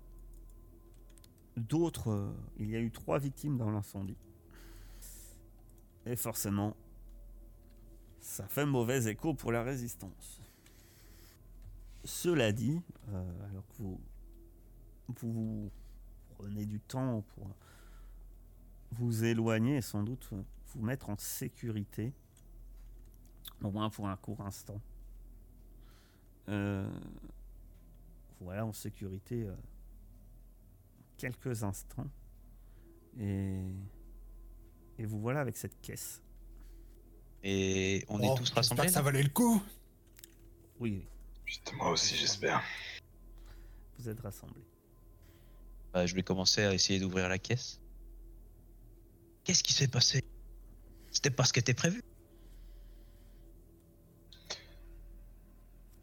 D'autres, 1.57 2.33
il 2.57 2.69
y 2.69 2.75
a 2.75 2.79
eu 2.79 2.91
trois 2.91 3.19
victimes 3.19 3.57
dans 3.57 3.69
l'incendie. 3.71 4.15
Et 6.07 6.15
forcément, 6.15 6.73
ça 8.21 8.47
fait 8.47 8.65
mauvais 8.65 9.07
écho 9.07 9.33
pour 9.33 9.51
la 9.51 9.61
résistance. 9.61 10.41
Cela 12.05 12.53
dit, 12.53 12.81
euh, 13.09 13.49
alors 13.49 13.67
que 13.67 13.81
vous, 13.81 13.99
vous 15.09 15.71
prenez 16.37 16.65
du 16.65 16.79
temps 16.79 17.25
pour 17.35 17.53
vous 18.91 19.25
éloigner 19.25 19.77
et 19.77 19.81
sans 19.81 20.01
doute 20.01 20.29
vous 20.31 20.81
mettre 20.81 21.09
en 21.09 21.17
sécurité, 21.17 22.13
au 23.61 23.69
moins 23.69 23.89
pour 23.89 24.07
un 24.07 24.15
court 24.15 24.39
instant. 24.39 24.79
Euh, 26.47 26.89
voilà, 28.39 28.65
en 28.65 28.71
sécurité 28.71 29.43
euh, 29.43 29.53
quelques 31.17 31.65
instants. 31.65 32.07
Et, 33.19 33.59
et 34.99 35.05
vous 35.05 35.19
voilà 35.19 35.41
avec 35.41 35.57
cette 35.57 35.79
caisse. 35.81 36.21
Et 37.43 38.03
on 38.09 38.19
Oh, 38.19 38.23
est 38.23 38.37
tous 38.37 38.45
j'espère 38.45 38.55
rassemblés 38.55 38.87
que 38.87 38.91
ça 38.93 39.01
valait 39.01 39.23
le 39.23 39.29
coup 39.29 39.61
Oui, 40.79 40.91
oui, 40.99 41.07
Putain, 41.45 41.75
moi 41.77 41.91
aussi, 41.91 42.15
j'espère. 42.15 42.61
vous 43.99 44.09
êtes 44.09 44.19
rassemblés. 44.19 44.65
Bah, 45.93 46.05
Je 46.05 46.13
vais 46.15 46.23
commencer 46.23 46.63
à 46.63 46.73
essayer 46.73 46.99
d'ouvrir 46.99 47.29
la 47.29 47.37
caisse. 47.39 47.79
Qu'est-ce 49.43 49.63
qui 49.63 49.71
s'est 49.73 49.87
passé? 49.87 50.23
C'était 51.11 51.29
pas 51.29 51.45
ce 51.45 51.53
qui 51.53 51.59
était 51.59 51.73
prévu. 51.73 52.01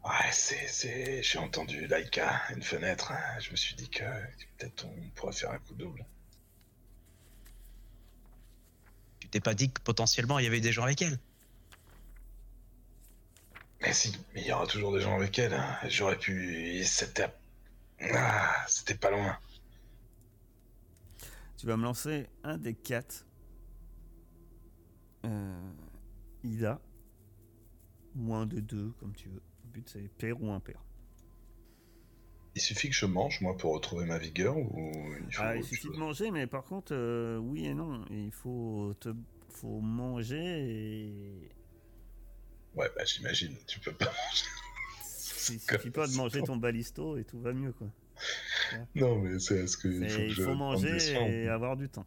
Ouais, 0.03 0.31
c'est, 0.31 0.67
c'est... 0.67 1.23
J'ai 1.23 1.39
entendu 1.39 1.87
Laika, 1.87 2.41
une 2.55 2.61
fenêtre. 2.63 3.11
hein. 3.11 3.39
Je 3.39 3.51
me 3.51 3.55
suis 3.55 3.75
dit 3.75 3.89
que 3.89 4.03
peut-être 4.57 4.85
on 4.85 5.09
pourrait 5.11 5.33
faire 5.33 5.51
un 5.51 5.59
coup 5.59 5.73
double. 5.73 6.05
Tu 9.19 9.24
t'es 9.35 9.41
pas 9.41 9.53
dit 9.53 9.69
que 9.69 9.81
potentiellement 9.81 10.39
il 10.39 10.45
y 10.45 10.47
avait 10.47 10.61
des 10.61 10.71
gens 10.71 10.83
avec 10.83 11.01
elle 11.01 11.19
Mais 13.81 13.91
si, 13.91 14.17
mais 14.33 14.39
il 14.39 14.47
y 14.47 14.53
aura 14.53 14.65
toujours 14.65 14.93
des 14.93 15.01
gens 15.01 15.13
avec 15.13 15.37
elle. 15.37 15.53
hein. 15.53 15.77
J'aurais 15.89 16.17
pu... 16.17 16.85
C'était... 16.85 17.27
Ah, 18.13 18.63
c'était 18.69 18.95
pas 18.95 19.11
loin. 19.11 19.37
Tu 21.57 21.65
vas 21.65 21.75
me 21.75 21.83
lancer 21.83 22.29
un 22.45 22.57
des 22.57 22.75
quatre. 22.75 23.25
Euh, 25.25 25.73
Ida. 26.45 26.79
Ou 28.15 28.33
un 28.35 28.45
des 28.45 28.61
deux, 28.61 28.93
comme 29.01 29.13
tu 29.15 29.27
veux. 29.27 29.41
Le 29.65 29.69
but 29.69 29.89
c'est 29.89 30.07
pair 30.17 30.41
ou 30.41 30.49
impair. 30.53 30.81
Il 32.55 32.61
suffit 32.61 32.89
que 32.89 32.95
je 32.95 33.05
mange, 33.05 33.41
moi, 33.41 33.57
pour 33.57 33.73
retrouver 33.73 34.05
ma 34.05 34.17
vigueur 34.17 34.57
ou 34.57 34.91
il 35.27 35.33
faut 35.33 35.41
Ah, 35.43 35.57
il 35.57 35.63
suffit 35.63 35.89
de 35.89 35.97
manger, 35.97 36.31
mais 36.31 36.47
par 36.47 36.63
contre, 36.63 36.93
euh, 36.95 37.37
oui 37.37 37.65
et 37.65 37.73
non. 37.73 38.05
Il 38.09 38.31
faut, 38.31 38.93
te, 38.99 39.13
faut 39.49 39.81
manger 39.81 40.37
et. 40.37 41.49
Ouais, 42.75 42.89
bah 42.95 43.03
j'imagine, 43.05 43.55
tu 43.67 43.79
peux 43.79 43.91
pas 43.91 44.05
manger. 44.05 44.45
Il 45.53 45.59
suffit 45.59 45.91
pas 45.91 46.07
de 46.07 46.13
manger 46.15 46.41
ton 46.41 46.57
balisto 46.57 47.17
et 47.17 47.23
tout 47.23 47.39
va 47.39 47.53
mieux 47.53 47.71
quoi. 47.73 47.87
Non, 48.95 49.19
mais 49.19 49.37
c'est 49.39 49.63
est-ce 49.63 49.77
que 49.77 49.87
il 49.87 50.09
faut, 50.09 50.17
que 50.17 50.23
il 50.23 50.33
faut 50.33 50.55
manger 50.55 50.99
soins 50.99 51.27
et 51.27 51.47
avoir 51.47 51.77
du 51.77 51.89
temps. 51.89 52.05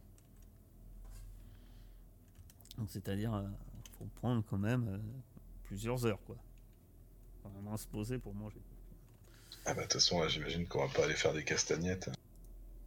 Donc 2.79 2.89
c'est-à-dire, 2.91 3.35
euh, 3.35 3.47
faut 3.99 4.07
prendre 4.17 4.43
quand 4.49 4.59
même 4.59 4.89
euh, 4.89 4.99
plusieurs 5.65 6.07
heures 6.07 6.23
quoi. 6.25 6.37
Faut 7.43 7.49
Vraiment 7.51 7.77
se 7.77 7.87
poser 7.87 8.19
pour 8.19 8.35
manger. 8.35 8.61
Ah 9.65 9.75
bah 9.75 9.83
de 9.83 9.83
toute 9.83 9.95
façon, 9.95 10.21
là, 10.21 10.29
j'imagine 10.29 10.67
qu'on 10.67 10.87
va 10.87 10.93
pas 10.93 11.05
aller 11.05 11.15
faire 11.15 11.33
des 11.35 11.45
castagnettes. 11.45 12.11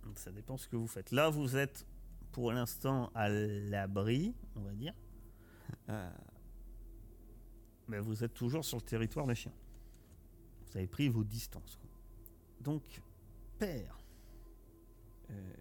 Donc 0.03 0.17
ça 0.17 0.31
dépend 0.31 0.57
ce 0.57 0.67
que 0.67 0.75
vous 0.75 0.87
faites. 0.87 1.11
Là, 1.11 1.29
vous 1.29 1.55
êtes 1.55 1.85
pour 2.31 2.51
l'instant 2.51 3.11
à 3.13 3.29
l'abri, 3.29 4.33
on 4.55 4.61
va 4.61 4.71
dire. 4.73 4.93
Euh, 5.89 6.09
Mais 7.87 7.99
vous 7.99 8.23
êtes 8.23 8.33
toujours 8.33 8.65
sur 8.65 8.77
le 8.77 8.83
territoire 8.83 9.27
des 9.27 9.35
chiens. 9.35 9.53
Vous 10.65 10.77
avez 10.77 10.87
pris 10.87 11.09
vos 11.09 11.23
distances. 11.23 11.75
quoi. 11.75 11.89
Donc, 12.61 13.01
père. 13.59 13.97
Euh, 15.29 15.53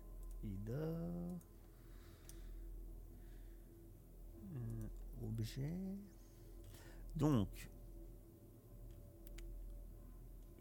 Ida. 0.44 0.72
Euh, 0.72 1.28
objet. 5.22 5.74
Donc, 7.16 7.48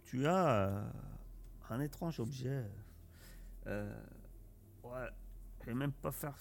tu 0.09 0.25
as 0.25 0.69
euh, 0.69 0.91
un 1.69 1.79
étrange 1.81 2.19
objet. 2.19 2.65
Euh, 3.67 4.03
ouais, 4.83 5.07
je 5.61 5.67
vais 5.67 5.75
même 5.75 5.91
pas 5.91 6.11
faire. 6.11 6.35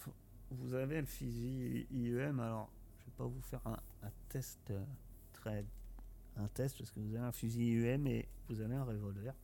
Vous 0.50 0.72
avez 0.72 1.00
le 1.00 1.06
fusil 1.06 1.86
IEM, 1.90 2.40
alors 2.40 2.70
je 2.98 3.04
vais 3.04 3.16
pas 3.18 3.26
vous 3.26 3.42
faire 3.42 3.60
un, 3.66 3.78
un 4.02 4.10
test 4.30 4.70
euh, 4.70 4.82
très. 5.34 5.66
Un 6.36 6.48
test 6.48 6.78
parce 6.78 6.90
que 6.90 7.00
vous 7.00 7.14
avez 7.14 7.26
un 7.26 7.32
fusil 7.32 7.80
IEM 7.80 8.06
et 8.06 8.26
vous 8.48 8.60
avez 8.62 8.74
un 8.74 8.84
revolver. 8.84 9.34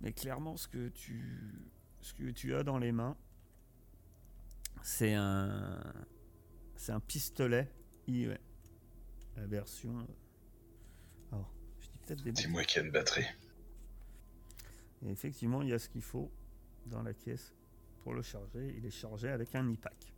Mais 0.00 0.12
clairement, 0.12 0.56
ce 0.56 0.66
que 0.66 0.88
tu, 0.88 1.68
ce 2.00 2.14
que 2.14 2.30
tu 2.30 2.54
as 2.54 2.62
dans 2.62 2.78
les 2.78 2.92
mains, 2.92 3.16
c'est 4.82 5.12
un, 5.12 5.82
c'est 6.76 6.92
un 6.92 7.00
pistolet 7.00 7.70
IEM. 8.06 8.38
La 9.36 9.46
version. 9.46 9.98
euh, 9.98 11.32
Alors, 11.32 11.52
je 11.78 11.88
dis 11.90 11.97
peut-être 12.08 12.22
des. 12.22 12.32
Dis-moi 12.32 12.64
qu'il 12.64 12.80
y 12.80 12.84
a 12.84 12.86
une 12.86 12.92
batterie. 12.92 13.26
Et 15.04 15.10
effectivement, 15.10 15.62
il 15.62 15.68
y 15.68 15.72
a 15.72 15.78
ce 15.78 15.88
qu'il 15.88 16.02
faut 16.02 16.30
dans 16.86 17.02
la 17.02 17.14
caisse 17.14 17.52
pour 18.02 18.14
le 18.14 18.22
charger. 18.22 18.74
Il 18.76 18.86
est 18.86 18.90
chargé 18.90 19.28
avec 19.28 19.54
un 19.54 19.68
IPAC. 19.68 20.12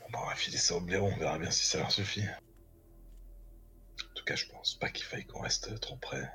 Bon, 0.00 0.06
bah, 0.12 0.18
on 0.22 0.26
va 0.28 0.34
filer 0.34 0.58
ça 0.58 0.76
au 0.76 0.80
blaireau, 0.80 1.08
on 1.08 1.16
verra 1.16 1.38
bien 1.38 1.50
si 1.50 1.66
ça 1.66 1.78
leur 1.78 1.90
suffit. 1.90 2.22
En 2.22 4.14
tout 4.14 4.24
cas, 4.24 4.36
je 4.36 4.46
pense 4.46 4.74
pas 4.78 4.90
qu'il 4.90 5.04
faille 5.04 5.24
qu'on 5.26 5.40
reste 5.40 5.80
trop 5.80 5.96
près 5.96 6.30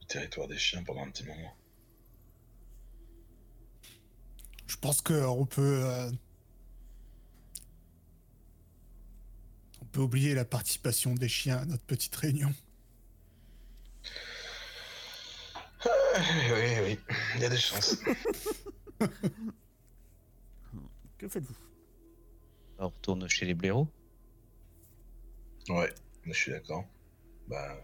du 0.00 0.06
territoire 0.06 0.46
des 0.46 0.58
chiens 0.58 0.84
pendant 0.84 1.02
un 1.02 1.10
petit 1.10 1.24
moment. 1.24 1.56
Je 4.66 4.76
pense 4.76 5.00
qu'on 5.02 5.46
peut. 5.46 5.82
euh, 5.84 6.10
On 9.79 9.79
peut 9.90 10.00
oublier 10.00 10.34
la 10.34 10.44
participation 10.44 11.14
des 11.14 11.28
chiens 11.28 11.58
à 11.58 11.64
notre 11.64 11.84
petite 11.84 12.14
réunion. 12.16 12.52
Oui, 15.84 16.52
oui, 16.52 16.74
oui, 16.84 16.98
il 17.36 17.42
y 17.42 17.44
a 17.44 17.48
des 17.48 17.56
chances. 17.56 17.96
Que 21.18 21.28
faites-vous? 21.28 21.54
On 22.78 22.88
retourne 22.88 23.28
chez 23.28 23.44
les 23.44 23.52
blaireaux. 23.52 23.86
Ouais, 25.68 25.94
je 26.24 26.32
suis 26.32 26.50
d'accord. 26.50 26.86
Bah, 27.46 27.76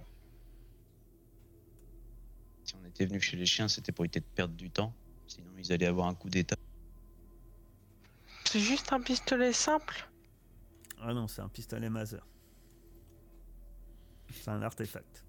Si 2.64 2.74
on 2.76 2.84
était 2.86 3.04
venu 3.04 3.20
chez 3.20 3.36
les 3.36 3.44
chiens, 3.44 3.68
c'était 3.68 3.92
pour 3.92 4.06
éviter 4.06 4.20
de 4.20 4.24
perdre 4.34 4.54
du 4.54 4.70
temps. 4.70 4.94
Sinon, 5.26 5.50
ils 5.58 5.70
allaient 5.70 5.84
avoir 5.84 6.06
un 6.06 6.14
coup 6.14 6.30
d'état. 6.30 6.56
C'est 8.44 8.60
juste 8.60 8.90
un 8.94 9.02
pistolet 9.02 9.52
simple? 9.52 10.08
Ah 11.00 11.12
non, 11.14 11.28
c'est 11.28 11.42
un 11.42 11.48
pistolet 11.48 11.90
Maser. 11.90 12.20
C'est 14.32 14.50
un 14.50 14.62
artefact. 14.62 15.24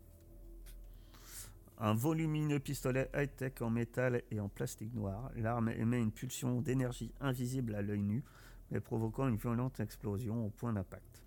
Un 1.80 1.94
volumineux 1.94 2.60
pistolet 2.60 3.10
high-tech 3.16 3.62
en 3.62 3.70
métal 3.70 4.24
et 4.32 4.40
en 4.40 4.50
plastique 4.50 4.94
noir. 4.96 5.30
L'arme 5.36 5.70
émet 5.70 6.00
une 6.00 6.12
pulsion 6.12 6.62
d'énergie 6.62 7.12
invisible 7.20 7.76
à 7.76 7.82
l'œil 7.84 8.02
nu, 8.02 8.24
mais 8.72 8.80
provoquant 8.80 9.28
une 9.28 9.36
violente 9.38 9.80
explosion 9.80 10.46
au 10.48 10.50
point 10.50 10.74
d'impact. 10.74 11.22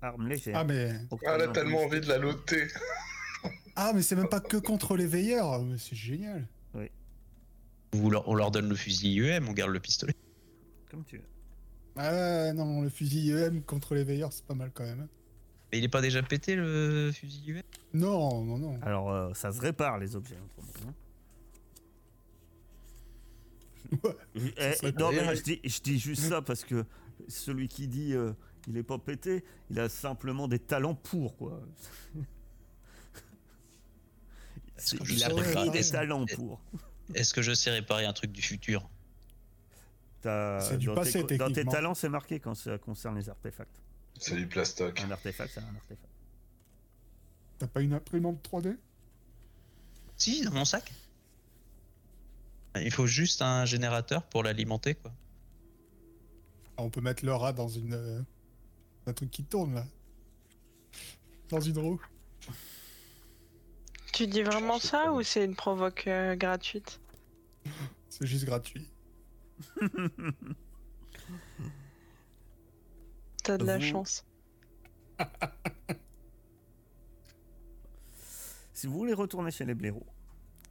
Arme 0.00 0.28
légère. 0.28 0.56
Ah, 0.58 0.64
mais. 0.64 0.90
ah, 0.92 1.14
octroyant 1.14 1.34
elle 1.36 1.48
a 1.48 1.52
tellement 1.52 1.82
envie 1.84 2.00
de 2.00 2.06
la 2.06 2.18
loter. 2.18 2.68
Ah, 3.74 3.92
mais 3.94 4.02
c'est 4.02 4.14
même 4.16 4.28
pas 4.28 4.38
que 4.40 4.58
contre 4.58 4.96
les 4.98 5.06
veilleurs. 5.06 5.62
mais 5.62 5.78
C'est 5.78 5.96
génial. 5.96 6.46
Vous 7.94 8.10
leur- 8.10 8.28
on 8.28 8.34
leur 8.34 8.50
donne 8.50 8.68
le 8.68 8.74
fusil 8.76 9.14
IEM, 9.14 9.48
on 9.48 9.52
garde 9.52 9.70
le 9.70 9.80
pistolet. 9.80 10.14
Comme 10.90 11.04
tu 11.04 11.16
veux. 11.16 11.24
Ah, 11.96 12.52
non, 12.54 12.80
le 12.82 12.88
fusil 12.88 13.30
EM 13.32 13.62
contre 13.62 13.94
les 13.94 14.04
veilleurs, 14.04 14.32
c'est 14.32 14.44
pas 14.46 14.54
mal 14.54 14.70
quand 14.72 14.84
même. 14.84 15.08
Mais 15.70 15.78
il 15.78 15.84
est 15.84 15.88
pas 15.88 16.00
déjà 16.00 16.22
pété 16.22 16.54
le 16.56 17.10
fusil 17.14 17.42
IEM 17.46 17.62
Non, 17.94 18.42
non, 18.44 18.58
non. 18.58 18.78
Alors, 18.82 19.10
euh, 19.10 19.32
ça 19.34 19.52
se 19.52 19.60
répare 19.60 19.98
les 19.98 20.16
objets. 20.16 20.36
hein. 20.36 20.94
Ouais. 24.04 24.16
Eh, 24.36 24.92
non, 24.98 25.12
mais 25.12 25.36
je 25.36 25.42
dis, 25.42 25.60
je 25.64 25.80
dis 25.80 25.98
juste 25.98 26.22
ça 26.22 26.40
parce 26.40 26.64
que 26.64 26.84
celui 27.28 27.68
qui 27.68 27.88
dit 27.88 28.14
euh, 28.14 28.32
il 28.66 28.76
est 28.78 28.82
pas 28.82 28.96
pété, 28.98 29.44
il 29.70 29.78
a 29.78 29.90
simplement 29.90 30.48
des 30.48 30.58
talents 30.58 30.94
pour 30.94 31.36
quoi. 31.36 31.60
Il 35.10 35.22
a 35.22 35.28
pris 35.30 35.70
des 35.70 35.88
talents 35.90 36.24
pour. 36.26 36.62
Est-ce 37.14 37.34
que 37.34 37.42
je 37.42 37.52
sais 37.52 37.70
réparer 37.70 38.06
un 38.06 38.12
truc 38.14 38.32
du 38.32 38.40
futur? 38.40 38.88
C'est 40.22 40.78
du 40.78 40.86
dans, 40.86 40.94
passé, 40.94 41.24
tes, 41.26 41.36
dans 41.36 41.50
tes 41.52 41.64
talents, 41.64 41.94
c'est 41.94 42.08
marqué 42.08 42.38
quand 42.40 42.54
ça 42.54 42.78
concerne 42.78 43.16
les 43.16 43.28
artefacts. 43.28 43.74
C'est 44.18 44.36
du 44.36 44.46
plastoc. 44.46 45.00
Un 45.00 45.10
artefact, 45.10 45.52
c'est 45.54 45.60
un 45.60 45.74
artefact. 45.74 46.08
T'as 47.58 47.66
pas 47.66 47.80
une 47.80 47.92
imprimante 47.94 48.38
3D 48.48 48.76
Si, 50.16 50.42
dans 50.44 50.52
mon 50.52 50.64
sac. 50.64 50.92
Il 52.76 52.90
faut 52.92 53.06
juste 53.06 53.42
un 53.42 53.64
générateur 53.64 54.22
pour 54.24 54.42
l'alimenter, 54.42 54.94
quoi. 54.94 55.12
Ah, 56.76 56.82
On 56.82 56.90
peut 56.90 57.00
mettre 57.00 57.24
le 57.24 57.34
rat 57.34 57.52
dans 57.52 57.68
une. 57.68 57.94
euh, 57.94 58.20
Un 59.06 59.12
truc 59.12 59.30
qui 59.30 59.44
tourne 59.44 59.74
là. 59.74 59.84
Dans 61.48 61.60
une 61.60 61.78
roue. 61.78 62.00
Tu 64.12 64.26
dis 64.26 64.42
vraiment 64.42 64.78
ça 64.78 65.12
ou 65.12 65.22
c'est 65.22 65.44
une 65.44 65.56
provoque 65.56 66.06
euh, 66.06 66.36
gratuite? 66.36 67.00
C'est 68.08 68.26
juste 68.26 68.44
gratuit. 68.44 68.88
T'as 73.42 73.58
de 73.58 73.64
la 73.64 73.78
Vous- 73.78 73.84
chance. 73.84 74.24
Si 78.74 78.86
vous 78.88 78.94
voulez 78.94 79.12
retourner 79.12 79.50
chez 79.52 79.64
les 79.64 79.74
blaireaux, 79.74 80.06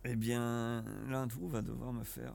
eh 0.03 0.15
bien, 0.17 0.83
l'un 1.07 1.27
de 1.27 1.33
vous 1.33 1.47
va 1.47 1.61
devoir 1.61 1.93
me 1.93 2.03
faire 2.03 2.33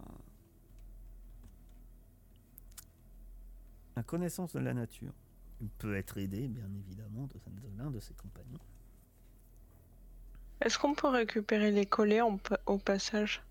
un 3.97 4.03
connaissance 4.03 4.53
de 4.55 4.61
la 4.61 4.73
nature. 4.75 5.13
Il 5.61 5.69
peut 5.69 5.97
être 5.97 6.17
aidé, 6.19 6.49
bien 6.49 6.69
évidemment, 6.75 7.27
de 7.27 7.35
de 7.35 7.79
l'un 7.79 7.91
de 7.91 8.01
ses 8.01 8.15
compagnons. 8.15 8.61
Est-ce 10.61 10.79
qu'on 10.79 10.95
peut 10.95 11.09
récupérer 11.09 11.71
les 11.71 11.87
collets 11.87 12.21
en 12.23 12.39
au 12.67 12.79
passage? 12.79 13.43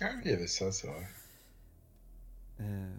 Ah 0.00 0.12
oui, 0.16 0.22
il 0.26 0.30
y 0.30 0.34
avait 0.34 0.46
ça, 0.46 0.70
c'est 0.72 0.86
vrai. 0.86 1.06
Euh, 2.60 2.96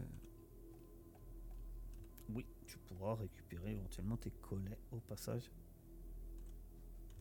Oui, 2.30 2.46
tu 2.66 2.78
pourras 2.80 3.16
récupérer 3.16 3.72
éventuellement 3.72 4.18
tes 4.18 4.32
collets 4.32 4.78
au 4.92 5.00
passage. 5.00 5.50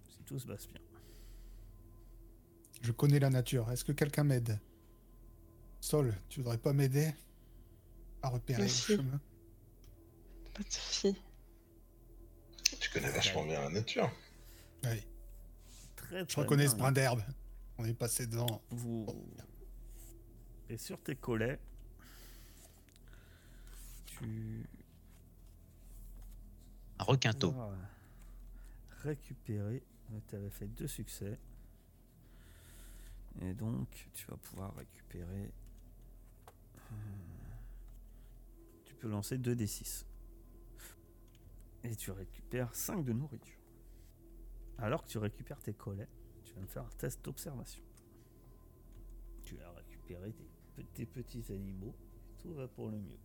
Si 0.08 0.22
tout 0.24 0.38
se 0.38 0.46
passe 0.46 0.68
bien. 0.68 0.80
Je 2.82 2.92
connais 2.92 3.18
la 3.18 3.30
nature. 3.30 3.70
Est-ce 3.70 3.84
que 3.84 3.92
quelqu'un 3.92 4.24
m'aide? 4.24 4.58
Sol, 5.80 6.14
tu 6.28 6.40
voudrais 6.40 6.58
pas 6.58 6.72
m'aider 6.72 7.12
à 8.22 8.28
repérer 8.28 8.62
le 8.62 8.68
chemin? 8.68 9.20
Pas 10.54 10.62
de 10.62 10.70
soucis. 10.70 11.16
Tu 12.80 12.90
connais 12.90 13.10
vachement 13.10 13.44
bien 13.44 13.60
la 13.60 13.70
nature. 13.70 14.10
Oui. 14.84 15.06
Très, 15.96 16.20
Je 16.20 16.24
très 16.24 16.42
reconnais 16.42 16.64
bien. 16.64 16.72
ce 16.72 16.76
brin 16.76 16.92
d'herbe. 16.92 17.22
On 17.78 17.84
est 17.84 17.94
passé 17.94 18.26
devant. 18.26 18.62
Vous... 18.70 19.06
Et 20.68 20.76
sur 20.76 21.00
tes 21.02 21.14
collets, 21.14 21.60
tu... 24.18 24.66
Un 26.98 27.04
requinto. 27.04 27.50
pouvoir, 27.50 27.70
euh, 27.70 27.76
récupérer. 29.02 29.82
Tu 30.28 30.36
avais 30.36 30.50
fait 30.50 30.68
deux 30.68 30.86
succès. 30.86 31.38
Et 33.42 33.52
donc, 33.52 34.08
tu 34.14 34.26
vas 34.28 34.36
pouvoir 34.36 34.74
récupérer. 34.76 35.52
euh, 36.92 36.94
Tu 38.84 38.94
peux 38.94 39.08
lancer 39.08 39.36
2 39.36 39.54
d 39.54 39.66
6. 39.66 40.06
Et 41.84 41.94
tu 41.94 42.10
récupères 42.10 42.74
5 42.74 43.04
de 43.04 43.12
nourriture. 43.12 43.60
Alors 44.78 45.02
que 45.04 45.08
tu 45.08 45.18
récupères 45.18 45.60
tes 45.60 45.74
collets, 45.74 46.08
tu 46.44 46.54
vas 46.54 46.60
me 46.60 46.66
faire 46.66 46.84
un 46.84 46.96
test 46.98 47.24
d'observation. 47.24 47.82
Tu 49.42 49.60
as 49.60 49.70
récupéré 49.72 50.32
tes, 50.32 50.48
pe- 50.74 50.86
tes 50.94 51.06
petits 51.06 51.44
animaux. 51.52 51.94
Tout 52.38 52.54
va 52.54 52.66
pour 52.68 52.88
le 52.90 52.98
mieux. 52.98 53.18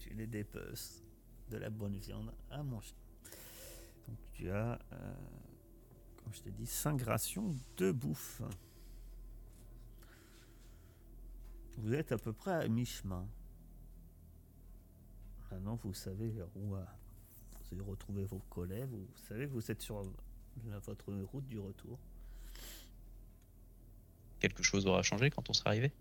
Tu 0.00 0.10
les 0.14 0.26
dépeces 0.26 1.02
de 1.50 1.56
la 1.58 1.70
bonne 1.70 1.96
viande 1.96 2.32
à 2.50 2.62
manger. 2.62 2.94
Donc 4.08 4.18
tu 4.32 4.50
as, 4.50 4.78
euh, 4.92 5.14
comme 6.16 6.34
je 6.34 6.40
t'ai 6.42 6.50
dit, 6.50 6.66
5 6.66 7.00
rations 7.02 7.54
de 7.76 7.92
bouffe. 7.92 8.42
Vous 11.78 11.94
êtes 11.94 12.12
à 12.12 12.18
peu 12.18 12.32
près 12.32 12.52
à 12.52 12.68
mi-chemin. 12.68 13.26
Maintenant, 15.50 15.76
vous 15.76 15.94
savez 15.94 16.28
vers 16.28 16.46
où 16.56 16.60
vous 16.70 16.76
avez 17.72 17.82
retrouvé 17.82 18.24
vos 18.24 18.38
collègues. 18.50 18.90
Vous 18.90 19.08
savez 19.28 19.46
que 19.46 19.52
vous 19.52 19.70
êtes 19.70 19.82
sur 19.82 20.02
la- 20.66 20.78
votre 20.80 21.12
route 21.32 21.46
du 21.46 21.58
retour. 21.58 21.98
Quelque 24.38 24.62
chose 24.62 24.86
aura 24.86 25.02
changé 25.02 25.30
quand 25.30 25.48
on 25.50 25.52
sera 25.52 25.70
arrivé? 25.70 25.92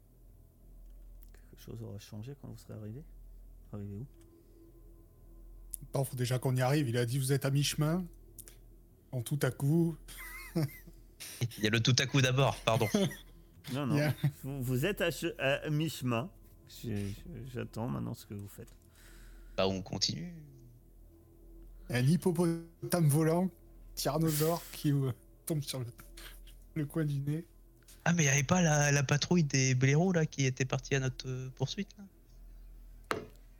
Quelque 1.49 1.61
chose 1.61 1.81
aura 1.81 1.99
changé 1.99 2.35
quand 2.41 2.47
vous 2.47 2.57
serez 2.57 2.73
arrivé? 2.75 3.03
Arrivé 3.73 3.95
où? 3.95 4.05
Bon, 5.93 6.03
faut 6.03 6.15
déjà 6.15 6.39
qu'on 6.39 6.55
y 6.55 6.61
arrive. 6.61 6.89
Il 6.89 6.97
a 6.97 7.05
dit 7.05 7.17
vous 7.19 7.31
êtes 7.31 7.45
à 7.45 7.51
mi-chemin. 7.51 8.05
En 9.11 9.21
tout 9.21 9.39
à 9.41 9.51
coup. 9.51 9.95
Il 10.55 11.63
y 11.63 11.67
a 11.67 11.69
le 11.69 11.79
tout 11.79 11.95
à 11.99 12.05
coup 12.05 12.21
d'abord, 12.21 12.55
pardon. 12.65 12.87
Non, 13.73 13.85
non. 13.85 13.97
Vous, 14.43 14.63
vous 14.63 14.85
êtes 14.85 14.99
à, 15.01 15.09
che- 15.11 15.35
à 15.37 15.69
mi-chemin. 15.69 16.31
J'attends 17.53 17.87
maintenant 17.87 18.15
ce 18.15 18.25
que 18.25 18.33
vous 18.33 18.47
faites. 18.47 18.73
Bah, 19.55 19.67
on 19.67 19.83
continue. 19.83 20.33
Un 21.89 21.99
hippopotame 22.01 23.07
volant, 23.07 23.47
tyrannosaure 23.93 24.63
qui 24.71 24.91
euh, 24.91 25.11
tombe 25.45 25.61
sur 25.61 25.79
le, 25.79 25.85
le 26.75 26.85
coin 26.87 27.05
du 27.05 27.19
nez. 27.19 27.45
Ah, 28.05 28.13
mais 28.13 28.23
il 28.23 28.25
n'y 28.27 28.31
avait 28.31 28.43
pas 28.43 28.61
la, 28.63 28.91
la 28.91 29.03
patrouille 29.03 29.43
des 29.43 29.75
blaireaux 29.75 30.13
là 30.13 30.25
qui 30.25 30.45
était 30.45 30.65
partie 30.65 30.95
à 30.95 30.99
notre 30.99 31.27
euh, 31.27 31.49
poursuite 31.55 31.89
là? 31.97 32.03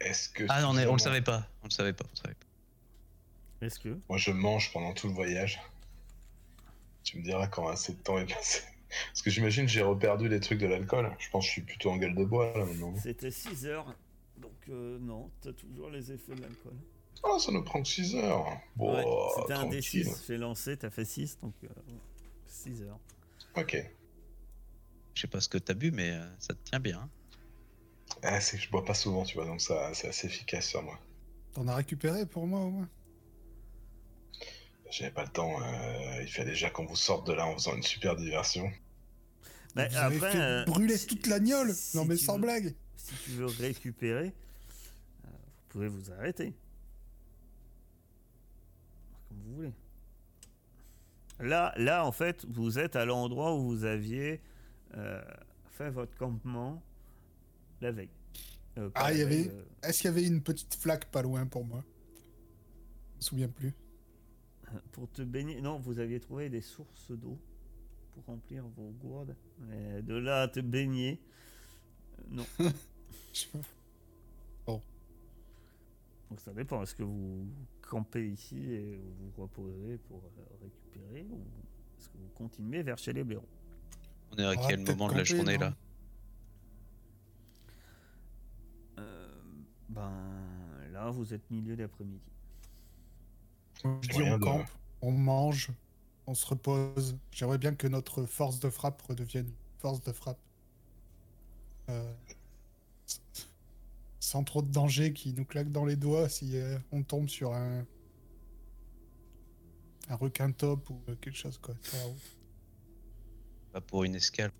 Est-ce 0.01 0.29
que. 0.29 0.43
Ah 0.49 0.61
non, 0.61 0.69
on, 0.69 0.77
est- 0.77 0.85
on 0.87 0.93
le 0.93 0.99
savait 0.99 1.21
pas. 1.21 1.47
On 1.63 1.65
le 1.65 1.71
savait 1.71 1.93
pas. 1.93 2.05
On 2.05 2.11
le 2.11 2.17
savait 2.17 2.35
pas. 2.35 3.65
Est-ce 3.65 3.79
que 3.79 3.97
Moi, 4.07 4.17
je 4.17 4.31
mange 4.31 4.71
pendant 4.71 4.93
tout 4.93 5.07
le 5.07 5.13
voyage. 5.13 5.59
Tu 7.03 7.17
me 7.17 7.23
diras 7.23 7.47
quand 7.47 7.67
assez 7.67 7.93
de 7.93 7.97
temps 7.99 8.17
est 8.17 8.25
passé. 8.33 8.61
Parce 9.07 9.21
que 9.21 9.29
j'imagine 9.29 9.65
que 9.65 9.71
j'ai 9.71 9.81
reperdu 9.81 10.29
les 10.29 10.39
trucs 10.39 10.59
de 10.59 10.67
l'alcool. 10.67 11.11
Je 11.19 11.29
pense 11.29 11.43
que 11.43 11.47
je 11.47 11.51
suis 11.53 11.61
plutôt 11.61 11.91
en 11.91 11.97
gueule 11.97 12.15
de 12.15 12.23
bois 12.23 12.53
là 12.57 12.65
maintenant. 12.65 12.93
C'était 12.97 13.31
6 13.31 13.65
heures. 13.65 13.93
Donc, 14.37 14.53
euh, 14.69 14.97
non, 14.99 15.29
t'as 15.41 15.51
toujours 15.53 15.89
les 15.89 16.11
effets 16.11 16.33
de 16.35 16.41
l'alcool. 16.41 16.73
Oh, 17.23 17.37
ça 17.37 17.51
nous 17.51 17.63
prend 17.63 17.81
que 17.81 17.87
6 17.89 18.15
heures. 18.15 18.45
Bon, 18.77 18.95
Ouais, 18.95 19.03
C'était 19.41 19.53
un 19.53 19.61
tranquille. 19.67 20.05
D6, 20.07 20.25
j'ai 20.27 20.37
lancé, 20.37 20.77
t'as 20.77 20.89
fait 20.89 21.03
6, 21.05 21.37
donc 21.39 21.53
6 22.45 22.81
heures. 22.83 22.99
Ok. 23.57 23.75
Je 25.13 25.21
sais 25.21 25.27
pas 25.27 25.41
ce 25.41 25.49
que 25.49 25.57
t'as 25.57 25.73
bu, 25.73 25.91
mais 25.91 26.11
euh, 26.11 26.25
ça 26.39 26.53
te 26.53 26.63
tient 26.69 26.79
bien. 26.79 27.09
Ah, 28.23 28.41
c'est 28.41 28.57
que 28.57 28.63
je 28.63 28.69
bois 28.69 28.83
pas 28.85 28.93
souvent, 28.93 29.23
tu 29.23 29.35
vois, 29.35 29.45
donc 29.45 29.61
ça, 29.61 29.93
c'est 29.93 30.07
assez 30.09 30.27
efficace 30.27 30.67
sur 30.67 30.81
moi. 30.83 30.99
T'en 31.53 31.67
as 31.67 31.75
récupéré 31.75 32.25
pour 32.25 32.45
moi 32.47 32.59
au 32.61 32.69
moins? 32.69 32.89
J'avais 34.91 35.11
pas 35.11 35.23
le 35.23 35.29
temps. 35.29 35.61
euh, 35.61 36.21
il 36.23 36.27
fallait 36.31 36.49
déjà 36.51 36.69
qu'on 36.69 36.85
vous 36.85 36.95
sorte 36.95 37.27
de 37.27 37.33
là 37.33 37.45
en 37.45 37.53
faisant 37.53 37.75
une 37.75 37.83
super 37.83 38.15
diversion. 38.15 38.69
Mais 39.75 39.87
Vous 39.87 39.97
avez 39.97 40.15
après, 40.17 40.31
fait 40.31 40.39
euh, 40.41 40.65
brûler 40.65 40.97
si- 40.97 41.07
toute 41.07 41.27
la 41.27 41.39
gnôle 41.39 41.73
si 41.73 41.95
Non 41.95 42.05
mais 42.05 42.15
tu 42.15 42.23
sans 42.25 42.35
veux- 42.35 42.41
blague 42.41 42.75
Si 42.97 43.13
tu 43.23 43.29
veux 43.31 43.45
récupérer, 43.45 44.33
euh, 45.25 45.27
vous 45.29 45.63
pouvez 45.69 45.87
vous 45.87 46.11
arrêter. 46.11 46.53
Comme 49.29 49.37
vous 49.45 49.55
voulez. 49.55 49.71
Là, 51.39 51.73
là, 51.77 52.03
en 52.05 52.11
fait, 52.11 52.45
vous 52.49 52.79
êtes 52.79 52.95
à 52.95 53.05
l'endroit 53.05 53.53
où 53.55 53.63
vous 53.67 53.85
aviez 53.85 54.41
euh, 54.97 55.21
fait 55.77 55.89
votre 55.91 56.15
campement 56.17 56.81
la 57.81 57.91
veille. 57.91 58.09
Euh, 58.77 58.89
Ah, 58.95 59.11
il 59.13 59.19
y 59.19 59.21
avait- 59.21 59.49
euh, 59.49 59.63
Est-ce 59.83 60.01
qu'il 60.01 60.09
y 60.09 60.13
avait 60.13 60.25
une 60.25 60.41
petite 60.41 60.75
flaque 60.75 61.05
pas 61.11 61.21
loin 61.21 61.45
pour 61.45 61.65
moi? 61.65 61.83
Je 63.13 63.17
me 63.17 63.21
souviens 63.21 63.49
plus. 63.49 63.73
pour 64.91 65.09
te 65.09 65.21
baigner. 65.21 65.61
Non, 65.61 65.79
vous 65.79 65.99
aviez 65.99 66.19
trouvé 66.19 66.49
des 66.49 66.61
sources 66.61 67.11
d'eau 67.11 67.37
pour 68.13 68.23
remplir 68.25 68.63
vos 68.75 68.91
gourdes. 68.91 69.35
Mais 69.67 70.01
de 70.01 70.15
là 70.15 70.43
à 70.43 70.47
te 70.47 70.59
baigner, 70.59 71.19
euh, 72.19 72.23
non. 72.31 72.45
Je 73.33 73.39
sais 73.41 73.47
pas. 73.51 73.59
Donc 76.29 76.39
ça 76.41 76.53
dépend. 76.53 76.83
Est-ce 76.83 76.93
que 76.93 77.03
vous 77.03 77.47
campez 77.81 78.29
ici 78.29 78.57
et 78.71 78.97
vous 78.97 79.31
vous 79.35 79.41
reposez 79.41 79.97
pour 80.07 80.21
récupérer 80.61 81.25
ou 81.29 81.41
est-ce 81.97 82.07
que 82.09 82.17
vous 82.17 82.29
continuez 82.35 82.83
vers 82.83 82.97
chez 82.99 83.13
les 83.13 83.23
blaireaux? 83.23 83.47
On 84.31 84.37
est 84.37 84.45
à 84.45 84.55
quel 84.67 84.85
moment 84.85 85.09
de 85.11 85.17
la 85.17 85.23
journée 85.23 85.55
non? 85.57 85.61
là? 85.61 85.77
Ben 89.89 90.11
là, 90.91 91.09
vous 91.09 91.33
êtes 91.33 91.49
milieu 91.49 91.75
d'après-midi. 91.75 92.21
Je 93.83 94.09
dis 94.09 94.21
on 94.21 94.39
campe, 94.39 94.67
on 95.01 95.11
mange, 95.11 95.71
on 96.27 96.35
se 96.35 96.45
repose. 96.45 97.17
J'aimerais 97.31 97.57
bien 97.57 97.73
que 97.73 97.87
notre 97.87 98.25
force 98.25 98.59
de 98.59 98.69
frappe 98.69 99.01
redevienne 99.03 99.51
force 99.79 100.01
de 100.03 100.11
frappe. 100.11 100.39
Euh, 101.89 102.13
Sans 104.19 104.43
trop 104.43 104.61
de 104.61 104.69
danger 104.69 105.13
qui 105.13 105.33
nous 105.33 105.45
claque 105.45 105.71
dans 105.71 105.85
les 105.85 105.95
doigts 105.95 106.29
si 106.29 106.57
euh, 106.57 106.77
on 106.91 107.03
tombe 107.03 107.29
sur 107.29 107.53
un 107.53 107.85
un 110.09 110.15
requin 110.15 110.51
top 110.51 110.89
ou 110.89 110.99
quelque 111.21 111.37
chose 111.37 111.57
quoi. 111.57 111.75
Pas 113.71 113.81
pour 113.81 114.03
une 114.03 114.15
escale. 114.15 114.51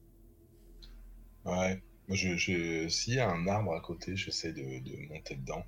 Ouais. 1.46 1.82
Moi, 2.10 2.18
je, 2.18 2.36
je... 2.36 2.90
s'il 2.90 3.14
y 3.14 3.20
a 3.20 3.30
un 3.30 3.48
arbre 3.48 3.74
à 3.76 3.82
côté, 3.82 4.18
j'essaie 4.18 4.52
de, 4.52 4.80
de 4.80 5.08
monter 5.10 5.36
dedans 5.36 5.64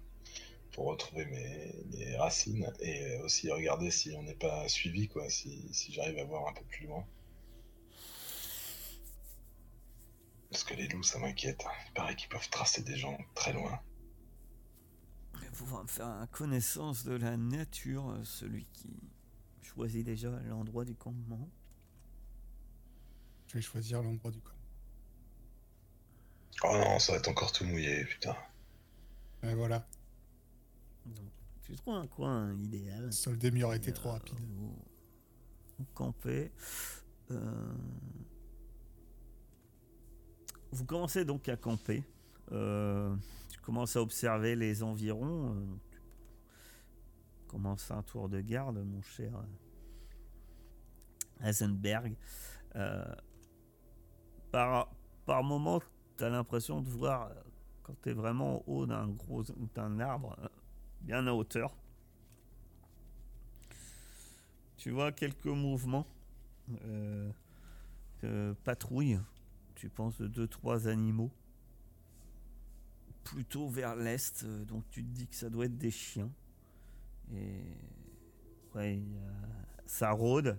pour 0.71 0.85
retrouver 0.87 1.25
mes, 1.25 1.85
mes 1.91 2.15
racines 2.17 2.73
et 2.79 3.19
aussi 3.19 3.51
regarder 3.51 3.91
si 3.91 4.15
on 4.15 4.23
n'est 4.23 4.33
pas 4.33 4.67
suivi, 4.67 5.07
quoi, 5.07 5.29
si, 5.29 5.69
si 5.71 5.93
j'arrive 5.93 6.17
à 6.17 6.23
voir 6.23 6.47
un 6.47 6.53
peu 6.53 6.63
plus 6.63 6.87
loin. 6.87 7.05
Parce 10.49 10.63
que 10.63 10.73
les 10.73 10.87
loups, 10.87 11.03
ça 11.03 11.19
m'inquiète. 11.19 11.63
Il 11.89 11.93
paraît 11.93 12.15
qu'ils 12.15 12.29
peuvent 12.29 12.49
tracer 12.49 12.81
des 12.81 12.97
gens 12.97 13.17
très 13.35 13.53
loin. 13.53 13.79
Me 15.33 15.87
faire 15.87 16.27
connaissance 16.31 17.03
de 17.03 17.13
la 17.13 17.37
nature, 17.37 18.09
euh, 18.09 18.23
celui 18.23 18.65
qui 18.73 18.89
choisit 19.61 20.03
déjà 20.03 20.31
l'endroit 20.47 20.85
du 20.85 20.95
campement. 20.95 21.49
Je 23.47 23.53
vais 23.53 23.61
choisir 23.61 24.01
l'endroit 24.01 24.31
du 24.31 24.41
camp. 24.41 24.61
Oh 26.64 26.74
non, 26.78 26.99
ça 26.99 27.14
va 27.14 27.18
être 27.20 27.28
encore 27.28 27.51
tout 27.51 27.66
mouillé, 27.66 28.05
putain. 28.05 28.36
Et 29.43 29.53
voilà, 29.55 29.88
Donc, 31.05 31.32
tu 31.64 31.76
trouves 31.76 31.95
un 31.95 32.07
coin 32.07 32.53
idéal. 32.55 33.05
le 33.05 33.12
sol 33.12 33.38
des 33.38 33.51
murs 33.51 33.72
a 33.72 33.76
été 33.76 33.91
trop 33.93 34.09
euh, 34.09 34.14
rapide. 34.14 34.39
Vous, 34.55 34.78
vous 35.80 35.86
campez. 35.93 36.51
Euh, 37.32 37.74
Vous 40.72 40.86
commencez 40.86 41.26
donc 41.26 41.49
à 41.49 41.57
camper. 41.57 42.03
Euh, 42.51 43.16
tu 43.49 43.59
commences 43.59 43.95
à 43.95 44.01
observer 44.01 44.55
les 44.55 44.84
environs. 44.84 45.55
euh, 45.55 45.76
tu 47.39 47.47
commences 47.47 47.89
un 47.91 48.03
tour 48.03 48.30
de 48.30 48.39
garde, 48.41 48.78
mon 48.78 49.01
cher 49.01 49.32
Heisenberg. 51.41 52.16
Euh, 52.76 53.03
par, 54.51 54.93
par 55.26 55.43
moment, 55.43 55.82
l'impression 56.30 56.82
de 56.82 56.89
voir, 56.89 57.28
euh, 57.28 57.34
quand 57.84 57.95
tu 58.01 58.09
es 58.09 58.13
vraiment 58.13 58.67
au 58.67 58.82
haut 58.82 58.86
d'un 58.86 59.07
gros 59.07 59.43
d'un 59.76 59.99
arbre, 59.99 60.36
euh, 60.41 60.47
bien 61.01 61.26
à 61.28 61.34
hauteur, 61.34 61.76
tu 64.78 64.91
vois 64.91 65.11
quelques 65.11 65.45
mouvements 65.45 66.07
euh, 66.86 67.32
de 68.24 68.55
patrouille. 68.63 69.19
Tu 69.76 69.89
penses 69.89 70.17
de 70.17 70.28
deux 70.28 70.47
trois 70.47 70.88
animaux 70.88 71.32
plutôt 73.24 73.67
vers 73.67 73.95
l'est, 73.95 74.43
euh, 74.43 74.65
donc 74.65 74.84
tu 74.89 75.03
te 75.03 75.09
dis 75.09 75.28
que 75.28 75.36
ça 75.36 75.49
doit 75.49 75.65
être 75.65 75.78
des 75.78 75.91
chiens. 75.91 76.32
Et 77.34 77.63
ouais, 78.76 79.01
ça 79.86 80.11
rôde, 80.11 80.57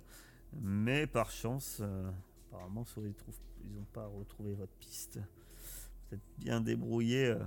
mais 0.61 1.07
par 1.07 1.31
chance, 1.31 1.79
euh, 1.81 2.11
apparemment, 2.49 2.85
ils 2.97 3.73
n'ont 3.75 3.85
pas 3.93 4.07
retrouvé 4.07 4.55
votre 4.55 4.73
piste. 4.75 5.19
Bien 6.39 6.61
débrouillé 6.61 7.27
euh, 7.27 7.45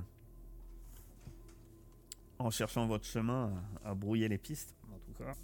en 2.39 2.49
cherchant 2.49 2.87
votre 2.87 3.05
chemin 3.05 3.53
à, 3.83 3.91
à 3.91 3.95
brouiller 3.95 4.27
les 4.27 4.37
pistes. 4.37 4.75
En 4.91 4.97
tout 4.99 5.11
D'accord. 5.19 5.37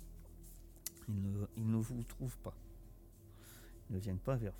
Ils 1.08 1.32
ne, 1.32 1.46
ils 1.58 1.70
ne 1.70 1.78
vous 1.78 2.04
trouvent 2.04 2.38
pas. 2.40 2.54
Ils 3.90 3.96
ne 3.96 4.00
viennent 4.00 4.20
pas 4.20 4.36
vers 4.36 4.54
vous. 4.54 4.60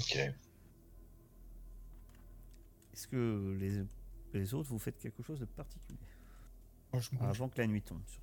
Ok. 0.00 0.16
Est-ce 2.92 3.08
que 3.08 3.56
les, 3.60 3.84
les 4.32 4.54
autres, 4.54 4.70
vous 4.70 4.78
faites 4.78 4.98
quelque 4.98 5.22
chose 5.22 5.40
de 5.40 5.44
particulier? 5.44 5.98
Franchement, 6.88 7.20
Avant 7.22 7.48
que 7.48 7.60
la 7.60 7.66
nuit 7.66 7.82
tombe, 7.82 8.02
surtout. 8.06 8.22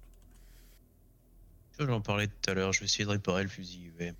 J'en 1.79 2.01
parlais 2.01 2.27
tout 2.27 2.49
à 2.49 2.53
l'heure, 2.53 2.71
je 2.73 2.79
vais 2.79 2.85
essayer 2.85 3.05
de 3.05 3.09
réparer 3.09 3.43
le 3.43 3.49
fusil 3.49 3.85
UV. 3.85 4.13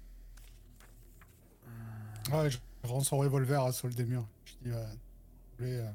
Ouais, 2.32 2.50
je 2.50 2.58
rends 2.88 3.02
son 3.02 3.18
revolver 3.18 3.64
à 3.64 3.72
Sol 3.72 3.94
des 3.94 4.06
murs. 4.06 4.28
Je 4.46 4.54
dis, 4.64 4.72
euh, 4.72 4.86
voulez, 5.58 5.78
euh, 5.78 5.92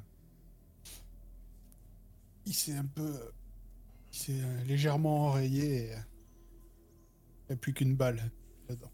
il 2.45 2.53
s'est 2.53 2.75
un 2.75 2.85
peu. 2.85 3.31
Il 4.11 4.17
s'est 4.17 4.41
euh, 4.41 4.63
légèrement 4.63 5.27
enrayé 5.27 5.85
et. 5.85 5.93
euh, 5.93 5.99
Il 7.49 7.51
n'y 7.51 7.53
a 7.53 7.57
plus 7.57 7.73
qu'une 7.73 7.95
balle 7.95 8.31
dedans. 8.67 8.91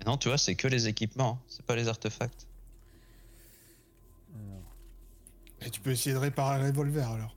Et 0.00 0.04
non, 0.04 0.16
tu 0.18 0.28
vois, 0.28 0.38
c'est 0.38 0.54
que 0.56 0.66
les 0.68 0.88
équipements, 0.88 1.38
hein, 1.40 1.44
c'est 1.48 1.64
pas 1.64 1.76
les 1.76 1.88
artefacts. 1.88 2.46
Alors, 4.34 4.62
Et 5.60 5.70
tu 5.70 5.80
peux 5.80 5.90
essayer 5.90 6.14
de 6.14 6.18
réparer 6.20 6.60
un 6.60 6.66
revolver 6.66 7.08
alors. 7.08 7.36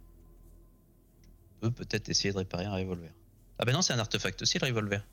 On 1.61 1.71
peut 1.71 1.85
peut-être 1.85 2.09
essayer 2.09 2.31
de 2.31 2.37
réparer 2.37 2.65
un 2.65 2.73
revolver. 2.75 3.11
Ah 3.59 3.65
ben 3.65 3.73
non, 3.73 3.81
c'est 3.81 3.93
un 3.93 3.99
artefact 3.99 4.41
aussi 4.41 4.59
le 4.59 4.67
revolver. 4.67 5.05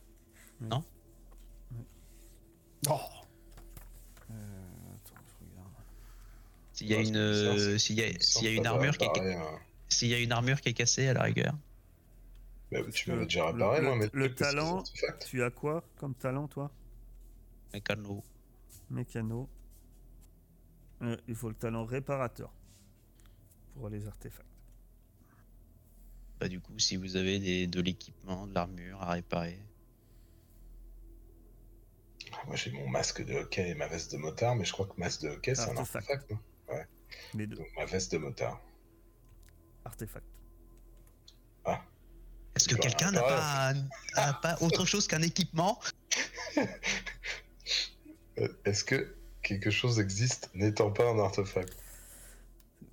Oh, 2.88 2.90
euh, 2.90 4.94
attends, 4.94 5.14
je 5.28 5.44
regarde. 5.44 5.72
S'il 6.82 6.90
y 6.90 6.94
a 6.94 7.00
une, 7.00 7.16
euh, 7.16 7.78
s'il 7.78 7.96
y 7.96 8.02
a, 8.02 8.08
s'il 8.18 8.48
y 8.48 8.56
une 8.56 8.66
armure 8.66 8.98
qui 8.98 9.04
est, 9.04 9.08
réparer, 9.08 9.34
hein. 9.34 9.58
s'il 9.88 10.08
y 10.08 10.14
a 10.14 10.18
une 10.18 10.32
armure 10.32 10.60
qui 10.60 10.70
est 10.70 10.72
cassée 10.74 11.06
à 11.06 11.14
la 11.14 11.22
rigueur. 11.22 11.54
Bah, 12.72 12.78
tu 12.92 13.08
Le- 13.08 13.14
m'avais 13.14 13.26
déjà 13.26 13.40
le- 13.40 13.52
réparé, 13.52 13.80
le- 13.80 13.86
moi, 13.86 13.96
mais 13.96 14.10
le 14.12 14.34
talent-. 14.34 14.82
Tu 15.26 15.42
as 15.44 15.50
quoi 15.50 15.84
comme 15.96 16.14
talent, 16.16 16.48
toi? 16.48 16.72
Mécano. 17.72 18.24
Mécano. 18.90 19.48
Euh, 21.02 21.16
il 21.28 21.36
faut 21.36 21.48
le 21.48 21.54
talent 21.54 21.84
réparateur 21.84 22.52
pour 23.74 23.88
les 23.88 24.04
artefacts. 24.08 24.46
Bah 26.40 26.48
du 26.48 26.58
coup, 26.60 26.76
si 26.80 26.96
vous 26.96 27.14
avez 27.16 27.38
des, 27.38 27.68
de 27.68 27.80
l'équipement, 27.80 28.48
de 28.48 28.54
l'armure 28.54 29.00
à 29.02 29.12
réparer. 29.12 29.60
Moi, 32.46 32.56
j'ai 32.56 32.72
mon 32.72 32.88
masque 32.88 33.24
de 33.24 33.34
hockey 33.34 33.68
et 33.70 33.74
ma 33.74 33.86
veste 33.86 34.10
de 34.12 34.16
motard, 34.16 34.56
mais 34.56 34.64
je 34.64 34.72
crois 34.72 34.86
que 34.86 34.98
masque 34.98 35.22
de 35.22 35.28
hockey, 35.28 35.54
c'est 35.54 35.70
un 35.70 35.76
Artefact. 35.76 36.10
artefact. 36.10 36.32
Les 37.34 37.46
deux 37.46 37.56
Donc, 37.56 37.66
ma 37.76 37.84
veste 37.84 38.12
de 38.12 38.18
motard. 38.18 38.60
artefacts. 39.84 40.24
Est-ce 42.54 42.68
que 42.68 42.74
Bah, 42.74 42.80
quelqu'un 42.82 43.10
n'a 43.12 43.22
ouais. 43.22 43.28
pas, 43.28 43.68
un- 43.70 43.88
a 44.16 44.32
pas 44.42 44.56
autre 44.60 44.84
chose 44.84 45.06
qu'un 45.06 45.22
équipement? 45.22 45.80
Euh, 48.38 48.48
Est-ce 48.66 48.84
que 48.84 49.16
quelque 49.42 49.70
chose 49.70 49.98
existe 49.98 50.50
n'étant 50.54 50.90
pas 50.90 51.04
un 51.08 51.18
artefact? 51.18 51.74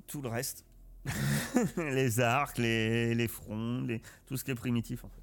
Tout 0.07 0.21
le 0.21 0.29
reste. 0.29 0.63
les 1.77 2.19
arcs, 2.21 2.57
les, 2.57 3.13
les 3.15 3.27
fronts, 3.27 3.81
les... 3.81 4.01
tout 4.27 4.37
ce 4.37 4.43
qui 4.45 4.51
est 4.51 4.55
primitif 4.55 5.03
en 5.03 5.09
fait. 5.09 5.21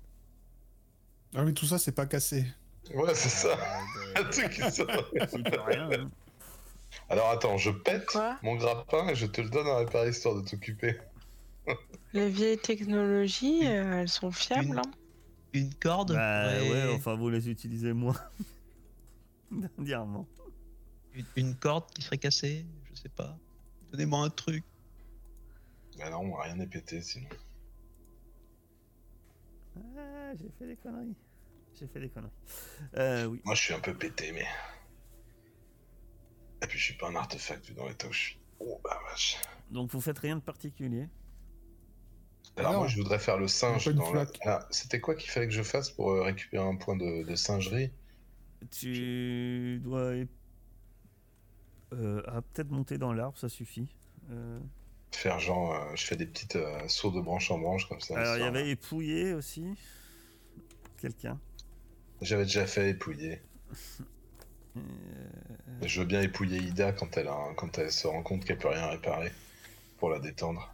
Ah 1.34 1.42
mais 1.44 1.52
tout 1.54 1.66
ça 1.66 1.78
c'est 1.78 1.92
pas 1.92 2.06
cassé. 2.06 2.46
Ouais, 2.94 3.14
c'est 3.14 3.28
ça. 3.30 3.48
Euh, 3.48 4.14
Un 4.20 4.24
truc 4.24 4.50
qui 4.50 4.70
sort. 4.70 4.86
J'y 5.14 5.42
peux 5.42 5.60
rien. 5.60 5.90
hein. 5.92 6.10
Alors 7.08 7.30
attends, 7.30 7.56
je 7.58 7.70
pète 7.70 8.06
Quoi 8.06 8.38
mon 8.42 8.56
grappin 8.56 9.08
et 9.08 9.14
je 9.14 9.26
te 9.26 9.40
le 9.40 9.48
donne 9.50 9.66
à 9.66 9.78
réparer 9.78 10.10
histoire 10.10 10.34
de 10.34 10.40
t'occuper. 10.48 10.98
Les 12.12 12.28
vieilles 12.30 12.58
technologies, 12.58 13.66
euh, 13.66 14.00
elles 14.02 14.08
sont 14.08 14.30
fiables. 14.30 14.64
Une- 14.68 14.78
hein. 14.78 14.82
Une 15.52 15.74
corde 15.74 16.12
Bah 16.12 16.48
Ouais. 16.60 16.70
ouais, 16.70 16.94
enfin 16.94 17.14
vous 17.16 17.28
les 17.30 17.48
utilisez 17.48 17.92
moins. 17.92 18.16
Dernièrement. 19.78 20.26
une, 21.14 21.24
une 21.36 21.54
corde 21.54 21.90
qui 21.94 22.02
serait 22.02 22.18
cassée 22.18 22.66
Je 22.92 22.94
sais 23.00 23.08
pas. 23.08 23.36
Donnez-moi 23.92 24.20
un 24.20 24.30
truc. 24.30 24.64
Bah 25.98 26.10
non, 26.10 26.34
rien 26.34 26.56
n'est 26.56 26.66
pété 26.66 27.00
sinon. 27.00 27.28
Ah, 29.76 30.32
j'ai 30.38 30.50
fait 30.58 30.66
des 30.66 30.76
conneries. 30.76 31.14
J'ai 31.78 31.86
fait 31.86 32.00
des 32.00 32.08
conneries. 32.08 32.30
Euh, 32.96 33.26
oui. 33.26 33.40
Moi, 33.44 33.54
je 33.54 33.62
suis 33.62 33.74
un 33.74 33.80
peu 33.80 33.94
pété, 33.94 34.32
mais. 34.32 34.46
Et 36.62 36.66
puis, 36.66 36.78
je 36.78 36.84
suis 36.84 36.94
pas 36.94 37.08
un 37.08 37.16
artefact 37.16 37.66
vu 37.66 37.74
dans 37.74 37.86
l'état 37.86 38.08
où 38.08 38.12
je 38.12 38.18
suis. 38.18 38.38
Oh 38.60 38.80
bah 38.82 38.98
vache. 39.10 39.36
Donc 39.70 39.90
vous 39.90 40.00
faites 40.00 40.18
rien 40.18 40.36
de 40.36 40.40
particulier. 40.40 41.08
Alors, 42.56 42.70
Alors, 42.70 42.82
moi, 42.82 42.88
je 42.88 42.96
voudrais 42.96 43.18
faire 43.18 43.36
le 43.36 43.48
singe. 43.48 43.88
Dans 43.88 44.12
la-. 44.12 44.26
Ah, 44.46 44.66
C'était 44.70 45.00
quoi 45.00 45.14
qu'il 45.14 45.30
fallait 45.30 45.46
que 45.46 45.52
je 45.52 45.62
fasse 45.62 45.90
pour 45.90 46.10
euh, 46.10 46.22
récupérer 46.22 46.66
un 46.66 46.76
point 46.76 46.96
de, 46.96 47.22
de 47.24 47.34
singerie? 47.36 47.90
Tu 48.70 49.78
dois 49.84 50.14
euh, 51.92 52.22
ah, 52.26 52.42
peut-être 52.42 52.70
monter 52.70 52.98
dans 52.98 53.12
l'arbre, 53.12 53.38
ça 53.38 53.48
suffit. 53.48 53.88
Euh, 54.30 54.58
Faire 55.12 55.38
genre, 55.38 55.74
euh, 55.74 55.94
je 55.94 56.04
fais 56.04 56.16
des 56.16 56.26
petites 56.26 56.56
euh, 56.56 56.88
sauts 56.88 57.10
de 57.10 57.20
branche 57.20 57.50
en 57.50 57.58
branche 57.58 57.88
comme 57.88 58.00
ça. 58.00 58.18
alors 58.18 58.36
il 58.36 58.40
y 58.40 58.44
avait 58.44 58.70
épouillé 58.70 59.34
aussi. 59.34 59.74
Quelqu'un. 60.98 61.38
J'avais 62.22 62.44
déjà 62.44 62.66
fait 62.66 62.90
épouiller. 62.90 63.40
Euh, 64.76 65.86
Je 65.86 66.00
veux 66.00 66.06
bien 66.06 66.20
épouiller 66.22 66.58
Ida 66.58 66.92
quand 66.92 67.16
elle, 67.16 67.28
a- 67.28 67.54
quand 67.56 67.78
elle 67.78 67.90
se 67.92 68.06
rend 68.06 68.22
compte 68.22 68.44
qu'elle 68.44 68.58
peut 68.58 68.68
rien 68.68 68.86
réparer. 68.88 69.32
Pour 69.98 70.10
la 70.10 70.18
détendre. 70.20 70.72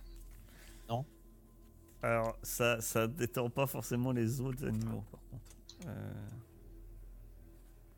alors 2.05 2.37
ça, 2.43 2.81
ça 2.81 3.07
détend 3.07 3.49
pas 3.49 3.69
forcément 3.69 4.11
les 4.11 4.41
autres 4.41 4.67
animaux 4.67 5.05
par 5.13 5.21
contre. 5.31 5.57
Euh, 5.87 6.29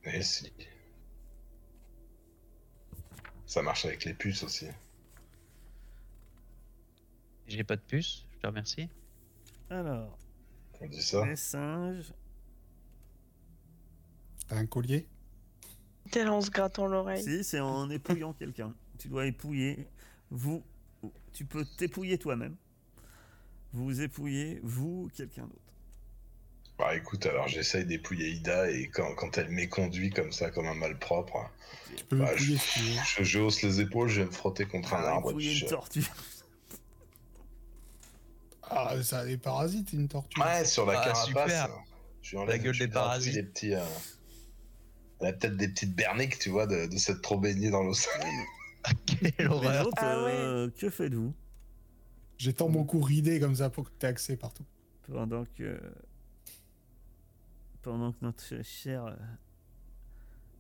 Et 0.05 0.21
si. 0.23 0.53
Ça 3.47 3.63
marche 3.63 3.87
avec 3.87 4.05
les 4.05 4.13
puces 4.13 4.43
aussi. 4.43 4.67
J'ai 7.47 7.65
pas 7.65 7.77
de 7.77 7.81
puce, 7.83 8.27
je 8.35 8.39
te 8.41 8.47
remercie. 8.47 8.89
alors, 9.71 10.19
On 10.81 10.87
dit 10.87 11.03
ça 11.03 11.25
les 11.25 11.37
singes. 11.37 12.13
T'as 14.49 14.57
un 14.57 14.67
collier? 14.67 15.07
Tel 16.11 16.29
en 16.29 16.41
se 16.41 16.51
grattant 16.51 16.87
l'oreille. 16.87 17.23
Si, 17.23 17.45
c'est 17.45 17.61
en 17.61 17.89
épouillant 17.91 18.33
quelqu'un. 18.35 18.73
Tu 18.99 19.09
dois 19.09 19.27
épouiller. 19.27 19.87
Vous, 20.31 20.63
tu 21.33 21.45
peux 21.45 21.65
t'épouiller 21.77 22.19
toi-même. 22.19 22.57
Vous 23.73 24.01
épouillez, 24.03 24.61
vous, 24.63 25.11
quelqu'un 25.17 25.43
d'autre. 25.43 25.59
Bah 26.79 26.95
écoute, 26.97 27.25
alors 27.27 27.47
j'essaye 27.49 27.85
d'épouiller 27.85 28.31
Ida 28.31 28.69
et 28.71 28.89
quand, 28.89 29.15
quand 29.15 29.39
elle 29.39 29.49
m'éconduit 29.49 30.11
comme 30.11 30.33
ça, 30.33 30.51
comme 30.51 30.67
un 30.67 30.75
malpropre, 30.75 31.51
Tu 31.97 32.05
peux 32.05 32.19
Bah, 32.19 32.33
veux. 32.33 32.37
je, 32.37 33.23
je 33.23 33.39
hausse 33.39 33.63
les 33.63 33.81
épaules, 33.81 34.09
je 34.09 34.21
vais 34.23 34.27
me 34.27 34.33
frotter 34.33 34.67
contre 34.67 34.95
un 34.95 35.03
Ah, 35.05 35.09
arbre. 35.15 35.31
épouiller 35.31 35.53
une 35.53 35.57
je- 35.59 35.67
tortue. 35.67 36.05
Ah, 38.63 38.95
ça 39.03 39.21
a 39.21 39.25
des 39.27 39.37
parasites, 39.37 39.93
une 39.93 40.09
tortue. 40.09 40.41
Ouais, 40.41 40.65
sur 40.65 40.87
la 40.87 40.99
Ah, 41.01 41.05
carapace. 41.05 41.27
super. 41.27 41.69
Je 42.23 42.31
lui 42.31 42.37
enlève 42.39 42.57
La 42.57 42.59
gueule 42.59 42.75
je 42.75 42.85
des 42.85 42.91
parasites. 42.91 43.35
Les 43.35 43.43
petits, 43.43 43.75
euh, 43.75 43.85
Elle 45.25 45.31
a 45.31 45.33
peut-être 45.33 45.57
des 45.57 45.69
petites 45.69 45.95
berniques, 45.95 46.39
tu 46.39 46.51
vois, 46.51 46.67
de, 46.67 46.87
de 46.87 46.97
s'être 46.99 47.23
trop 47.23 47.39
baignée 47.39 47.71
dans 47.71 47.83
l'eau. 47.83 47.95
Quelle 49.07 49.33
Les 49.39 49.47
horreur 49.47 49.87
autres, 49.87 49.95
Ah 50.03 50.25
ouais. 50.25 50.33
euh, 50.33 50.71
que 50.71 50.91
faites-vous? 50.91 51.33
J'étends 52.37 52.69
mon 52.69 52.85
cou 52.85 53.01
ridé 53.01 53.41
comme 53.41 53.55
ça 53.55 53.71
pour 53.71 53.87
que 53.91 53.95
t'aies 53.97 54.09
accès 54.09 54.37
partout. 54.37 54.67
pendant 55.07 55.45
que 55.47 55.81
pendant 57.81 58.13
que 58.13 58.19
notre 58.23 58.63
cher 58.63 59.07
euh, 59.07 59.15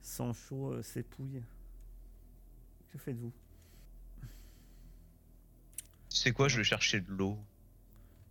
sang 0.01 0.33
chaud 0.33 0.73
euh, 0.73 0.83
s'épouille 0.83 1.43
Que 2.91 2.99
faites-vous? 2.99 3.33
Tu 6.11 6.17
sais 6.17 6.33
quoi, 6.33 6.49
je 6.49 6.57
vais 6.59 6.65
chercher 6.65 7.01
de 7.01 7.11
l'eau. 7.11 7.39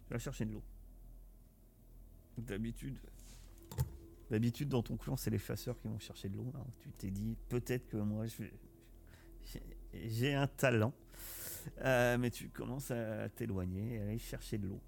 Tu 0.08 0.14
vas 0.14 0.20
chercher 0.20 0.46
de 0.46 0.54
l'eau. 0.54 0.64
D'habitude, 2.38 2.98
d'habitude 4.34 4.68
dans 4.68 4.82
ton 4.82 4.98
clan, 4.98 5.16
c'est 5.16 5.30
les 5.30 5.38
chasseurs 5.38 5.80
qui 5.80 5.88
vont 5.88 6.00
chercher 6.00 6.28
de 6.28 6.38
l'eau. 6.38 6.50
Alors, 6.56 6.66
tu 6.80 6.90
t'es 6.94 7.12
dit 7.12 7.38
peut-être 7.50 7.88
que 7.88 7.98
moi, 7.98 8.26
j'ai- 9.94 10.34
un 10.34 10.48
talent, 10.48 10.92
Euh, 11.80 12.18
mais 12.18 12.30
tu 12.32 12.50
commences 12.50 12.92
à 12.92 13.30
t'éloigner, 13.30 14.00
à 14.00 14.04
aller 14.04 14.18
chercher 14.18 14.58
de 14.58 14.68
l'eau. 14.68 14.82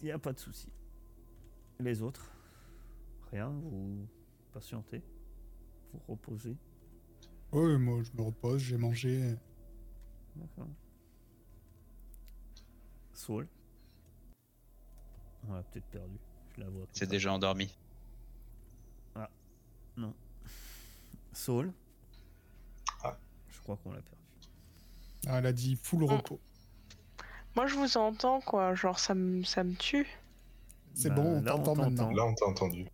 Il 0.00 0.06
n'y 0.06 0.10
a 0.10 0.18
pas 0.18 0.32
de 0.32 0.38
souci. 0.40 0.72
Les 1.78 2.02
autres, 2.02 2.32
rien. 3.30 3.50
Vous 3.50 4.08
patientez, 4.52 5.02
vous 5.92 6.00
reposez. 6.08 6.56
Ouais, 7.52 7.78
moi 7.78 8.02
je 8.02 8.10
me 8.16 8.22
repose, 8.22 8.60
j'ai 8.62 8.76
mangé. 8.76 9.36
D'accord. 10.34 10.68
Saul? 13.12 13.46
On 15.48 15.52
l'a 15.52 15.62
peut-être 15.62 15.86
perdu. 15.86 16.18
Je 16.56 16.60
la 16.62 16.68
vois. 16.70 16.86
C'est 16.92 17.08
déjà 17.08 17.32
endormi. 17.32 17.72
Saul. 21.32 21.72
Ah. 23.02 23.16
Je 23.48 23.60
crois 23.60 23.76
qu'on 23.76 23.92
l'a 23.92 24.00
perdu. 24.00 24.22
Ah, 25.26 25.38
elle 25.38 25.46
a 25.46 25.52
dit 25.52 25.76
full 25.76 26.04
repos. 26.04 26.40
Moi, 27.56 27.66
je 27.66 27.74
vous 27.74 27.96
entends, 27.96 28.40
quoi. 28.40 28.74
Genre, 28.74 28.98
ça 28.98 29.14
me, 29.14 29.42
ça 29.44 29.64
me 29.64 29.74
tue. 29.74 30.06
C'est 30.94 31.08
Bah, 31.10 31.16
bon, 31.16 31.38
on 31.38 31.42
là, 31.42 31.54
on 31.54 31.62
t'entend 31.62 31.74
maintenant. 31.76 32.10
Là, 32.10 32.24
on 32.24 32.34
t'a 32.34 32.46
entendu. 32.46 32.86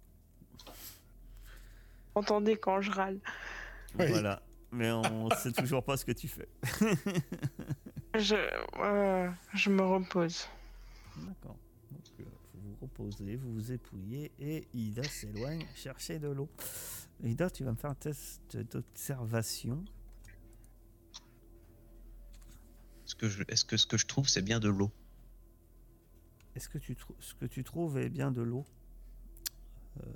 Entendez 2.15 2.57
quand 2.57 2.81
je 2.81 2.91
râle. 2.91 3.21
Oui. 3.99 4.07
Voilà. 4.09 4.43
Mais 4.73 4.91
on 4.91 5.31
sait 5.37 5.53
toujours 5.53 5.85
pas 5.85 5.97
ce 5.97 6.05
que 6.05 6.13
tu 6.13 6.29
fais. 6.29 6.49
Je, 8.15 8.37
euh, 8.79 9.31
je 9.55 9.71
me 9.71 9.83
repose. 9.83 10.47
D'accord. 11.17 11.57
Donc, 11.91 12.03
euh, 12.21 12.25
vous 12.55 12.77
vous 12.81 12.84
reposez, 12.99 13.37
vous 13.37 13.53
vous 13.53 13.73
épouillez 13.73 14.33
et 14.39 14.67
Ida 14.73 15.03
s'éloigne 15.03 15.65
chercher 15.75 16.19
de 16.19 16.29
l'eau. 16.29 16.49
Ida, 17.23 17.51
tu 17.51 17.65
vas 17.65 17.73
me 17.73 17.77
faire 17.77 17.91
un 17.91 17.95
test 17.95 18.57
d'observation. 18.57 19.85
Est-ce 23.07 23.15
que, 23.17 23.29
je- 23.29 23.45
est-ce 23.49 23.65
que 23.65 23.77
ce 23.77 23.87
que 23.87 23.97
je 23.97 24.07
trouve, 24.07 24.29
c'est 24.29 24.43
bien 24.43 24.61
de 24.61 24.69
l'eau? 24.69 24.91
Est-ce 26.55 26.69
que 26.69 26.79
tu 26.79 26.95
trou- 26.95 27.17
ce 27.21 27.35
que 27.35 27.47
tu 27.47 27.65
trouves 27.65 27.99
est 27.99 28.09
bien 28.09 28.31
de 28.31 28.43
l'eau? 28.43 28.65
Euh, 30.01 30.13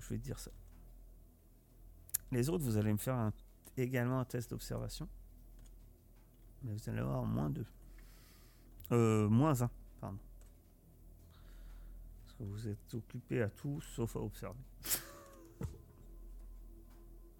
Je 0.00 0.08
vais 0.10 0.18
te 0.18 0.22
dire 0.24 0.38
ça. 0.38 0.52
Les 2.30 2.48
autres, 2.48 2.62
vous 2.64 2.76
allez 2.76 2.92
me 2.92 2.98
faire 2.98 3.16
un- 3.16 3.32
également 3.76 4.20
un 4.20 4.24
test 4.24 4.50
d'observation. 4.50 5.08
Mais 6.62 6.72
vous 6.72 6.88
allez 6.88 7.00
avoir 7.00 7.24
moins 7.24 7.50
2. 7.50 7.66
Euh, 8.92 9.28
moins 9.28 9.60
1, 9.62 9.70
pardon. 10.00 10.18
Vous 12.40 12.68
êtes 12.68 12.94
occupé 12.94 13.42
à 13.42 13.50
tout 13.50 13.80
sauf 13.82 14.16
à 14.16 14.20
observer. 14.20 14.58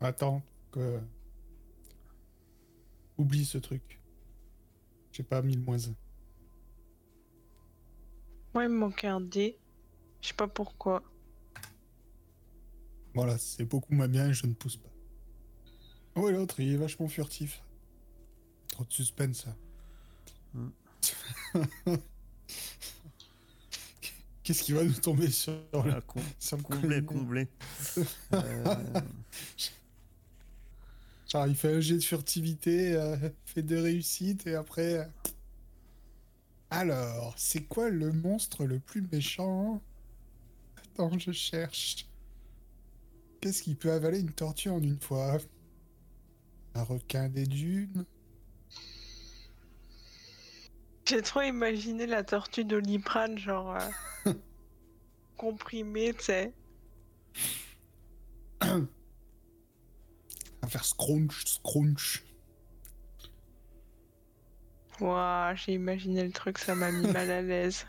Attends, 0.01 0.43
que... 0.71 1.01
Oublie 3.17 3.45
ce 3.45 3.59
truc. 3.59 4.01
J'ai 5.13 5.23
pas 5.23 5.43
mis 5.43 5.55
le 5.55 5.63
moins 5.63 5.79
1. 5.79 5.95
Moi, 8.55 8.65
il 8.65 8.71
me 8.71 8.79
manquait 8.79 9.09
un 9.09 9.21
dé. 9.21 9.59
Je 10.21 10.29
sais 10.29 10.35
pas 10.35 10.49
pourquoi. 10.49 11.03
Voilà, 13.15 13.39
c'est 13.39 13.65
beaucoup 13.65 13.95
moins 13.95 14.09
bien 14.09 14.29
et 14.29 14.33
je 14.33 14.47
ne 14.47 14.53
pousse 14.53 14.77
pas. 14.77 14.91
Oh, 16.15 16.29
et 16.29 16.33
l'autre, 16.33 16.61
il 16.61 16.73
est 16.73 16.77
vachement 16.77 17.09
furtif. 17.09 17.63
Trop 18.69 18.85
de 18.85 18.93
suspense, 18.93 19.45
ça. 19.45 19.57
Hmm. 20.55 20.71
Qu'est-ce 24.51 24.65
qui 24.65 24.73
va 24.73 24.83
nous 24.83 24.93
tomber 24.95 25.31
sur 25.31 25.53
le, 25.53 25.61
Voilà, 25.73 26.01
com- 26.01 26.21
sur 26.41 26.57
le 26.57 26.63
comblé, 26.65 27.05
comblé. 27.05 27.49
Euh, 28.35 29.01
Genre, 31.31 31.47
il 31.47 31.55
fait 31.55 31.73
un 31.77 31.81
jet 31.81 31.95
de 31.95 32.01
furtivité, 32.03 32.95
euh, 32.97 33.17
fait 33.47 33.63
deux 33.63 33.81
réussites 33.81 34.49
et 34.49 34.57
après. 34.57 34.99
euh, 34.99 35.05
Alors, 36.71 37.35
c'est 37.37 37.63
quoi 37.63 37.91
le 37.91 38.11
monstre 38.11 38.65
le 38.65 38.81
plus 38.81 39.03
méchant 39.13 39.81
Attends, 40.77 41.17
je 41.17 41.31
cherche. 41.31 42.09
Qu'est-ce 43.41 43.63
qui 43.63 43.77
peut 43.77 43.93
avaler 43.93 44.19
une 44.19 44.33
tortue 44.33 44.71
en 44.71 44.83
une 44.83 44.99
fois? 44.99 45.39
Un 46.75 46.83
requin 46.83 47.29
des 47.29 47.47
dunes? 47.47 48.05
J'ai 51.11 51.23
trop 51.23 51.41
imaginé 51.41 52.07
la 52.07 52.23
tortue 52.23 52.65
d'Oliprane, 52.65 53.37
genre. 53.37 53.77
euh, 54.27 54.33
comprimée, 55.37 56.15
tu 56.15 56.23
sais. 56.23 56.55
À 58.61 58.77
faire 60.69 60.85
scrunch, 60.85 61.47
scrunch. 61.47 62.23
Ouah, 65.01 65.53
j'ai 65.57 65.73
imaginé 65.73 66.23
le 66.23 66.31
truc, 66.31 66.59
ça 66.59 66.77
m'a 66.77 66.93
mis 66.93 67.09
mal 67.09 67.29
à 67.29 67.43
l'aise. 67.43 67.89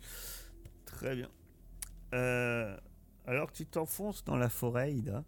Très 0.86 1.14
bien. 1.14 1.28
Euh, 2.14 2.74
alors 3.26 3.52
tu 3.52 3.66
t'enfonces 3.66 4.24
dans 4.24 4.36
la 4.36 4.48
forêt, 4.48 4.94
Ida. 4.94 5.22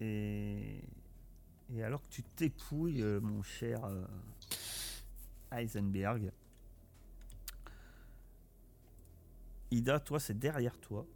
Et, 0.00 0.82
et 1.74 1.82
alors 1.82 2.02
que 2.02 2.08
tu 2.08 2.22
t'épouilles, 2.22 3.02
euh, 3.02 3.20
mon 3.20 3.42
cher 3.42 3.84
euh, 3.84 4.04
Heisenberg, 5.52 6.30
Ida, 9.70 10.00
toi, 10.00 10.18
c'est 10.18 10.38
derrière 10.38 10.78
toi. 10.78 11.06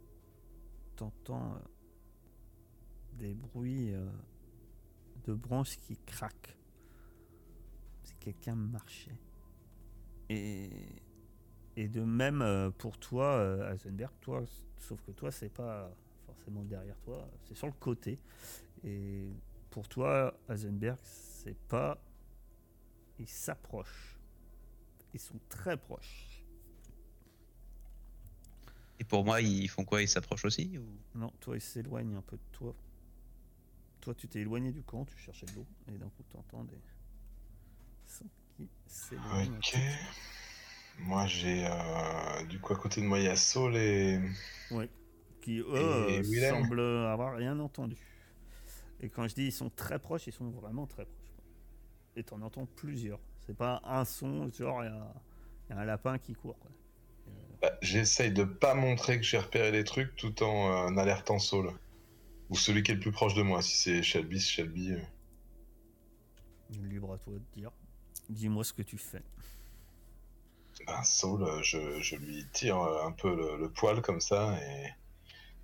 T'entends 0.95 1.55
euh, 1.55 1.59
des 3.13 3.33
bruits 3.33 3.93
de 5.25 5.33
branches 5.33 5.77
qui 5.77 5.97
craquent. 5.97 6.55
Si 8.03 8.13
quelqu'un 8.19 8.53
marchait. 8.53 9.17
Et, 10.29 10.69
et 11.75 11.87
de 11.87 12.01
même 12.01 12.71
pour 12.77 12.99
toi, 12.99 13.71
Heisenberg, 13.71 14.13
toi, 14.21 14.43
sauf 14.77 15.01
que 15.01 15.11
toi, 15.11 15.31
c'est 15.31 15.49
pas 15.49 15.91
forcément 16.27 16.63
derrière 16.63 16.99
toi, 16.99 17.27
c'est 17.45 17.55
sur 17.55 17.67
le 17.67 17.73
côté. 17.73 18.19
Et 18.83 19.31
pour 19.73 19.89
toi, 19.89 20.39
Heisenberg, 20.47 20.99
c'est 21.01 21.57
pas. 21.67 21.97
Ils 23.17 23.27
s'approchent. 23.27 24.19
Ils 25.15 25.19
sont 25.19 25.39
très 25.49 25.77
proches. 25.77 26.45
Et 28.99 29.03
pour 29.03 29.25
moi, 29.25 29.41
ils 29.41 29.67
font 29.67 29.83
quoi? 29.83 30.03
Ils 30.03 30.07
s'approchent 30.07 30.45
aussi 30.45 30.77
ou... 30.77 30.85
Non, 31.15 31.31
toi, 31.39 31.55
ils 31.57 31.61
s'éloignent 31.61 32.15
un 32.15 32.21
peu 32.21 32.37
de 32.37 32.43
toi. 32.51 32.75
Toi, 34.01 34.13
tu 34.13 34.27
t'es 34.27 34.41
éloigné 34.41 34.71
du 34.71 34.83
camp, 34.83 35.05
tu 35.05 35.17
cherchais 35.17 35.47
de 35.47 35.53
l'eau, 35.55 35.65
et 35.87 35.97
d'un 35.97 36.09
coup, 36.09 36.23
tu 36.29 36.37
entends 36.37 36.63
des 36.65 36.79
sons 38.05 38.29
qui 38.55 38.69
s'éloignent. 38.85 39.57
Ok. 39.57 39.75
Moi, 40.99 41.25
j'ai. 41.25 41.65
euh, 41.65 42.43
du 42.45 42.59
coup, 42.59 42.73
à 42.73 42.75
côté 42.75 43.01
de 43.01 43.07
moi, 43.07 43.17
il 43.17 43.25
y 43.25 43.27
a 43.27 43.35
Saul 43.35 43.75
et. 43.75 44.19
Ouais. 44.69 44.87
Qui, 45.41 45.61
eux, 45.61 46.09
Et 46.09 46.19
euh, 46.19 46.49
semblent 46.51 46.79
avoir 46.79 47.35
rien 47.35 47.59
entendu. 47.59 48.12
Et 49.03 49.09
quand 49.09 49.27
je 49.27 49.35
dis 49.35 49.43
ils 49.47 49.51
sont 49.51 49.69
très 49.69 49.99
proches, 49.99 50.27
ils 50.27 50.33
sont 50.33 50.49
vraiment 50.49 50.87
très 50.87 51.03
proches. 51.05 51.33
Et 52.15 52.23
t'en 52.23 52.41
entends 52.41 52.65
plusieurs. 52.65 53.19
C'est 53.45 53.55
pas 53.55 53.81
un 53.83 54.05
son, 54.05 54.49
genre, 54.49 54.81
il 54.83 54.87
y 54.87 54.89
a, 54.89 55.13
il 55.69 55.75
y 55.75 55.77
a 55.77 55.81
un 55.81 55.85
lapin 55.85 56.17
qui 56.17 56.33
court. 56.33 56.57
Quoi. 56.57 56.71
Bah, 57.61 57.77
J'essaye 57.81 58.31
de 58.31 58.45
pas 58.45 58.75
montrer 58.75 59.17
que 59.17 59.23
j'ai 59.23 59.37
repéré 59.37 59.71
les 59.71 59.83
trucs 59.83 60.15
tout 60.15 60.41
en 60.41 60.93
euh, 60.93 60.97
alertant 60.97 61.37
Saul. 61.37 61.71
Ou 62.49 62.55
celui 62.55 62.81
qui 62.81 62.91
est 62.91 62.95
le 62.95 63.01
plus 63.01 63.11
proche 63.11 63.33
de 63.33 63.41
moi. 63.41 63.61
Si 63.61 63.77
c'est 63.77 64.03
Shelby, 64.03 64.39
c'est 64.39 64.49
Shelby. 64.49 64.93
euh. 64.93 65.01
Libre 66.69 67.13
à 67.13 67.17
toi 67.17 67.33
de 67.33 67.59
dire. 67.59 67.71
Dis-moi 68.29 68.63
ce 68.63 68.71
que 68.71 68.83
tu 68.83 68.97
fais. 68.97 69.21
Ben, 70.87 71.03
Saul, 71.03 71.43
euh, 71.43 71.61
je, 71.61 71.99
je 71.99 72.15
lui 72.15 72.45
tire 72.53 72.77
un 72.77 73.11
peu 73.11 73.35
le, 73.35 73.57
le 73.57 73.69
poil 73.69 74.01
comme 74.01 74.21
ça 74.21 74.57
et, 74.61 74.87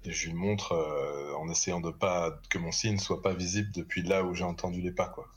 et 0.04 0.12
je 0.12 0.28
lui 0.28 0.34
montre 0.34 0.72
euh, 0.74 1.34
en 1.36 1.50
essayant 1.50 1.82
de 1.82 1.91
pas 1.91 2.39
que 2.50 2.58
mon 2.58 2.72
signe 2.72 2.97
soit 2.97 3.22
pas 3.22 3.34
visible 3.34 3.72
depuis 3.72 4.02
là 4.02 4.24
où 4.24 4.34
j'ai 4.34 4.43
entendu 4.43 4.82
les 4.82 4.91
pas 4.91 5.08
quoi. 5.08 5.28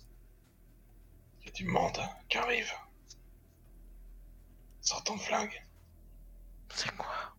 Il 1.40 1.46
y 1.46 1.48
a 1.48 1.52
du 1.52 1.64
monde 1.66 1.98
qui 2.28 2.38
arrive. 2.38 2.70
Sors 4.80 5.02
ton 5.04 5.16
flingue. 5.16 5.64
C'est 6.74 6.94
quoi? 6.96 7.34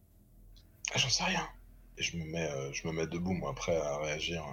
Ah, 0.94 0.98
J'en 0.98 1.10
sais 1.10 1.24
rien. 1.24 1.48
Et 1.98 2.04
je 2.04 2.18
me 2.18 2.26
mets, 2.26 2.50
euh, 2.50 2.72
je 2.74 2.88
me 2.88 2.94
mets 2.94 3.08
debout 3.08 3.34
moi 3.34 3.54
prêt 3.56 3.78
à 3.78 3.98
réagir. 3.98 4.46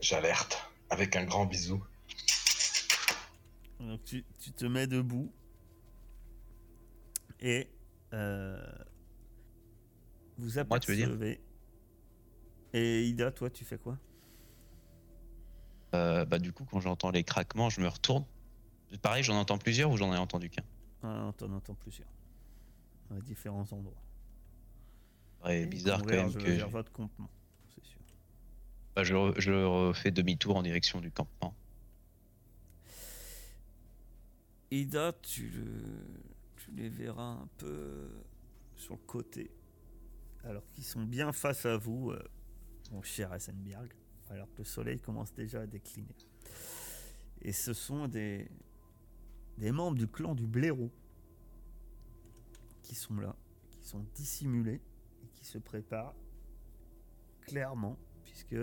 J'alerte 0.00 0.70
avec 0.90 1.16
un 1.16 1.24
grand 1.24 1.46
bisou. 1.46 1.82
Donc 3.80 4.04
tu, 4.04 4.24
tu 4.40 4.52
te 4.52 4.64
mets 4.64 4.86
debout 4.86 5.32
et 7.40 7.68
vous 10.38 10.48
veux 10.48 10.96
dire? 10.96 11.08
apercevez. 11.08 11.40
Et 12.72 13.06
Ida, 13.08 13.30
toi, 13.32 13.50
tu 13.50 13.64
fais 13.64 13.78
quoi? 13.78 13.98
Euh, 15.94 16.24
bah, 16.24 16.38
du 16.38 16.52
coup, 16.52 16.64
quand 16.64 16.80
j'entends 16.80 17.10
les 17.10 17.24
craquements, 17.24 17.70
je 17.70 17.80
me 17.80 17.88
retourne. 17.88 18.24
Pareil, 19.02 19.22
j'en 19.22 19.36
entends 19.36 19.58
plusieurs 19.58 19.90
ou 19.90 19.96
j'en 19.96 20.12
ai 20.14 20.18
entendu 20.18 20.50
qu'un? 20.50 20.62
Ah, 21.02 21.26
On 21.28 21.32
t'en 21.32 21.52
entend 21.52 21.74
plusieurs. 21.74 22.08
À 23.10 23.20
différents 23.20 23.66
endroits. 23.72 24.02
Ouais, 25.44 25.66
bizarre 25.66 26.02
quand 26.02 26.10
même 26.10 26.32
que 26.32 26.48
vers 26.50 26.68
votre 26.68 26.92
campement, 26.92 27.30
c'est 27.74 27.84
sûr. 27.84 28.00
bah, 28.94 29.04
je, 29.04 29.14
re- 29.14 29.38
je 29.38 29.52
refais 29.52 30.10
demi-tour 30.10 30.56
en 30.56 30.62
direction 30.62 31.00
du 31.00 31.10
campement. 31.10 31.54
Ida, 34.70 35.12
tu, 35.22 35.48
le- 35.50 36.35
tu 36.66 36.72
les 36.72 36.88
verras 36.88 37.34
un 37.42 37.48
peu 37.58 38.10
sur 38.74 38.94
le 38.94 39.00
côté, 39.06 39.50
alors 40.42 40.68
qu'ils 40.70 40.84
sont 40.84 41.04
bien 41.04 41.32
face 41.32 41.64
à 41.64 41.76
vous, 41.76 42.10
euh, 42.10 42.22
mon 42.90 43.02
cher 43.02 43.32
Heisenberg, 43.32 43.92
alors 44.30 44.52
que 44.52 44.58
le 44.58 44.64
soleil 44.64 44.98
commence 45.00 45.32
déjà 45.32 45.60
à 45.60 45.66
décliner. 45.66 46.16
Et 47.40 47.52
ce 47.52 47.72
sont 47.72 48.08
des, 48.08 48.50
membres 49.58 49.96
du 49.96 50.08
clan 50.08 50.34
du 50.34 50.46
blaireau 50.46 50.90
qui 52.82 52.96
sont 52.96 53.14
là, 53.16 53.36
qui 53.70 53.84
sont 53.84 54.04
dissimulés 54.14 54.80
et 55.22 55.28
qui 55.34 55.44
se 55.44 55.58
préparent 55.58 56.16
clairement 57.42 57.96
puisque 58.24 58.56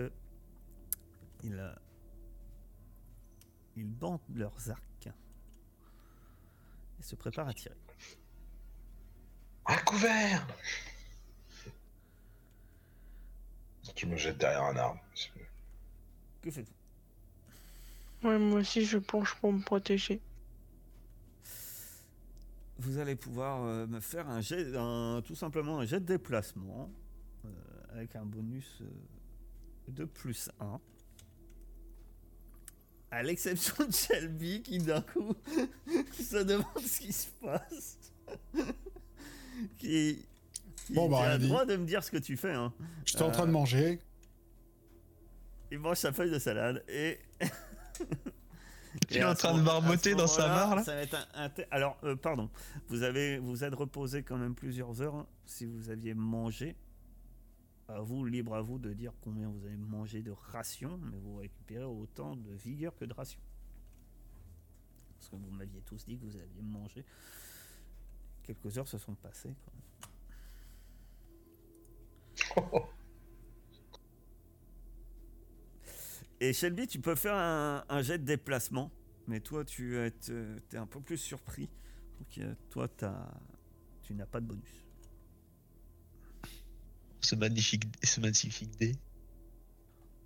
il, 1.42 1.58
a- 1.58 1.80
ils 3.76 3.88
bandent 3.88 4.20
leurs 4.34 4.70
arcs 4.70 5.08
et 6.98 7.02
se 7.02 7.16
préparent 7.16 7.48
à 7.48 7.54
tirer. 7.54 7.76
Couvert 9.94 10.44
Je 13.96 14.06
me 14.06 14.16
jette 14.16 14.38
derrière 14.38 14.64
un 14.64 14.76
arbre. 14.76 15.00
Que 16.42 16.50
faites-vous? 16.50 18.28
Ouais, 18.28 18.38
moi 18.40 18.58
aussi, 18.60 18.84
je 18.84 18.98
penche 18.98 19.34
pour 19.36 19.52
me 19.52 19.62
protéger. 19.62 20.20
Vous 22.78 22.98
allez 22.98 23.14
pouvoir 23.14 23.62
euh, 23.62 23.86
me 23.86 24.00
faire 24.00 24.28
un 24.28 24.40
jet, 24.40 24.74
un- 24.76 25.22
tout 25.24 25.36
simplement 25.36 25.78
un 25.78 25.86
jet 25.86 26.00
de 26.00 26.06
déplacement 26.06 26.90
euh, 27.44 27.48
avec 27.90 28.16
un 28.16 28.24
bonus 28.24 28.78
euh, 28.80 28.86
de 29.88 30.04
plus 30.06 30.50
1. 30.58 30.80
À 33.12 33.22
l'exception 33.22 33.86
de 33.86 33.92
Shelby 33.92 34.60
qui 34.62 34.78
d'un 34.78 35.02
coup 35.02 35.34
se 36.20 36.42
demande 36.42 36.80
ce 36.84 36.98
qui 36.98 37.12
se 37.12 37.28
passe. 37.40 37.96
Qui, 39.78 40.24
qui 40.86 40.92
Bon, 40.94 41.08
bah, 41.08 41.20
rien 41.22 41.32
le 41.34 41.38
dit. 41.38 41.48
droit 41.48 41.64
de 41.66 41.76
me 41.76 41.86
dire 41.86 42.02
ce 42.04 42.10
que 42.10 42.18
tu 42.18 42.36
fais. 42.36 42.52
Hein. 42.52 42.72
J'étais 43.04 43.22
en 43.22 43.30
train 43.30 43.44
Euh, 43.44 43.46
de 43.46 43.52
manger. 43.52 43.98
Il 45.70 45.78
mange 45.78 45.96
sa 45.98 46.12
feuille 46.12 46.30
de 46.30 46.38
salade 46.38 46.84
et. 46.88 47.18
Il 49.10 49.16
est 49.16 49.24
en 49.24 49.34
train 49.34 49.54
de 49.58 49.64
ce 49.98 50.14
dans 50.14 50.26
sa 50.28 50.46
mare, 50.46 50.76
là. 50.76 50.84
Ça 50.84 50.94
va 50.94 51.00
être 51.02 51.16
un, 51.34 51.50
Alors, 51.72 51.98
euh, 52.04 52.14
pardon, 52.14 52.48
vous 52.88 53.02
avez 53.02 53.38
vous 53.38 53.64
êtes 53.64 53.74
reposé 53.74 54.22
quand 54.22 54.36
même 54.36 54.54
plusieurs 54.54 55.02
heures. 55.02 55.16
hein. 55.16 55.26
Si 55.46 55.64
vous 55.66 55.90
aviez 55.90 56.14
mangé, 56.14 56.76
à 57.88 58.00
vous, 58.00 58.24
libre 58.24 58.54
à 58.54 58.62
vous 58.62 58.78
de 58.78 58.92
dire 58.92 59.12
combien 59.20 59.48
vous 59.48 59.64
avez 59.66 59.76
mangé 59.76 60.22
de 60.22 60.30
rations, 60.30 60.98
mais 60.98 61.16
vous 61.18 61.36
récupérez 61.36 61.84
autant 61.84 62.36
de 62.36 62.52
vigueur 62.52 62.94
que 62.96 63.04
de 63.04 63.12
rations. 63.12 63.40
Parce 65.18 65.28
que 65.28 65.36
vous 65.36 65.50
m'aviez 65.50 65.80
tous 65.80 66.04
dit 66.06 66.16
que 66.16 66.24
vous 66.24 66.36
aviez 66.36 66.62
mangé. 66.62 67.04
Quelques 68.44 68.78
heures 68.78 68.88
se 68.88 68.98
sont 68.98 69.14
passées. 69.16 69.54
quoi. 69.64 69.72
Et 76.40 76.52
Shelby, 76.52 76.86
tu 76.86 77.00
peux 77.00 77.14
faire 77.14 77.34
un, 77.36 77.84
un 77.88 78.02
jet 78.02 78.18
de 78.18 78.24
déplacement, 78.24 78.90
mais 79.26 79.40
toi, 79.40 79.64
tu 79.64 79.96
es, 79.98 80.12
es 80.72 80.76
un 80.76 80.86
peu 80.86 81.00
plus 81.00 81.16
surpris. 81.16 81.70
Donc, 82.18 82.38
euh, 82.38 82.54
toi, 82.70 82.88
tu 84.02 84.14
n'as 84.14 84.26
pas 84.26 84.40
de 84.40 84.46
bonus. 84.46 84.84
Ce 87.20 87.34
magnifique, 87.34 87.84
ce 88.04 88.20
magnifique 88.20 88.76
dé. 88.76 88.94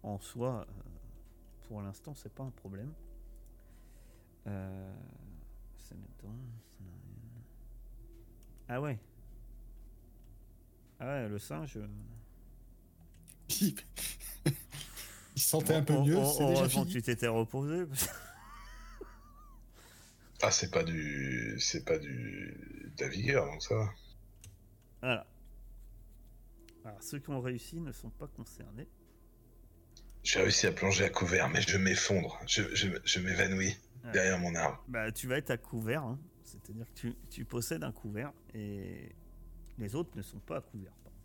En 0.02 0.18
soi, 0.18 0.66
euh, 0.68 0.72
pour 1.68 1.82
l'instant, 1.82 2.14
c'est 2.14 2.32
pas 2.32 2.44
un 2.44 2.50
problème. 2.50 2.92
Euh, 4.46 4.94
c'est 5.76 5.96
maintenant. 5.96 6.36
Ah 8.68 8.80
ouais. 8.80 8.98
Ah 11.00 11.06
ouais, 11.06 11.28
le 11.28 11.38
singe. 11.38 11.76
euh, 11.76 11.86
Il 13.60 13.74
il 15.36 15.42
se 15.42 15.48
sentait 15.48 15.74
un 15.74 15.82
peu 15.84 15.98
mieux, 16.02 16.18
c'est 16.24 16.46
déjà 16.46 16.68
fini. 16.68 16.86
tu 16.92 17.02
t'étais 17.02 17.28
reposé. 17.28 17.84
Ah, 20.40 20.52
c'est 20.52 20.70
pas 20.70 20.84
du. 20.84 21.56
C'est 21.58 21.84
pas 21.84 21.98
du. 21.98 22.92
de 22.96 23.02
la 23.04 23.08
vigueur, 23.08 23.44
donc 23.46 23.60
ça 23.60 23.74
va. 23.74 23.90
Voilà. 25.02 25.26
Alors, 26.84 27.02
ceux 27.02 27.18
qui 27.18 27.30
ont 27.30 27.40
réussi 27.40 27.80
ne 27.80 27.90
sont 27.90 28.10
pas 28.10 28.28
concernés. 28.28 28.86
J'ai 30.22 30.40
réussi 30.40 30.68
à 30.68 30.72
plonger 30.72 31.04
à 31.04 31.10
couvert, 31.10 31.48
mais 31.48 31.60
je 31.62 31.76
m'effondre. 31.76 32.38
Je, 32.46 32.62
je, 32.74 32.88
je 33.04 33.18
m'évanouis 33.20 33.76
Ouais. 34.04 34.12
derrière 34.12 34.38
mon 34.38 34.54
arbre. 34.54 34.80
Bah, 34.86 35.10
tu 35.10 35.26
vas 35.26 35.38
être 35.38 35.50
à 35.50 35.56
couvert, 35.56 36.04
hein. 36.04 36.20
C'est-à-dire 36.48 36.86
que 36.88 36.94
tu, 36.98 37.16
tu 37.30 37.44
possèdes 37.44 37.84
un 37.84 37.92
couvert 37.92 38.32
et 38.54 39.14
les 39.78 39.94
autres 39.94 40.16
ne 40.16 40.22
sont 40.22 40.40
pas 40.40 40.58
à 40.58 40.60
couvert. 40.60 40.92
pardon. 41.04 41.18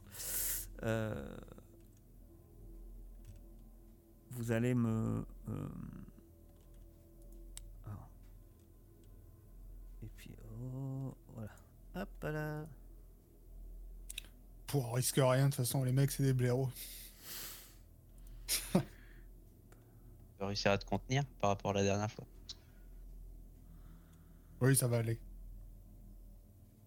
Euh, 0.84 1.38
Vous 4.32 4.52
allez 4.52 4.74
me. 4.74 5.26
euh, 5.50 5.68
alors. 7.86 8.10
Et 10.04 10.10
puis, 10.18 10.32
oh, 10.62 11.16
voilà. 11.34 11.52
Hop 11.96 12.10
là. 12.24 12.66
Pour 14.68 14.90
on 14.90 14.92
risque 14.94 15.18
rien, 15.18 15.46
de 15.46 15.50
toute 15.50 15.56
façon, 15.56 15.84
les 15.84 15.92
mecs, 15.92 16.12
c'est 16.12 16.24
des 16.24 16.34
blaireaux. 16.34 16.70
Tu 18.48 18.60
réussir 20.44 20.72
à 20.72 20.78
te 20.78 20.86
contenir 20.86 21.24
par 21.40 21.52
rapport 21.52 21.72
à 21.72 21.76
la 21.76 21.84
dernière 21.84 22.12
fois. 22.12 22.26
Oui, 24.64 24.76
ça 24.78 24.88
va 24.88 25.00
aller. 25.00 25.20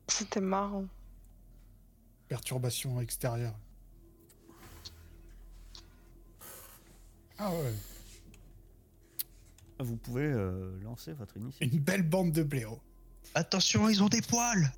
C'était 0.09 0.41
marrant. 0.41 0.87
Perturbation 2.29 2.99
extérieure. 3.01 3.55
Ah 7.39 7.51
ouais, 7.53 7.75
Vous 9.79 9.97
pouvez 9.99 10.23
euh, 10.25 10.81
lancer 10.83 11.13
votre 11.13 11.37
initiative. 11.37 11.75
une 11.75 11.81
belle 11.81 12.03
bande 12.03 12.33
de 12.33 12.43
blaireaux. 12.43 12.81
Attention, 13.35 13.91
ils 13.91 14.03
ont 14.03 14.09
des 14.09 14.23
poils 14.23 14.73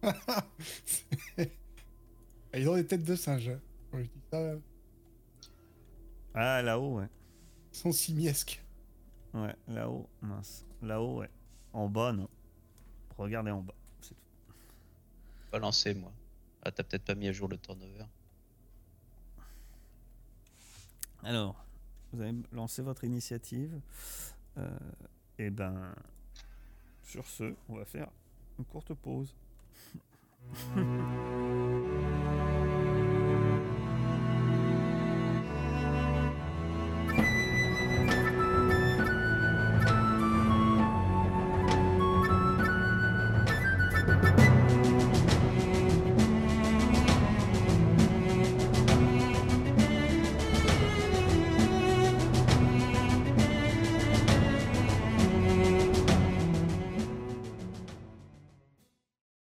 ils 2.54 2.68
ont 2.68 2.76
des 2.76 2.86
têtes 2.86 3.02
de 3.02 3.16
singe. 3.16 3.50
Quand 3.90 3.98
je 3.98 4.04
dis 4.04 4.10
ça, 4.32 4.40
ils 4.54 4.60
Ah, 6.34 6.62
là-haut, 6.62 6.98
ouais. 7.00 7.08
sont 7.72 7.90
simiesques. 7.90 8.62
Ouais, 9.34 9.56
là-haut, 9.66 10.08
mince. 10.22 10.64
Là-haut, 10.82 11.18
ouais. 11.18 11.30
En 11.72 11.88
bas, 11.88 12.12
non. 12.12 12.28
Regardez 13.16 13.50
en 13.50 13.62
bas, 13.62 13.74
c'est 14.00 14.14
tout. 14.14 14.20
Pas 15.50 15.58
lancé, 15.58 15.94
moi. 15.94 16.12
Ah, 16.62 16.70
t'as 16.70 16.82
peut-être 16.82 17.04
pas 17.04 17.14
mis 17.14 17.28
à 17.28 17.32
jour 17.32 17.48
le 17.48 17.56
turnover. 17.58 18.04
Alors, 21.22 21.64
vous 22.12 22.20
avez 22.20 22.34
lancé 22.52 22.82
votre 22.82 23.04
initiative. 23.04 23.80
Euh, 24.56 24.78
et 25.38 25.50
ben, 25.50 25.94
sur 27.02 27.26
ce, 27.26 27.54
on 27.68 27.76
va 27.76 27.84
faire 27.84 28.08
une 28.58 28.64
courte 28.64 28.94
pause. 28.94 29.34